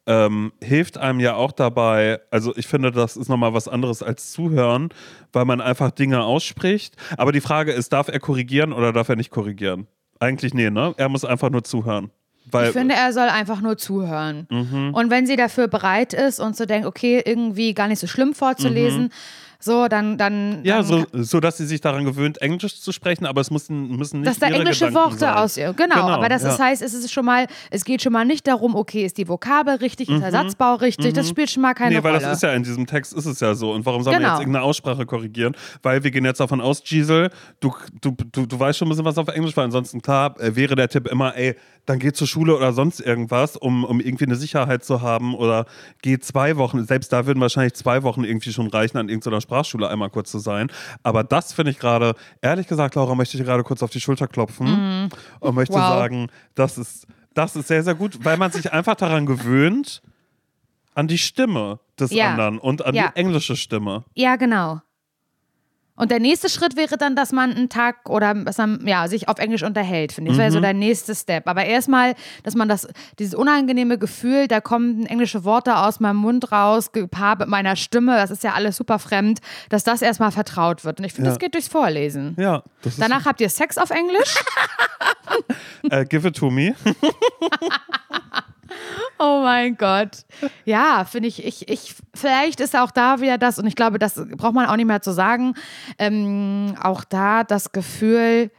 ähm, 0.07 0.53
hilft 0.63 0.99
einem 0.99 1.21
ja 1.21 1.35
auch 1.35 1.53
dabei. 1.53 2.21
Also 2.31 2.57
ich 2.57 2.67
finde, 2.67 2.93
das 2.93 3.17
ist 3.17 3.29
nochmal 3.29 3.55
was 3.55 3.69
anderes 3.69 4.03
als 4.03 4.33
zuhören, 4.33 4.91
weil 5.33 5.45
man 5.45 5.61
einfach 5.61 5.91
Dinge 5.91 6.23
ausspricht. 6.23 6.95
Aber 7.17 7.33
die 7.33 7.41
Frage 7.41 7.73
ist, 7.73 7.93
darf 7.93 8.09
er 8.09 8.21
korrigieren 8.21 8.73
oder 8.73 8.93
darf 8.93 9.09
er 9.09 9.17
nicht 9.17 9.31
korrigieren? 9.31 9.87
Eigentlich 10.21 10.55
nee, 10.55 10.71
ne? 10.71 10.95
Er 10.97 11.09
muss 11.09 11.25
einfach 11.25 11.51
nur 11.51 11.65
zuhören. 11.65 12.11
Weil, 12.49 12.69
ich 12.69 12.73
finde, 12.73 12.95
er 12.95 13.13
soll 13.13 13.29
einfach 13.29 13.61
nur 13.61 13.77
zuhören. 13.77 14.47
Mhm. 14.51 14.95
Und 14.95 15.11
wenn 15.11 15.27
sie 15.27 15.35
dafür 15.35 15.67
bereit 15.67 16.15
ist 16.15 16.39
und 16.39 16.57
so 16.57 16.65
denkt, 16.65 16.87
okay, 16.87 17.21
irgendwie 17.25 17.75
gar 17.75 17.89
nicht 17.89 17.99
so 17.99 18.07
schlimm 18.07 18.35
vorzulesen, 18.35 19.05
mhm 19.05 19.11
so, 19.59 19.89
dann. 19.89 20.19
dann 20.19 20.65
ja, 20.65 20.77
dann, 20.77 20.85
so, 20.85 21.05
so, 21.13 21.41
dass 21.41 21.57
sie 21.57 21.67
sich 21.67 21.81
daran 21.81 22.05
gewöhnt, 22.05 22.41
Englisch 22.43 22.81
zu 22.81 22.93
sprechen, 22.93 23.27
aber 23.27 23.41
es 23.41 23.51
müssen, 23.51 23.97
müssen 23.97 24.21
nicht. 24.21 24.31
Dass 24.31 24.39
da 24.39 24.49
englische 24.49 24.87
Gedanken 24.87 25.11
Worte 25.11 25.19
sein. 25.19 25.35
aus 25.35 25.57
ihr. 25.57 25.73
Genau, 25.73 25.95
genau, 25.95 26.09
aber 26.09 26.29
das 26.29 26.43
ja. 26.43 26.51
ist, 26.51 26.59
heißt, 26.59 26.83
es 26.83 26.95
ist 26.95 27.13
schon 27.13 27.25
mal, 27.25 27.47
es 27.71 27.85
geht 27.85 28.03
schon 28.03 28.13
mal 28.13 28.25
nicht 28.25 28.47
darum, 28.47 28.75
okay, 28.75 29.05
ist 29.05 29.19
die 29.19 29.29
Vokabel 29.29 29.77
richtig, 29.77 30.09
ist 30.09 30.21
der 30.21 30.29
mhm. 30.29 30.49
Satzbau 30.49 30.75
richtig, 30.75 31.13
mhm. 31.13 31.15
das 31.15 31.29
spielt 31.29 31.51
schon 31.51 31.63
mal 31.63 31.75
keine 31.75 31.91
nee, 31.91 31.97
Rolle. 31.97 32.19
Nee, 32.19 32.23
weil 32.23 32.29
das 32.31 32.39
ist 32.39 32.43
ja 32.43 32.53
in 32.53 32.63
diesem 32.63 32.87
Text 32.87 33.13
ist 33.13 33.27
es 33.27 33.41
ja 33.41 33.55
so. 33.55 33.73
Und 33.73 33.87
warum 33.87 34.03
soll 34.03 34.15
genau. 34.15 34.27
man 34.27 34.35
jetzt 34.35 34.41
irgendeine 34.43 34.65
Aussprache 34.65 35.07
korrigieren? 35.07 35.57
Weil 35.83 36.05
wir 36.05 36.11
gehen 36.11 36.25
jetzt 36.25 36.41
davon 36.41 36.61
aus, 36.61 36.83
Gisel, 36.83 37.31
du, 37.61 37.75
du, 38.01 38.17
du, 38.33 38.47
du 38.47 38.61
weißt 38.61 38.79
schon 38.79 38.89
ein 38.89 38.91
bisschen 38.91 39.05
was 39.05 39.19
auf 39.19 39.29
Englisch, 39.29 39.57
weil 39.57 39.65
ansonsten 39.65 40.03
klar 40.03 40.39
äh, 40.41 40.55
wäre 40.55 40.75
der 40.75 40.89
Tipp 40.89 41.09
immer, 41.09 41.37
ey, 41.37 41.57
dann 41.87 41.99
geh 42.01 42.13
zur 42.13 42.27
Schule 42.27 42.57
oder 42.57 42.73
sonst 42.73 43.01
irgendwas, 43.01 43.57
um, 43.57 43.85
um 43.85 44.01
irgendwie 44.01 44.25
eine 44.25 44.37
Sicherheit 44.37 44.85
zu 44.85 45.03
haben 45.03 45.35
oder 45.35 45.67
geh 46.03 46.19
zwei 46.19 46.57
Wochen, 46.57 46.85
selbst 46.85 47.13
da 47.13 47.27
würden 47.27 47.41
wahrscheinlich 47.41 47.75
zwei 47.75 48.03
Wochen 48.03 48.25
irgendwie 48.25 48.53
schon 48.53 48.67
reichen, 48.67 48.99
an 48.99 49.09
irgendeiner 49.09 49.41
Sprachschule 49.47 49.89
einmal 49.89 50.11
kurz 50.11 50.31
zu 50.31 50.39
sein. 50.39 50.71
Aber 51.03 51.23
das 51.23 51.53
finde 51.53 51.71
ich 51.71 51.79
gerade, 51.79 52.15
ehrlich 52.43 52.67
gesagt, 52.67 52.97
Laura, 52.97 53.15
möchte 53.15 53.39
ich 53.39 53.45
gerade 53.45 53.63
kurz 53.63 53.83
auf 53.83 53.91
die 53.91 54.01
Schulter 54.01 54.27
klopfen 54.27 54.67
mhm. 54.67 55.09
und 55.41 55.55
möchte 55.55 55.75
wow. 55.75 55.89
sagen, 55.89 56.29
das 56.55 56.79
ist, 56.79 57.07
das 57.35 57.55
ist 57.55 57.69
sehr, 57.69 57.85
sehr 57.85 57.95
gut, 57.95 58.25
weil 58.25 58.37
man 58.37 58.51
sich 58.51 58.73
einfach 58.73 58.97
daran 58.97 59.27
gewöhnt, 59.27 60.03
an 60.95 61.07
die 61.09 61.19
Stimme 61.19 61.79
des 62.01 62.11
ja. 62.11 62.31
anderen 62.31 62.59
und 62.59 62.85
an 62.85 62.95
ja. 62.95 63.09
die 63.09 63.21
englische 63.21 63.55
Stimme. 63.55 64.05
Ja, 64.15 64.37
genau. 64.37 64.81
Und 65.97 66.11
der 66.11 66.21
nächste 66.21 66.49
Schritt 66.49 66.77
wäre 66.77 66.97
dann, 66.97 67.17
dass 67.17 67.33
man 67.33 67.53
einen 67.53 67.69
Tag 67.69 68.09
oder 68.09 68.35
dass 68.35 68.59
man 68.59 68.87
ja, 68.87 69.09
sich 69.09 69.29
auf 69.29 69.39
Englisch 69.39 69.63
unterhält, 69.63 70.13
finde 70.13 70.31
ich. 70.31 70.37
Das 70.37 70.43
wäre 70.43 70.53
so 70.53 70.59
mhm. 70.59 70.63
der 70.63 70.75
nächste 70.75 71.15
Step. 71.15 71.49
Aber 71.49 71.65
erstmal, 71.65 72.15
dass 72.43 72.55
man 72.55 72.69
das, 72.69 72.87
dieses 73.19 73.35
unangenehme 73.35 73.99
Gefühl, 73.99 74.47
da 74.47 74.61
kommen 74.61 75.07
englische 75.07 75.45
Worte 75.45 75.77
aus 75.79 75.99
meinem 76.01 76.17
Mund 76.17 76.53
raus, 76.53 76.93
gepaart 76.93 77.41
mit 77.41 77.49
meiner 77.49 77.77
Stimme, 77.77 78.17
das 78.17 78.31
ist 78.31 78.45
ja 78.45 78.53
alles 78.53 78.77
super 78.77 78.99
fremd, 78.99 79.41
dass 79.71 79.85
das 79.85 80.03
erstmal 80.03 80.31
vertraut 80.31 80.85
wird. 80.85 80.99
Und 80.99 81.07
ich 81.07 81.13
finde, 81.13 81.29
ja. 81.29 81.35
das 81.35 81.41
geht 81.41 81.55
durchs 81.55 81.69
Vorlesen. 81.69 82.37
Ja. 82.39 82.63
Danach 82.99 83.25
habt 83.25 83.41
ihr 83.41 83.49
Sex 83.49 83.79
auf 83.79 83.91
Englisch? 83.91 84.35
uh, 85.93 86.05
give 86.09 86.29
it 86.29 86.37
to 86.37 86.51
me. 86.51 86.75
Oh 89.19 89.41
mein 89.43 89.77
Gott. 89.77 90.25
Ja, 90.65 91.05
finde 91.05 91.29
ich, 91.29 91.45
ich, 91.45 91.69
ich, 91.69 91.95
vielleicht 92.15 92.61
ist 92.61 92.77
auch 92.77 92.91
da 92.91 93.21
wieder 93.21 93.39
das, 93.39 93.59
und 93.59 93.67
ich 93.67 93.77
glaube, 93.77 93.99
das 93.99 94.21
braucht 94.37 94.55
man 94.55 94.67
auch 94.67 94.77
nicht 94.77 94.87
mehr 94.87 95.03
zu 95.03 95.13
sagen, 95.13 95.55
ähm, 95.99 96.75
auch 96.81 97.05
da 97.05 97.45
das 97.45 97.73
Gefühl, 97.73 98.51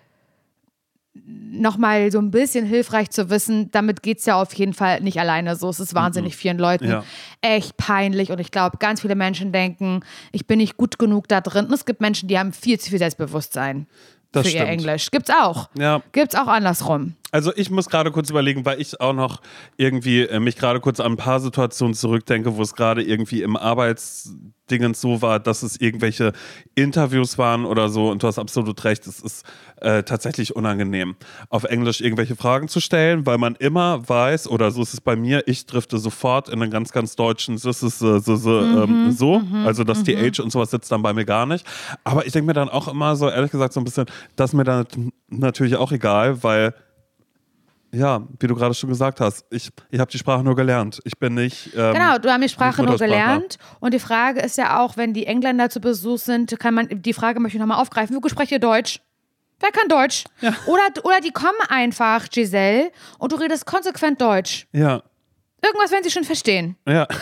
nochmal 1.25 2.11
so 2.11 2.19
ein 2.19 2.31
bisschen 2.31 2.65
hilfreich 2.65 3.09
zu 3.09 3.29
wissen, 3.29 3.71
damit 3.71 4.03
geht 4.03 4.19
es 4.19 4.25
ja 4.25 4.41
auf 4.41 4.53
jeden 4.53 4.73
Fall 4.73 5.01
nicht 5.01 5.19
alleine 5.19 5.55
so. 5.55 5.69
Es 5.69 5.79
ist 5.79 5.93
wahnsinnig 5.93 6.33
mhm. 6.33 6.37
vielen 6.37 6.57
Leuten 6.57 6.89
ja. 6.89 7.03
echt 7.41 7.77
peinlich 7.77 8.31
und 8.31 8.39
ich 8.39 8.51
glaube, 8.51 8.77
ganz 8.77 9.01
viele 9.01 9.15
Menschen 9.15 9.51
denken, 9.51 10.01
ich 10.31 10.47
bin 10.47 10.59
nicht 10.59 10.77
gut 10.77 10.99
genug 10.99 11.27
da 11.27 11.41
drin. 11.41 11.65
Und 11.65 11.73
es 11.73 11.85
gibt 11.85 12.01
Menschen, 12.01 12.27
die 12.29 12.37
haben 12.37 12.53
viel 12.53 12.79
zu 12.79 12.89
viel 12.89 12.99
Selbstbewusstsein 12.99 13.87
das 14.31 14.43
für 14.43 14.49
stimmt. 14.49 14.65
ihr 14.65 14.71
Englisch. 14.71 15.11
Gibt's 15.11 15.29
auch. 15.29 15.69
Ja. 15.77 16.01
Gibt's 16.11 16.35
auch 16.35 16.47
andersrum. 16.47 17.15
Also 17.31 17.51
ich 17.55 17.69
muss 17.69 17.89
gerade 17.89 18.11
kurz 18.11 18.29
überlegen, 18.29 18.65
weil 18.65 18.79
ich 18.79 18.99
auch 19.01 19.13
noch 19.13 19.41
irgendwie 19.75 20.21
äh, 20.21 20.39
mich 20.39 20.55
gerade 20.55 20.79
kurz 20.79 20.99
an 20.99 21.13
ein 21.13 21.17
paar 21.17 21.39
Situationen 21.39 21.93
zurückdenke, 21.93 22.55
wo 22.55 22.61
es 22.61 22.73
gerade 22.73 23.03
irgendwie 23.03 23.41
im 23.41 23.57
Arbeitsdingens 24.67 25.01
so 25.01 25.21
war, 25.21 25.39
dass 25.39 25.63
es 25.63 25.79
irgendwelche 25.79 26.33
Interviews 26.75 27.37
waren 27.37 27.65
oder 27.65 27.89
so. 27.89 28.09
Und 28.09 28.23
du 28.23 28.27
hast 28.27 28.37
absolut 28.37 28.83
recht, 28.83 29.07
es 29.07 29.19
ist 29.19 29.45
äh, 29.81 30.03
tatsächlich 30.03 30.55
unangenehm, 30.55 31.15
auf 31.49 31.63
Englisch 31.63 32.01
irgendwelche 32.01 32.35
Fragen 32.35 32.67
zu 32.67 32.79
stellen, 32.79 33.25
weil 33.25 33.37
man 33.37 33.55
immer 33.55 34.07
weiß, 34.07 34.47
oder 34.49 34.71
so 34.71 34.81
ist 34.81 34.93
es 34.93 35.01
bei 35.01 35.15
mir, 35.15 35.47
ich 35.47 35.65
drifte 35.65 35.97
sofort 35.97 36.49
in 36.49 36.61
einen 36.61 36.71
ganz, 36.71 36.91
ganz 36.91 37.15
deutschen 37.15 37.57
so, 37.57 37.71
so, 37.71 37.89
so, 37.89 38.19
so, 38.19 38.49
mhm, 38.61 38.77
ähm, 38.77 39.11
so. 39.11 39.39
Mhm, 39.39 39.65
also 39.65 39.83
das 39.83 39.99
mhm. 39.99 40.33
TH 40.33 40.39
und 40.39 40.51
sowas 40.51 40.71
sitzt 40.71 40.91
dann 40.91 41.01
bei 41.01 41.13
mir 41.13 41.25
gar 41.25 41.45
nicht. 41.45 41.65
Aber 42.03 42.25
ich 42.25 42.33
denke 42.33 42.47
mir 42.47 42.53
dann 42.53 42.69
auch 42.69 42.87
immer 42.87 43.15
so, 43.15 43.29
ehrlich 43.29 43.51
gesagt, 43.51 43.73
so 43.73 43.79
ein 43.79 43.83
bisschen, 43.83 44.05
das 44.35 44.51
ist 44.51 44.53
mir 44.53 44.63
dann 44.63 44.85
natürlich 45.29 45.75
auch 45.75 45.91
egal, 45.91 46.43
weil 46.43 46.73
Ja, 47.91 48.21
wie 48.39 48.47
du 48.47 48.55
gerade 48.55 48.73
schon 48.73 48.89
gesagt 48.89 49.21
hast, 49.21 49.45
ich, 49.49 49.69
ich 49.89 49.99
habe 49.99 50.11
die 50.11 50.17
Sprache 50.17 50.43
nur 50.43 50.55
gelernt. 50.55 50.99
Ich 51.05 51.17
bin 51.17 51.33
nicht. 51.35 51.67
Ähm, 51.75 51.93
Genau, 51.93 52.17
du 52.17 52.29
hast 52.29 52.41
die 52.41 52.49
Sprache 52.49 52.83
nur 52.83 52.97
gelernt. 52.97 53.57
Und 53.79 53.93
die 53.93 53.99
Frage 53.99 54.41
ist 54.41 54.57
ja 54.57 54.79
auch, 54.79 54.97
wenn 54.97 55.13
die 55.13 55.25
Engländer 55.25 55.69
zu 55.69 55.79
Besuch 55.79 56.19
sind, 56.19 56.59
kann 56.59 56.73
man, 56.73 56.87
die 56.91 57.13
Frage 57.13 57.39
möchte 57.39 57.57
ich 57.57 57.61
nochmal 57.61 57.81
aufgreifen, 57.81 58.19
gut 58.19 58.31
sprecht 58.31 58.51
ihr 58.51 58.59
Deutsch? 58.59 58.99
Wer 59.59 59.71
kann 59.71 59.87
Deutsch? 59.87 60.25
Oder, 60.67 60.83
oder 61.03 61.19
die 61.19 61.31
kommen 61.31 61.57
einfach, 61.69 62.29
Giselle, 62.29 62.91
und 63.17 63.31
du 63.31 63.37
redest 63.37 63.65
konsequent 63.65 64.21
Deutsch. 64.21 64.67
Ja, 64.71 65.01
Irgendwas 65.63 65.91
werden 65.91 66.03
sie 66.03 66.11
schon 66.11 66.23
verstehen. 66.23 66.75
ja. 66.87 67.07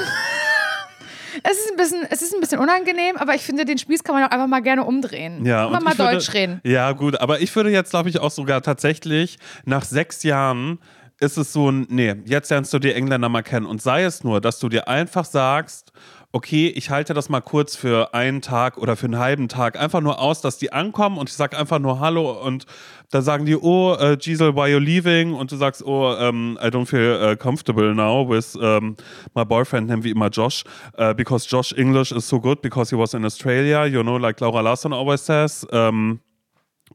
Es 1.44 1.58
ist 1.58 1.72
ein 1.72 1.78
bisschen, 1.78 2.08
es 2.10 2.22
ist 2.22 2.34
ein 2.34 2.40
bisschen 2.40 2.60
unangenehm, 2.60 3.18
aber 3.18 3.36
ich 3.36 3.42
finde, 3.42 3.66
den 3.66 3.78
Spieß 3.78 4.04
kann 4.04 4.16
man 4.16 4.24
auch 4.24 4.32
einfach 4.32 4.48
mal 4.48 4.62
gerne 4.62 4.84
umdrehen. 4.84 5.46
Ja, 5.46 5.68
Immer 5.68 5.78
und 5.78 5.84
mal 5.84 5.98
würde, 5.98 6.14
Deutsch 6.14 6.34
reden. 6.34 6.62
Ja, 6.64 6.92
gut, 6.92 7.20
aber 7.20 7.42
ich 7.42 7.56
würde 7.56 7.70
jetzt, 7.70 7.90
glaube 7.92 8.10
ich, 8.10 8.20
auch 8.20 8.32
sogar 8.32 8.62
tatsächlich 8.62 9.38
nach 9.66 9.84
sechs 9.84 10.24
Jahren 10.24 10.80
ist 11.20 11.38
es 11.38 11.54
so 11.54 11.72
ein, 11.72 11.88
nee, 11.90 12.16
jetzt 12.26 12.50
lernst 12.50 12.74
du 12.74 12.80
die 12.80 12.94
Engländer 12.94 13.30
mal 13.30 13.42
kennen 13.42 13.66
und 13.66 13.82
sei 13.82 14.04
es 14.04 14.24
nur, 14.24 14.42
dass 14.42 14.60
du 14.60 14.68
dir 14.68 14.88
einfach 14.88 15.24
sagst, 15.26 15.94
okay, 16.36 16.68
ich 16.68 16.90
halte 16.90 17.14
das 17.14 17.30
mal 17.30 17.40
kurz 17.40 17.78
für 17.78 18.14
einen 18.14 18.42
Tag 18.42 18.78
oder 18.78 18.98
für 18.98 19.06
einen 19.06 19.20
halben 19.20 19.48
Tag 19.48 19.80
einfach 19.80 20.02
nur 20.02 20.20
aus, 20.20 20.42
dass 20.42 20.58
die 20.58 20.74
ankommen 20.74 21.18
und 21.18 21.30
ich 21.30 21.36
sage 21.36 21.58
einfach 21.58 21.80
nur 21.80 22.02
Hallo 22.02 22.30
und 22.32 22.66
da 23.12 23.22
sagen 23.22 23.46
die, 23.46 23.56
oh, 23.56 23.94
uh, 23.94 24.16
Giselle, 24.18 24.56
why 24.56 24.72
you 24.72 24.80
leaving? 24.80 25.34
Und 25.34 25.52
du 25.52 25.58
sagst, 25.58 25.84
oh, 25.86 26.14
um, 26.14 26.58
I 26.62 26.68
don't 26.68 26.86
feel 26.86 27.20
uh, 27.22 27.36
comfortable 27.36 27.94
now 27.94 28.28
with 28.28 28.56
um, 28.56 28.96
my 29.34 29.44
boyfriend, 29.44 29.88
nennen 29.88 30.04
wir 30.04 30.12
immer 30.12 30.30
Josh, 30.30 30.64
uh, 30.98 31.14
because 31.14 31.48
Josh 31.50 31.72
English 31.74 32.12
is 32.12 32.28
so 32.28 32.40
good 32.40 32.62
because 32.62 32.94
he 32.94 33.00
was 33.00 33.14
in 33.14 33.24
Australia, 33.26 33.86
you 33.86 34.02
know, 34.02 34.18
like 34.18 34.40
Laura 34.42 34.62
Larson 34.62 34.94
always 34.94 35.26
says. 35.26 35.66
Um, 35.72 36.20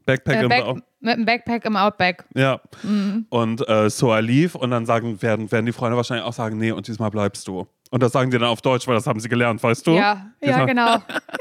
Backpack 0.05 0.37
Äh, 0.37 0.43
im 0.43 0.49
Back, 0.49 0.65
mit 0.99 1.17
dem 1.17 1.25
Backpack 1.25 1.65
im 1.65 1.75
Outback. 1.75 2.25
ja. 2.35 2.59
Mhm. 2.83 3.25
Und 3.29 3.67
äh, 3.67 3.89
so 3.89 4.15
I 4.15 4.21
leave 4.21 4.57
und 4.57 4.71
dann 4.71 4.85
sagen, 4.85 5.21
werden, 5.21 5.51
werden 5.51 5.65
die 5.65 5.71
Freunde 5.71 5.97
wahrscheinlich 5.97 6.25
auch 6.25 6.33
sagen, 6.33 6.57
nee, 6.57 6.71
und 6.71 6.87
diesmal 6.87 7.11
bleibst 7.11 7.47
du. 7.47 7.67
Und 7.91 8.01
das 8.01 8.13
sagen 8.13 8.31
die 8.31 8.37
dann 8.39 8.47
auf 8.47 8.61
Deutsch, 8.61 8.87
weil 8.87 8.95
das 8.95 9.05
haben 9.05 9.19
sie 9.19 9.29
gelernt, 9.29 9.61
weißt 9.61 9.85
du? 9.85 9.91
Ja, 9.91 10.31
ja, 10.41 10.53
sagen- 10.53 10.67
genau. 10.67 10.93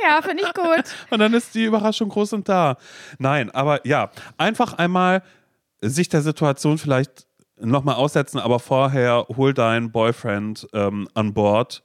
Ja, 0.03 0.21
finde 0.21 0.43
ich 0.45 0.53
gut. 0.53 0.85
Und 1.11 1.19
dann 1.21 1.33
ist 1.33 1.55
die 1.55 1.65
Überraschung 1.65 2.09
groß 2.09 2.33
und 2.35 2.49
da. 2.49 2.77
Nein, 3.19 3.51
aber 3.51 3.87
ja, 3.87 4.11
einfach 4.37 4.75
einmal 4.75 5.23
sich 5.81 6.09
der 6.09 6.21
Situation 6.23 6.77
vielleicht 6.77 7.27
nochmal 7.61 7.95
aussetzen, 7.95 8.39
aber 8.39 8.59
vorher 8.59 9.27
hol 9.37 9.55
deinen 9.55 9.93
Boyfriend 9.93 10.67
ähm, 10.73 11.09
an 11.15 11.33
Bord. 11.35 11.83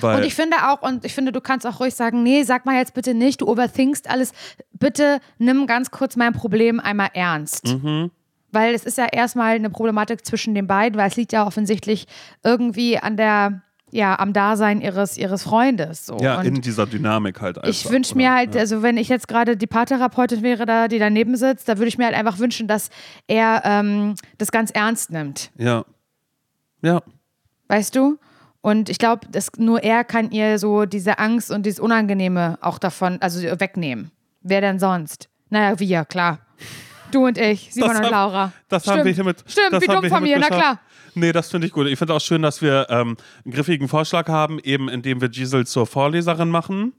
Weil, 0.00 0.16
Und 0.18 0.24
ich 0.24 0.34
finde 0.34 0.56
auch, 0.68 0.82
und 0.82 1.04
ich 1.04 1.14
finde, 1.14 1.32
du 1.32 1.40
kannst 1.40 1.66
auch 1.66 1.80
ruhig 1.80 1.94
sagen, 1.94 2.22
nee, 2.22 2.42
sag 2.42 2.66
mal 2.66 2.76
jetzt 2.76 2.94
bitte 2.94 3.14
nicht, 3.14 3.40
du 3.40 3.46
overthinkst 3.46 4.08
alles. 4.08 4.32
Bitte 4.72 5.20
nimm 5.38 5.66
ganz 5.66 5.90
kurz 5.90 6.14
mein 6.16 6.32
Problem 6.32 6.78
einmal 6.80 7.08
ernst. 7.14 7.66
Mhm. 7.66 8.10
Weil 8.52 8.74
es 8.74 8.84
ist 8.84 8.96
ja 8.98 9.06
erstmal 9.06 9.54
eine 9.56 9.70
Problematik 9.70 10.24
zwischen 10.24 10.54
den 10.54 10.66
beiden, 10.66 10.98
weil 10.98 11.08
es 11.08 11.16
liegt 11.16 11.32
ja 11.32 11.46
offensichtlich 11.46 12.06
irgendwie 12.44 12.98
an 12.98 13.16
der, 13.16 13.62
ja, 13.90 14.18
am 14.18 14.32
Dasein 14.32 14.80
ihres, 14.80 15.16
ihres 15.16 15.42
Freundes. 15.42 16.06
So. 16.06 16.18
ja, 16.18 16.38
und 16.38 16.46
in 16.46 16.60
dieser 16.60 16.86
Dynamik 16.86 17.40
halt 17.40 17.58
einfach. 17.58 17.68
ich 17.68 17.90
wünsche 17.90 18.16
mir 18.16 18.32
halt, 18.32 18.56
also 18.56 18.82
wenn 18.82 18.96
ich 18.96 19.08
jetzt 19.08 19.28
gerade 19.28 19.56
die 19.56 19.66
Paartherapeutin 19.66 20.42
wäre, 20.42 20.66
da, 20.66 20.88
die 20.88 20.98
daneben 20.98 21.36
sitzt, 21.36 21.68
da 21.68 21.78
würde 21.78 21.88
ich 21.88 21.98
mir 21.98 22.04
halt 22.04 22.14
einfach 22.14 22.38
wünschen, 22.38 22.68
dass 22.68 22.90
er 23.26 23.62
ähm, 23.64 24.14
das 24.38 24.50
ganz 24.50 24.70
ernst 24.70 25.10
nimmt. 25.10 25.50
Ja. 25.56 25.84
Ja. 26.82 27.02
Weißt 27.68 27.94
du? 27.96 28.18
Und 28.60 28.88
ich 28.88 28.98
glaube, 28.98 29.26
dass 29.30 29.52
nur 29.56 29.82
er 29.82 30.04
kann 30.04 30.30
ihr 30.30 30.58
so 30.58 30.84
diese 30.84 31.18
Angst 31.18 31.50
und 31.50 31.64
dieses 31.64 31.80
Unangenehme 31.80 32.58
auch 32.60 32.78
davon, 32.78 33.18
also 33.20 33.40
wegnehmen. 33.60 34.10
Wer 34.42 34.60
denn 34.60 34.78
sonst? 34.78 35.28
Naja, 35.50 35.78
wir, 35.78 36.04
klar. 36.04 36.40
Du 37.10 37.26
und 37.26 37.38
ich, 37.38 37.72
Simon 37.72 37.90
Das 37.90 37.98
und 38.00 38.10
Laura. 38.10 38.52
Das 38.68 38.82
Stimmt. 38.82 38.98
haben 38.98 39.04
wir 39.06 39.12
hiermit. 39.12 39.44
Stimmt, 39.46 39.72
das 39.72 39.82
wie 39.82 39.86
dumm 39.86 40.04
von 40.04 40.22
mir, 40.22 40.26
hiermit 40.28 40.46
na 40.50 40.56
geschafft. 40.56 40.78
klar. 40.78 40.80
Nee, 41.14 41.32
das 41.32 41.50
finde 41.50 41.66
ich 41.66 41.72
gut. 41.72 41.86
Ich 41.88 41.98
finde 41.98 42.14
auch 42.14 42.20
schön, 42.20 42.42
dass 42.42 42.62
wir 42.62 42.86
ähm, 42.90 43.16
einen 43.44 43.54
griffigen 43.54 43.88
Vorschlag 43.88 44.28
haben, 44.28 44.58
eben 44.60 44.88
indem 44.88 45.20
wir 45.20 45.28
Giselle 45.28 45.64
zur 45.64 45.86
Vorleserin 45.86 46.48
machen. 46.50 46.92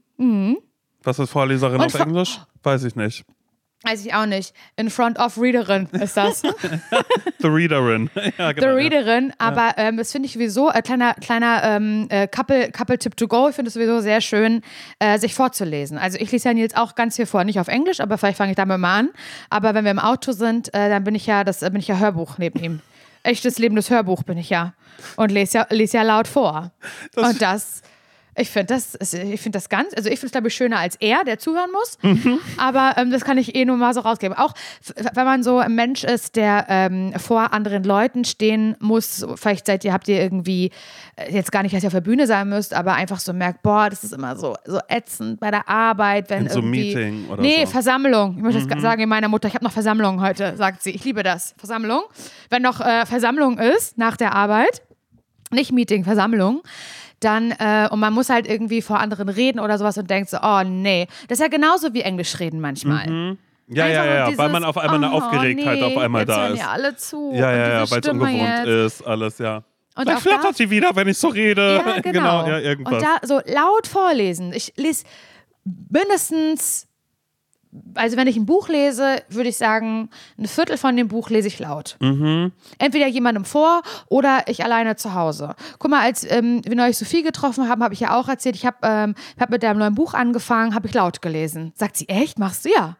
Was 1.02 1.18
ist 1.18 1.30
Vorleserin 1.30 1.80
Und 1.80 1.86
auf 1.86 1.94
Englisch? 2.00 2.38
Weiß 2.62 2.84
ich 2.84 2.96
nicht. 2.96 3.24
Weiß 3.82 4.04
ich 4.04 4.12
auch 4.12 4.26
nicht. 4.26 4.52
In 4.76 4.90
front 4.90 5.18
of 5.18 5.38
Readerin 5.38 5.88
ist 5.92 6.14
das. 6.16 6.42
The 7.38 7.46
Readerin. 7.48 8.10
ja, 8.38 8.48
The 8.48 8.54
genau. 8.54 8.66
ja. 8.66 8.74
Readerin, 8.74 9.32
aber 9.38 9.72
ähm, 9.78 9.96
das 9.96 10.12
finde 10.12 10.26
ich 10.26 10.34
sowieso, 10.34 10.70
äh, 10.70 10.82
kleiner, 10.82 11.14
kleiner 11.14 11.62
ähm, 11.64 12.06
äh, 12.10 12.28
Couple, 12.28 12.70
Couple 12.72 12.98
Tip 12.98 13.16
to 13.16 13.26
go, 13.26 13.48
ich 13.48 13.54
finde 13.54 13.68
es 13.68 13.74
sowieso 13.74 14.00
sehr 14.00 14.20
schön, 14.20 14.60
äh, 14.98 15.18
sich 15.18 15.34
vorzulesen. 15.34 15.96
Also 15.96 16.18
ich 16.20 16.30
lese 16.30 16.48
ja 16.50 16.54
Nils 16.54 16.76
auch 16.76 16.94
ganz 16.94 17.16
viel 17.16 17.24
vor, 17.24 17.42
nicht 17.44 17.58
auf 17.58 17.68
Englisch, 17.68 18.00
aber 18.00 18.18
vielleicht 18.18 18.36
fange 18.36 18.52
ich 18.52 18.56
damit 18.56 18.78
mal 18.78 18.98
an. 18.98 19.08
Aber 19.48 19.72
wenn 19.72 19.84
wir 19.84 19.92
im 19.92 19.98
Auto 19.98 20.32
sind, 20.32 20.68
äh, 20.74 20.90
dann 20.90 21.02
bin 21.04 21.14
ich 21.14 21.24
ja, 21.26 21.42
das 21.42 21.62
äh, 21.62 21.70
bin 21.70 21.80
ich 21.80 21.88
ja 21.88 21.98
Hörbuch 21.98 22.36
neben 22.36 22.62
ihm. 22.62 22.80
Echtes 23.22 23.58
lebendes 23.58 23.88
Hörbuch 23.88 24.24
bin 24.24 24.36
ich 24.36 24.50
ja. 24.50 24.74
Und 25.16 25.30
lese 25.32 25.58
ja, 25.58 25.66
lese 25.70 25.96
ja 25.96 26.02
laut 26.02 26.28
vor. 26.28 26.70
Das- 27.14 27.30
Und 27.30 27.40
das. 27.42 27.82
Ich 28.36 28.50
finde 28.50 28.74
das, 28.74 29.12
ich 29.12 29.40
finde 29.40 29.56
das 29.56 29.68
ganz, 29.68 29.92
also 29.94 30.08
ich 30.08 30.18
finde 30.20 30.26
es 30.26 30.32
glaube 30.32 30.48
ich 30.48 30.54
schöner 30.54 30.78
als 30.78 30.96
er, 30.96 31.24
der 31.24 31.38
zuhören 31.38 31.70
muss. 31.72 31.98
Mhm. 32.02 32.38
Aber 32.56 32.94
ähm, 32.96 33.10
das 33.10 33.24
kann 33.24 33.38
ich 33.38 33.54
eh 33.54 33.64
nur 33.64 33.76
mal 33.76 33.92
so 33.92 34.00
rausgeben. 34.00 34.36
Auch 34.36 34.54
wenn 35.14 35.24
man 35.24 35.42
so 35.42 35.58
ein 35.58 35.74
Mensch 35.74 36.04
ist, 36.04 36.36
der 36.36 36.66
ähm, 36.68 37.12
vor 37.18 37.52
anderen 37.52 37.84
Leuten 37.84 38.24
stehen 38.24 38.76
muss, 38.80 39.18
so, 39.18 39.36
vielleicht 39.36 39.66
seid 39.66 39.84
ihr, 39.84 39.92
habt 39.92 40.08
ihr 40.08 40.20
irgendwie, 40.20 40.70
äh, 41.16 41.32
jetzt 41.32 41.52
gar 41.52 41.62
nicht, 41.62 41.74
dass 41.74 41.82
ihr 41.82 41.88
auf 41.88 41.94
der 41.94 42.00
Bühne 42.00 42.26
sein 42.26 42.48
müsst, 42.48 42.72
aber 42.74 42.94
einfach 42.94 43.20
so 43.20 43.32
merkt, 43.32 43.62
boah, 43.62 43.90
das 43.90 44.04
ist 44.04 44.12
immer 44.12 44.36
so, 44.36 44.56
so 44.64 44.78
ätzend 44.88 45.40
bei 45.40 45.50
der 45.50 45.68
Arbeit, 45.68 46.30
wenn 46.30 46.44
In 46.44 46.48
so 46.50 46.58
irgendwie. 46.60 46.94
Meeting 46.94 47.28
oder 47.28 47.42
nee, 47.42 47.56
so. 47.56 47.60
Mhm. 47.62 47.66
Versammlung. 47.66 48.34
Ich 48.36 48.42
möchte 48.42 48.66
das 48.66 48.82
sagen, 48.82 49.08
meiner 49.08 49.28
Mutter, 49.28 49.48
ich 49.48 49.54
habe 49.54 49.64
noch 49.64 49.72
Versammlung 49.72 50.20
heute, 50.20 50.56
sagt 50.56 50.82
sie. 50.82 50.90
Ich 50.90 51.04
liebe 51.04 51.22
das. 51.22 51.54
Versammlung. 51.56 52.02
Wenn 52.48 52.62
noch 52.62 52.80
äh, 52.80 53.06
Versammlung 53.06 53.58
ist 53.58 53.98
nach 53.98 54.16
der 54.16 54.34
Arbeit, 54.34 54.82
nicht 55.50 55.72
Meeting, 55.72 56.04
Versammlung, 56.04 56.62
dann, 57.20 57.52
äh, 57.52 57.88
und 57.90 58.00
man 58.00 58.12
muss 58.12 58.28
halt 58.30 58.48
irgendwie 58.48 58.82
vor 58.82 58.98
anderen 58.98 59.28
reden 59.28 59.60
oder 59.60 59.78
sowas 59.78 59.96
und 59.98 60.10
denkt 60.10 60.30
so, 60.30 60.38
oh 60.42 60.62
nee. 60.64 61.06
Das 61.28 61.38
ist 61.38 61.42
ja 61.42 61.48
genauso 61.48 61.92
wie 61.94 62.00
Englisch 62.00 62.38
reden 62.40 62.60
manchmal. 62.60 63.36
Ja, 63.72 63.86
ja, 63.86 64.02
Einfach 64.02 64.12
ja, 64.12 64.30
ja, 64.30 64.38
weil 64.38 64.48
man 64.48 64.62
dieses, 64.62 64.76
auf 64.76 64.78
einmal 64.78 64.96
eine 64.96 65.12
oh, 65.12 65.18
Aufgeregtheit 65.18 65.78
nee, 65.78 65.84
auf 65.84 65.96
einmal 65.96 66.24
da 66.24 66.48
ist. 66.48 66.58
Ja, 66.58 66.70
alle 66.70 66.96
zu. 66.96 67.30
Ja, 67.34 67.52
ja, 67.52 67.68
ja, 67.68 67.90
weil 67.90 68.00
es 68.00 68.08
ungewohnt 68.08 68.66
jetzt. 68.66 68.66
ist, 68.66 69.02
alles, 69.06 69.38
ja. 69.38 69.56
Und 69.56 69.64
Vielleicht 69.94 70.08
auch 70.08 70.22
da- 70.24 70.30
flattert 70.30 70.56
sie 70.56 70.70
wieder, 70.70 70.90
wenn 70.94 71.06
ich 71.06 71.18
so 71.18 71.28
rede. 71.28 71.82
Ja, 71.86 72.00
genau. 72.02 72.48
ja, 72.48 72.58
irgendwas. 72.58 72.94
Und 72.94 73.02
da 73.02 73.18
so 73.26 73.40
laut 73.46 73.86
vorlesen. 73.86 74.52
Ich 74.52 74.72
lese 74.76 75.04
mindestens, 75.64 76.88
also 77.94 78.16
wenn 78.16 78.26
ich 78.26 78.36
ein 78.36 78.46
Buch 78.46 78.68
lese, 78.68 79.22
würde 79.28 79.48
ich 79.48 79.56
sagen, 79.56 80.10
ein 80.38 80.46
Viertel 80.46 80.76
von 80.76 80.96
dem 80.96 81.08
Buch 81.08 81.30
lese 81.30 81.48
ich 81.48 81.58
laut. 81.58 81.96
Mhm. 82.00 82.52
Entweder 82.78 83.06
jemandem 83.06 83.44
vor 83.44 83.82
oder 84.08 84.44
ich 84.48 84.64
alleine 84.64 84.96
zu 84.96 85.14
Hause. 85.14 85.54
Guck 85.78 85.90
mal, 85.90 86.02
als 86.02 86.28
ähm, 86.30 86.62
wir 86.64 86.74
neulich 86.74 86.98
Sophie 86.98 87.22
getroffen 87.22 87.68
haben, 87.68 87.82
habe 87.82 87.94
ich 87.94 88.00
ja 88.00 88.18
auch 88.18 88.28
erzählt, 88.28 88.56
ich 88.56 88.66
habe 88.66 88.78
ähm, 88.82 89.14
hab 89.38 89.50
mit 89.50 89.64
einem 89.64 89.78
neuen 89.78 89.94
Buch 89.94 90.14
angefangen, 90.14 90.74
habe 90.74 90.88
ich 90.88 90.94
laut 90.94 91.22
gelesen. 91.22 91.72
Sagt 91.76 91.96
sie, 91.96 92.08
echt? 92.08 92.38
Machst 92.38 92.64
du 92.64 92.70
ja? 92.70 92.96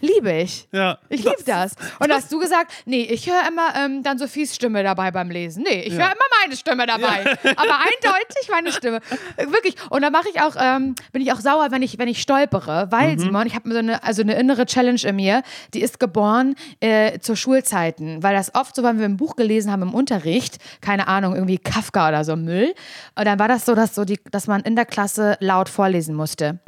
Liebe 0.00 0.32
ich. 0.32 0.68
ja. 0.72 0.98
Ich 1.08 1.22
liebe 1.24 1.42
das. 1.46 1.74
Und 1.98 2.08
da 2.10 2.16
hast 2.16 2.32
du 2.32 2.38
gesagt, 2.38 2.72
nee, 2.86 3.02
ich 3.02 3.28
höre 3.30 3.46
immer 3.48 3.74
ähm, 3.76 4.02
dann 4.02 4.18
Sophies 4.18 4.54
Stimme 4.54 4.82
dabei 4.82 5.10
beim 5.10 5.30
Lesen. 5.30 5.62
Nee, 5.62 5.82
ich 5.82 5.92
höre 5.94 6.06
immer 6.06 6.28
meine 6.42 6.56
Stimme 6.56 6.86
dabei. 6.86 7.24
Aber 7.56 7.78
eindeutig 7.78 8.48
meine 8.50 8.72
Stimme. 8.72 9.00
Äh, 9.36 9.46
Wirklich. 9.46 9.74
Und 9.90 10.02
da 10.02 10.10
mache 10.10 10.28
ich 10.32 10.40
auch, 10.40 10.56
ähm, 10.58 10.94
bin 11.12 11.22
ich 11.22 11.32
auch 11.32 11.40
sauer, 11.40 11.68
wenn 11.70 11.82
ich, 11.82 11.98
wenn 11.98 12.08
ich 12.08 12.20
stolpere, 12.22 12.86
Mhm. 12.86 12.92
weil, 12.92 13.18
Simon, 13.18 13.46
ich 13.46 13.54
habe 13.54 13.70
so 13.72 13.78
eine, 13.78 14.02
also 14.02 14.22
eine 14.22 14.34
innere 14.34 14.66
Challenge 14.66 15.00
in 15.04 15.16
mir, 15.16 15.42
die 15.74 15.82
ist 15.82 16.00
geboren 16.00 16.54
äh, 16.80 17.18
zu 17.20 17.36
Schulzeiten. 17.36 18.22
Weil 18.22 18.34
das 18.34 18.54
oft 18.54 18.74
so, 18.74 18.82
wenn 18.82 18.98
wir 18.98 19.04
ein 19.06 19.16
Buch 19.16 19.36
gelesen 19.36 19.70
haben 19.70 19.82
im 19.82 19.94
Unterricht, 19.94 20.58
keine 20.80 21.08
Ahnung, 21.08 21.34
irgendwie 21.34 21.58
Kafka 21.58 22.08
oder 22.08 22.24
so 22.24 22.36
Müll. 22.36 22.74
Und 23.16 23.24
dann 23.26 23.38
war 23.38 23.48
das 23.48 23.64
so, 23.66 23.74
dass, 23.74 23.94
so 23.94 24.04
die, 24.04 24.18
dass 24.30 24.46
man 24.46 24.62
in 24.62 24.74
der 24.76 24.84
Klasse 24.86 25.36
laut 25.40 25.68
vorlesen 25.68 26.14
musste. 26.14 26.58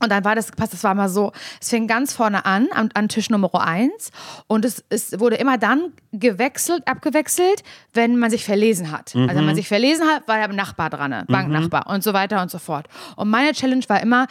Und 0.00 0.10
dann 0.10 0.24
war 0.24 0.34
das, 0.34 0.50
passt, 0.50 0.72
das 0.72 0.82
war 0.82 0.94
mal 0.94 1.08
so, 1.08 1.32
es 1.60 1.68
fing 1.68 1.86
ganz 1.86 2.12
vorne 2.12 2.44
an, 2.44 2.68
an, 2.72 2.90
an 2.94 3.08
Tisch 3.08 3.30
Nummer 3.30 3.54
eins. 3.54 4.10
Und 4.48 4.64
es, 4.64 4.84
es 4.88 5.18
wurde 5.20 5.36
immer 5.36 5.58
dann 5.58 5.92
gewechselt, 6.12 6.86
abgewechselt, 6.86 7.62
wenn 7.92 8.18
man 8.18 8.30
sich 8.30 8.44
verlesen 8.44 8.90
hat. 8.90 9.14
Also 9.14 9.36
wenn 9.36 9.46
man 9.46 9.54
sich 9.54 9.68
verlesen 9.68 10.06
hat, 10.08 10.26
war 10.26 10.38
der 10.38 10.48
Nachbar 10.48 10.90
dran, 10.90 11.10
ne? 11.10 11.24
Banknachbar 11.28 11.86
und 11.86 12.02
so 12.02 12.12
weiter 12.12 12.42
und 12.42 12.50
so 12.50 12.58
fort. 12.58 12.88
Und 13.16 13.30
meine 13.30 13.52
Challenge 13.52 13.84
war 13.88 14.00
immer, 14.00 14.26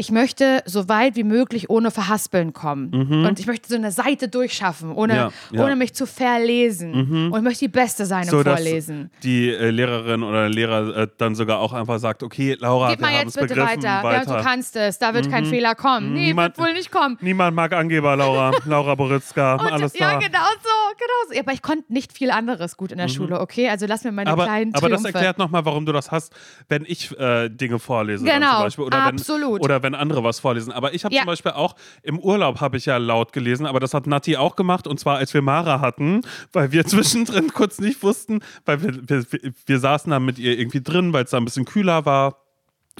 ich 0.00 0.10
möchte 0.10 0.62
so 0.64 0.88
weit 0.88 1.14
wie 1.16 1.24
möglich 1.24 1.68
ohne 1.68 1.90
Verhaspeln 1.90 2.54
kommen. 2.54 2.90
Und 3.26 3.38
ich 3.38 3.46
möchte 3.46 3.68
so 3.68 3.74
eine 3.74 3.92
Seite 3.92 4.28
durchschaffen, 4.28 4.92
ohne, 4.92 5.14
Ja, 5.14 5.30
ja. 5.52 5.62
ohne 5.64 5.76
mich 5.76 5.92
zu 5.94 6.06
verlesen. 6.06 7.30
Und 7.30 7.36
ich 7.36 7.42
möchte 7.42 7.66
die 7.66 7.68
Beste 7.68 8.06
sein 8.06 8.22
im 8.24 8.28
so, 8.30 8.42
dass 8.42 8.60
Vorlesen. 8.60 9.10
die 9.22 9.50
äh, 9.50 9.70
Lehrerin 9.70 10.22
oder 10.22 10.48
Lehrer 10.48 10.96
äh, 10.96 11.08
dann 11.18 11.34
sogar 11.34 11.58
auch 11.58 11.72
einfach 11.74 11.98
sagt, 11.98 12.22
okay, 12.22 12.56
Laura, 12.58 12.90
Gib 12.90 13.00
mal 13.02 13.12
jetzt 13.12 13.38
bitte 13.38 13.56
weiter. 13.56 14.02
weiter. 14.02 14.12
Ja, 14.32 14.38
du 14.38 14.42
kannst 14.42 14.74
es. 14.76 14.98
Da 14.98 15.12
wird 15.12 15.30
kein 15.30 15.44
Fehler 15.44 15.74
kommen. 15.74 16.14
Nee, 16.14 16.26
Niemand- 16.28 16.56
wird 16.56 16.66
wohl 16.68 16.72
nicht 16.72 16.90
kommen. 16.90 17.18
Niemand 17.20 17.54
mag 17.54 17.72
Angeber, 17.74 18.16
Laura. 18.16 18.52
Laura 18.64 18.94
Boritzka, 18.94 19.54
Und, 19.56 19.70
alles 19.70 19.92
ja, 19.98 20.12
da. 20.14 20.18
genau 20.18 20.38
so, 20.62 20.94
genau. 20.96 21.28
so. 21.28 21.34
Ja, 21.34 21.40
aber 21.42 21.52
ich 21.52 21.62
konnte 21.62 21.92
nicht 21.92 22.12
viel 22.12 22.30
anderes 22.30 22.76
gut 22.78 22.90
in 22.92 22.98
der 22.98 23.08
Schule, 23.08 23.38
okay? 23.40 23.68
Also 23.68 23.84
lass 23.86 24.04
mir 24.04 24.12
meine 24.12 24.30
Mhm. 24.30 24.32
aber, 24.32 24.44
kleinen 24.44 24.74
aber 24.74 24.88
das 24.88 25.04
erklärt 25.04 25.36
nochmal, 25.38 25.64
warum 25.66 25.84
du 25.84 25.92
das 25.92 26.10
hast, 26.10 26.32
wenn 26.68 26.84
ich 26.86 27.16
äh, 27.18 27.48
Dinge 27.50 27.78
vorlese. 27.78 28.24
Genau, 28.24 28.54
zum 28.56 28.62
Beispiel. 28.64 28.84
Oder 28.86 29.02
absolut. 29.04 29.54
Wenn, 29.60 29.64
oder 29.64 29.82
wenn 29.82 29.89
andere 29.94 30.22
was 30.24 30.40
vorlesen. 30.40 30.72
Aber 30.72 30.94
ich 30.94 31.04
habe 31.04 31.14
Ja. 31.14 31.22
zum 31.22 31.26
Beispiel 31.26 31.52
auch 31.52 31.74
im 32.02 32.18
Urlaub 32.18 32.60
habe 32.60 32.76
ich 32.76 32.86
ja 32.86 32.96
laut 32.96 33.32
gelesen, 33.32 33.66
aber 33.66 33.80
das 33.80 33.94
hat 33.94 34.06
Nati 34.06 34.36
auch 34.36 34.56
gemacht 34.56 34.86
und 34.86 34.98
zwar 35.00 35.16
als 35.18 35.34
wir 35.34 35.42
Mara 35.42 35.80
hatten, 35.80 36.22
weil 36.52 36.72
wir 36.72 36.84
zwischendrin 36.86 37.52
kurz 37.52 37.78
nicht 37.80 38.02
wussten, 38.02 38.40
weil 38.64 38.82
wir, 38.82 39.08
wir, 39.08 39.52
wir 39.66 39.78
saßen 39.78 40.10
da 40.10 40.20
mit 40.20 40.38
ihr 40.38 40.58
irgendwie 40.58 40.82
drin, 40.82 41.12
weil 41.12 41.24
es 41.24 41.30
da 41.30 41.36
ein 41.36 41.44
bisschen 41.44 41.64
kühler 41.64 42.04
war. 42.06 42.36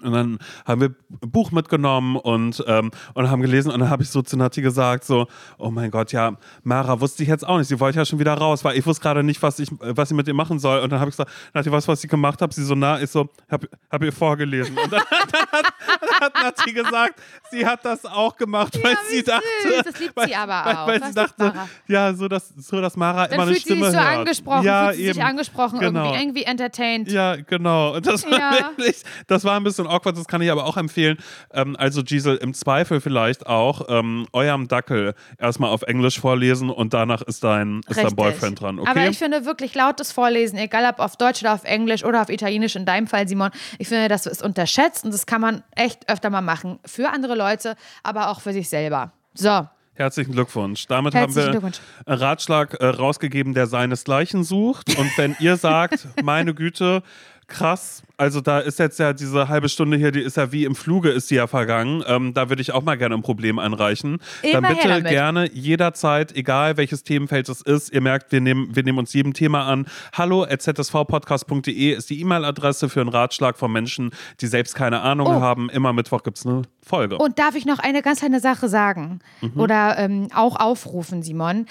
Und 0.02 0.12
dann 0.12 0.38
haben 0.66 0.80
wir 0.80 0.88
ein 1.22 1.30
Buch 1.30 1.50
mitgenommen 1.50 2.16
und, 2.16 2.64
ähm, 2.66 2.90
und 3.12 3.28
haben 3.30 3.42
gelesen. 3.42 3.70
Und 3.70 3.80
dann 3.80 3.90
habe 3.90 4.02
ich 4.02 4.08
so 4.08 4.22
zu 4.22 4.36
Nati 4.38 4.62
gesagt: 4.62 5.04
so, 5.04 5.26
oh 5.58 5.70
mein 5.70 5.90
Gott, 5.90 6.12
ja, 6.12 6.36
Mara 6.62 7.00
wusste 7.00 7.22
ich 7.22 7.28
jetzt 7.28 7.46
auch 7.46 7.58
nicht. 7.58 7.68
Sie 7.68 7.78
wollte 7.80 7.98
ja 7.98 8.04
schon 8.06 8.18
wieder 8.18 8.32
raus, 8.32 8.64
weil 8.64 8.78
ich 8.78 8.86
wusste 8.86 9.02
gerade 9.02 9.22
nicht, 9.22 9.42
was 9.42 9.58
ich, 9.58 9.68
was 9.78 10.10
ich 10.10 10.16
mit 10.16 10.26
ihr 10.26 10.32
machen 10.32 10.58
soll. 10.58 10.78
Und 10.80 10.90
dann 10.90 11.00
habe 11.00 11.10
ich 11.10 11.16
gesagt, 11.16 11.30
Nati, 11.52 11.70
weißt 11.70 11.86
du, 11.86 11.92
was 11.92 12.02
ich 12.02 12.08
gemacht 12.08 12.40
habe? 12.40 12.54
Sie 12.54 12.64
so 12.64 12.74
nah 12.74 12.96
ist 12.96 13.12
so, 13.12 13.28
hab, 13.50 13.62
hab 13.90 14.02
ihr 14.02 14.12
vorgelesen. 14.12 14.78
Und 14.78 14.90
dann, 14.90 15.02
dann, 15.32 15.42
hat, 15.52 15.64
dann 16.00 16.20
hat 16.20 16.34
Nati 16.34 16.72
gesagt, 16.72 17.20
sie 17.50 17.66
hat 17.66 17.84
das 17.84 18.06
auch 18.06 18.36
gemacht, 18.36 18.78
weil 18.82 18.94
wie 19.10 19.16
sie 19.16 19.22
dachte. 19.22 19.44
süß. 19.64 19.82
Das 19.84 20.00
liebt 20.00 20.16
weil, 20.16 20.28
sie 20.28 20.34
aber 20.36 20.62
weil, 20.64 20.76
auch. 20.76 20.86
Weil 20.86 21.00
Das 21.00 21.08
sie 21.10 21.14
dachte, 21.14 21.52
ja, 21.88 22.14
so 22.14 22.26
dass, 22.28 22.48
so, 22.56 22.80
dass 22.80 22.96
Mara 22.96 23.24
Dann 23.24 23.32
immer 23.34 23.42
eine 23.42 23.52
fühlt 23.52 23.64
sie 23.64 23.70
Stimme 23.72 23.86
sich 23.90 23.94
so 23.98 24.00
hört. 24.02 24.18
angesprochen, 24.18 24.64
ja, 24.64 24.84
fühlt 24.86 24.96
sie 24.96 25.02
eben. 25.04 25.14
sich 25.14 25.24
angesprochen, 25.24 25.78
Genau. 25.80 26.04
irgendwie, 26.04 26.20
irgendwie 26.20 26.42
entertained. 26.44 27.10
Ja, 27.12 27.36
genau. 27.36 27.96
Und 27.96 28.06
das 28.06 28.24
war 28.24 28.38
Ja. 28.38 28.52
wirklich, 28.70 29.02
das 29.26 29.44
war 29.44 29.56
ein 29.56 29.64
bisschen 29.64 29.79
awkward, 29.86 30.16
das 30.16 30.26
kann 30.26 30.42
ich 30.42 30.50
aber 30.50 30.64
auch 30.66 30.76
empfehlen. 30.76 31.18
Ähm, 31.52 31.76
also 31.76 32.02
Giselle, 32.02 32.36
im 32.36 32.54
Zweifel 32.54 33.00
vielleicht 33.00 33.46
auch 33.46 33.86
ähm, 33.88 34.26
eurem 34.32 34.68
Dackel 34.68 35.14
erstmal 35.38 35.70
auf 35.70 35.82
Englisch 35.82 36.20
vorlesen 36.20 36.70
und 36.70 36.94
danach 36.94 37.22
ist 37.22 37.44
dein, 37.44 37.80
ist 37.88 38.02
dein. 38.02 38.14
Boyfriend 38.14 38.60
dran, 38.60 38.78
okay? 38.78 38.90
Aber 38.90 39.06
ich 39.08 39.18
finde 39.18 39.44
wirklich 39.44 39.74
lautes 39.74 40.12
Vorlesen, 40.12 40.58
egal 40.58 40.90
ob 40.92 40.98
auf 40.98 41.16
Deutsch 41.16 41.42
oder 41.42 41.54
auf 41.54 41.64
Englisch 41.64 42.04
oder 42.04 42.22
auf 42.22 42.28
Italienisch, 42.28 42.76
in 42.76 42.84
deinem 42.84 43.06
Fall, 43.06 43.28
Simon, 43.28 43.50
ich 43.78 43.88
finde, 43.88 44.08
das 44.08 44.26
ist 44.26 44.42
unterschätzt 44.42 45.04
und 45.04 45.14
das 45.14 45.26
kann 45.26 45.40
man 45.40 45.62
echt 45.76 46.10
öfter 46.10 46.28
mal 46.28 46.40
machen. 46.40 46.78
Für 46.84 47.10
andere 47.10 47.36
Leute, 47.36 47.76
aber 48.02 48.30
auch 48.30 48.40
für 48.40 48.52
sich 48.52 48.68
selber. 48.68 49.12
So, 49.34 49.66
Herzlichen 50.00 50.32
Glückwunsch. 50.32 50.86
Damit 50.86 51.12
Herzlichen 51.12 51.56
haben 51.56 51.62
wir 51.62 51.72
einen 52.06 52.18
Ratschlag 52.18 52.72
äh, 52.80 52.86
rausgegeben, 52.86 53.52
der 53.52 53.66
seinesgleichen 53.66 54.44
sucht. 54.44 54.96
Und 54.96 55.10
wenn 55.18 55.36
ihr 55.40 55.56
sagt, 55.58 56.08
meine 56.22 56.54
Güte, 56.54 57.02
krass, 57.50 58.02
also 58.16 58.40
da 58.40 58.60
ist 58.60 58.78
jetzt 58.78 58.98
ja 58.98 59.12
diese 59.12 59.48
halbe 59.48 59.68
Stunde 59.68 59.96
hier, 59.96 60.10
die 60.12 60.20
ist 60.20 60.36
ja 60.36 60.52
wie 60.52 60.64
im 60.64 60.74
Fluge, 60.74 61.10
ist 61.10 61.30
die 61.30 61.34
ja 61.34 61.46
vergangen. 61.46 62.02
Ähm, 62.06 62.32
da 62.34 62.48
würde 62.48 62.62
ich 62.62 62.72
auch 62.72 62.82
mal 62.82 62.96
gerne 62.96 63.14
ein 63.14 63.22
Problem 63.22 63.58
einreichen. 63.58 64.18
Dann 64.42 64.50
Immer 64.52 64.68
her 64.68 64.76
bitte 64.76 64.88
damit. 64.88 65.08
gerne 65.08 65.50
jederzeit, 65.52 66.34
egal 66.36 66.76
welches 66.76 67.02
Themenfeld 67.04 67.48
es 67.48 67.60
ist. 67.62 67.92
Ihr 67.92 68.00
merkt, 68.00 68.30
wir 68.32 68.40
nehmen, 68.40 68.74
wir 68.74 68.82
nehmen 68.82 68.98
uns 68.98 69.12
jedem 69.12 69.32
Thema 69.34 69.66
an. 69.66 69.86
Hallo 70.12 70.46
zsvpodcast.de 70.46 71.92
ist 71.92 72.10
die 72.10 72.20
E-Mail-Adresse 72.20 72.88
für 72.88 73.00
einen 73.00 73.10
Ratschlag 73.10 73.58
von 73.58 73.72
Menschen, 73.72 74.10
die 74.40 74.46
selbst 74.46 74.74
keine 74.74 75.00
Ahnung 75.00 75.26
Oh. 75.28 75.40
haben. 75.40 75.70
Immer 75.70 75.92
Mittwoch 75.92 76.22
gibt 76.22 76.38
es 76.38 76.46
eine 76.46 76.62
Folge. 76.82 77.18
Und 77.18 77.38
darf 77.38 77.54
ich 77.54 77.66
noch 77.66 77.78
eine 77.78 78.02
ganz 78.02 78.20
kleine 78.20 78.40
Sache 78.40 78.68
sagen 78.68 79.20
Mhm. 79.40 79.52
oder 79.60 79.98
ähm, 79.98 80.28
auch 80.34 80.56
aufrufen, 80.56 81.22
Simon? 81.22 81.66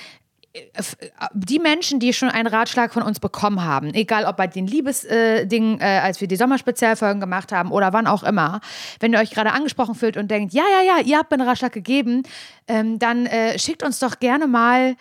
F- 0.73 0.97
Die 1.33 1.59
Menschen, 1.59 1.99
die 1.99 2.11
schon 2.11 2.29
einen 2.29 2.47
Ratschlag 2.47 2.91
von 2.91 3.03
uns 3.03 3.19
bekommen 3.19 3.63
haben, 3.63 3.93
egal 3.93 4.25
ob 4.25 4.37
bei 4.37 4.47
den 4.47 4.65
Liebesdingen, 4.65 5.79
äh, 5.79 5.99
als 6.03 6.21
wir 6.21 6.27
die 6.27 6.35
Sommerspezialfolgen 6.37 7.19
gemacht 7.19 7.51
haben 7.51 7.71
oder 7.71 7.93
wann 7.93 8.07
auch 8.07 8.23
immer, 8.23 8.59
wenn 8.99 9.13
ihr 9.13 9.19
euch 9.19 9.29
gerade 9.29 9.51
angesprochen 9.51 9.93
fühlt 9.95 10.17
und 10.17 10.29
denkt, 10.31 10.53
ja, 10.53 10.63
ja, 10.63 10.97
ja, 10.97 11.03
ihr 11.03 11.17
habt 11.17 11.29
mir 11.29 11.37
einen 11.39 11.47
Ratschlag 11.47 11.71
gegeben, 11.71 12.23
ähm, 12.67 12.97
dann 12.97 13.27
äh, 13.27 13.59
schickt 13.59 13.83
uns 13.83 13.99
doch 13.99 14.19
gerne 14.19 14.47
mal, 14.47 14.95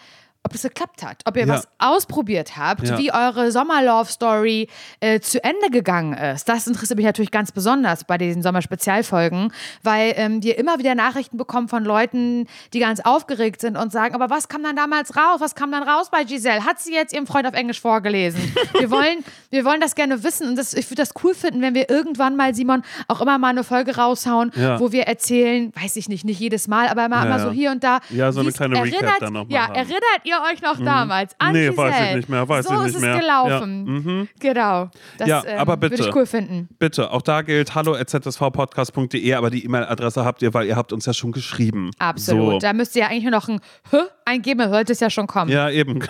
ob 0.48 0.54
es 0.54 0.62
geklappt 0.62 1.02
hat, 1.02 1.22
ob 1.26 1.36
ihr 1.36 1.46
Ja. 1.46 1.54
was 1.54 1.68
ausprobiert 1.78 2.56
habt, 2.56 2.86
Ja. 2.88 2.98
wie 2.98 3.12
eure 3.12 3.52
Sommerlove-Story 3.52 4.68
äh, 5.00 5.20
zu 5.20 5.42
Ende 5.42 5.70
gegangen 5.70 6.12
ist. 6.14 6.48
Das 6.48 6.66
interessiert 6.66 6.96
mich 6.96 7.06
natürlich 7.06 7.30
ganz 7.30 7.52
besonders 7.52 8.04
bei 8.04 8.18
diesen 8.18 8.42
Sommerspezialfolgen, 8.42 9.52
weil 9.82 10.14
ähm, 10.16 10.42
wir 10.42 10.58
immer 10.58 10.78
wieder 10.78 10.94
Nachrichten 10.94 11.36
bekommen 11.36 11.68
von 11.68 11.84
Leuten, 11.84 12.46
die 12.72 12.78
ganz 12.80 13.00
aufgeregt 13.00 13.60
sind 13.60 13.76
und 13.76 13.92
sagen, 13.92 14.14
aber 14.14 14.30
was 14.30 14.48
kam 14.48 14.62
dann 14.62 14.76
damals 14.76 15.16
raus? 15.16 15.40
Was 15.40 15.54
kam 15.54 15.70
dann 15.72 15.82
raus 15.82 16.08
bei 16.10 16.24
Giselle? 16.24 16.64
Hat 16.64 16.80
sie 16.80 16.92
jetzt 16.94 17.12
ihrem 17.12 17.26
Freund 17.26 17.46
auf 17.46 17.54
Englisch 17.54 17.80
vorgelesen? 17.80 18.40
Wir 18.78 18.90
wollen, 18.90 19.24
wir 19.50 19.64
wollen 19.64 19.80
das 19.80 19.94
gerne 19.94 20.22
wissen 20.22 20.48
und 20.48 20.56
das, 20.56 20.72
ich 20.74 20.88
würde 20.90 21.02
das 21.02 21.12
cool 21.24 21.34
finden, 21.34 21.60
wenn 21.62 21.74
wir 21.74 21.90
irgendwann 21.90 22.36
mal, 22.36 22.54
Simon, 22.54 22.82
auch 23.08 23.20
immer 23.20 23.38
mal 23.38 23.48
eine 23.48 23.64
Folge 23.64 23.96
raushauen, 23.96 24.52
Ja. 24.54 24.78
wo 24.78 24.92
wir 24.92 25.02
erzählen, 25.04 25.72
weiß 25.74 25.96
ich 25.96 26.08
nicht, 26.08 26.24
nicht 26.24 26.38
jedes 26.38 26.68
Mal, 26.68 26.88
aber 26.88 27.06
immer 27.06 27.26
ja. 27.26 27.38
so 27.40 27.50
hier 27.50 27.70
und 27.72 27.82
da. 27.82 27.98
Ja, 28.10 28.30
so 28.30 28.40
eine 28.40 28.52
kleine 28.52 28.76
Recap 28.76 28.92
erinnert, 29.02 29.22
dann 29.22 29.32
noch 29.32 29.48
mal 29.48 29.54
Ja, 29.54 29.62
haben. 29.68 29.74
Erinnert 29.74 30.20
ihr 30.24 30.37
euch 30.52 30.62
noch 30.62 30.78
damals 30.82 31.34
an 31.38 31.52
Nee, 31.52 31.76
weiß 31.76 32.08
ich 32.10 32.16
nicht 32.16 32.28
mehr, 32.28 32.48
weiß 32.48 32.66
so 32.66 32.74
ich 32.74 32.78
nicht 32.80 32.88
ist 32.90 32.94
es 32.96 33.02
mehr. 33.02 33.18
gelaufen. 33.18 33.86
Ja, 33.86 33.92
mhm. 33.92 34.28
Genau. 34.40 34.90
Das 35.18 35.28
Ja, 35.28 35.42
ähm, 35.46 35.58
aber 35.58 35.76
bitte. 35.76 35.98
würde 35.98 36.08
ich 36.08 36.14
cool 36.14 36.26
finden. 36.26 36.68
Bitte, 36.78 37.10
auch 37.10 37.22
da 37.22 37.42
gilt 37.42 37.74
hallo 37.74 37.94
zsvpodcast.de, 38.02 39.34
aber 39.34 39.50
die 39.50 39.64
E-Mail-Adresse 39.64 40.24
habt 40.24 40.42
ihr, 40.42 40.52
weil 40.54 40.66
ihr 40.66 40.76
habt 40.76 40.92
uns 40.92 41.06
ja 41.06 41.12
schon 41.12 41.32
geschrieben. 41.32 41.90
Absolut. 41.98 42.52
So. 42.54 42.58
Da 42.60 42.72
müsst 42.72 42.94
ihr 42.96 43.02
ja 43.02 43.08
eigentlich 43.08 43.24
nur 43.24 43.32
noch 43.32 43.48
ein 43.48 43.60
H 43.92 44.06
eingeben, 44.24 44.60
dann 44.60 44.70
sollte 44.70 44.92
es 44.92 45.00
ja 45.00 45.10
schon 45.10 45.26
kommen. 45.26 45.50
Ja, 45.50 45.70
eben. 45.70 46.00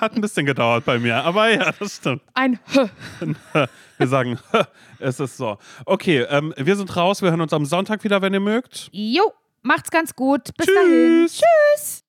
Hat 0.00 0.14
ein 0.14 0.20
bisschen 0.20 0.46
gedauert 0.46 0.84
bei 0.84 0.98
mir, 0.98 1.16
aber 1.22 1.50
ja, 1.50 1.70
das 1.78 1.96
stimmt. 1.96 2.22
Ein 2.34 2.58
H. 2.74 2.88
Wir 3.98 4.08
sagen, 4.08 4.38
es 4.98 5.20
ist 5.20 5.36
so. 5.36 5.56
Okay, 5.86 6.26
ähm, 6.28 6.52
wir 6.56 6.74
sind 6.74 6.96
raus. 6.96 7.22
Wir 7.22 7.30
hören 7.30 7.40
uns 7.40 7.52
am 7.52 7.64
Sonntag 7.64 8.02
wieder, 8.02 8.20
wenn 8.22 8.34
ihr 8.34 8.40
mögt. 8.40 8.88
Jo, 8.90 9.32
macht's 9.64 9.90
ganz 9.90 10.14
gut. 10.14 10.56
Bis 10.56 10.66
Tschüss. 10.66 10.74
dahin. 10.76 11.26
Tschüss. 11.28 12.03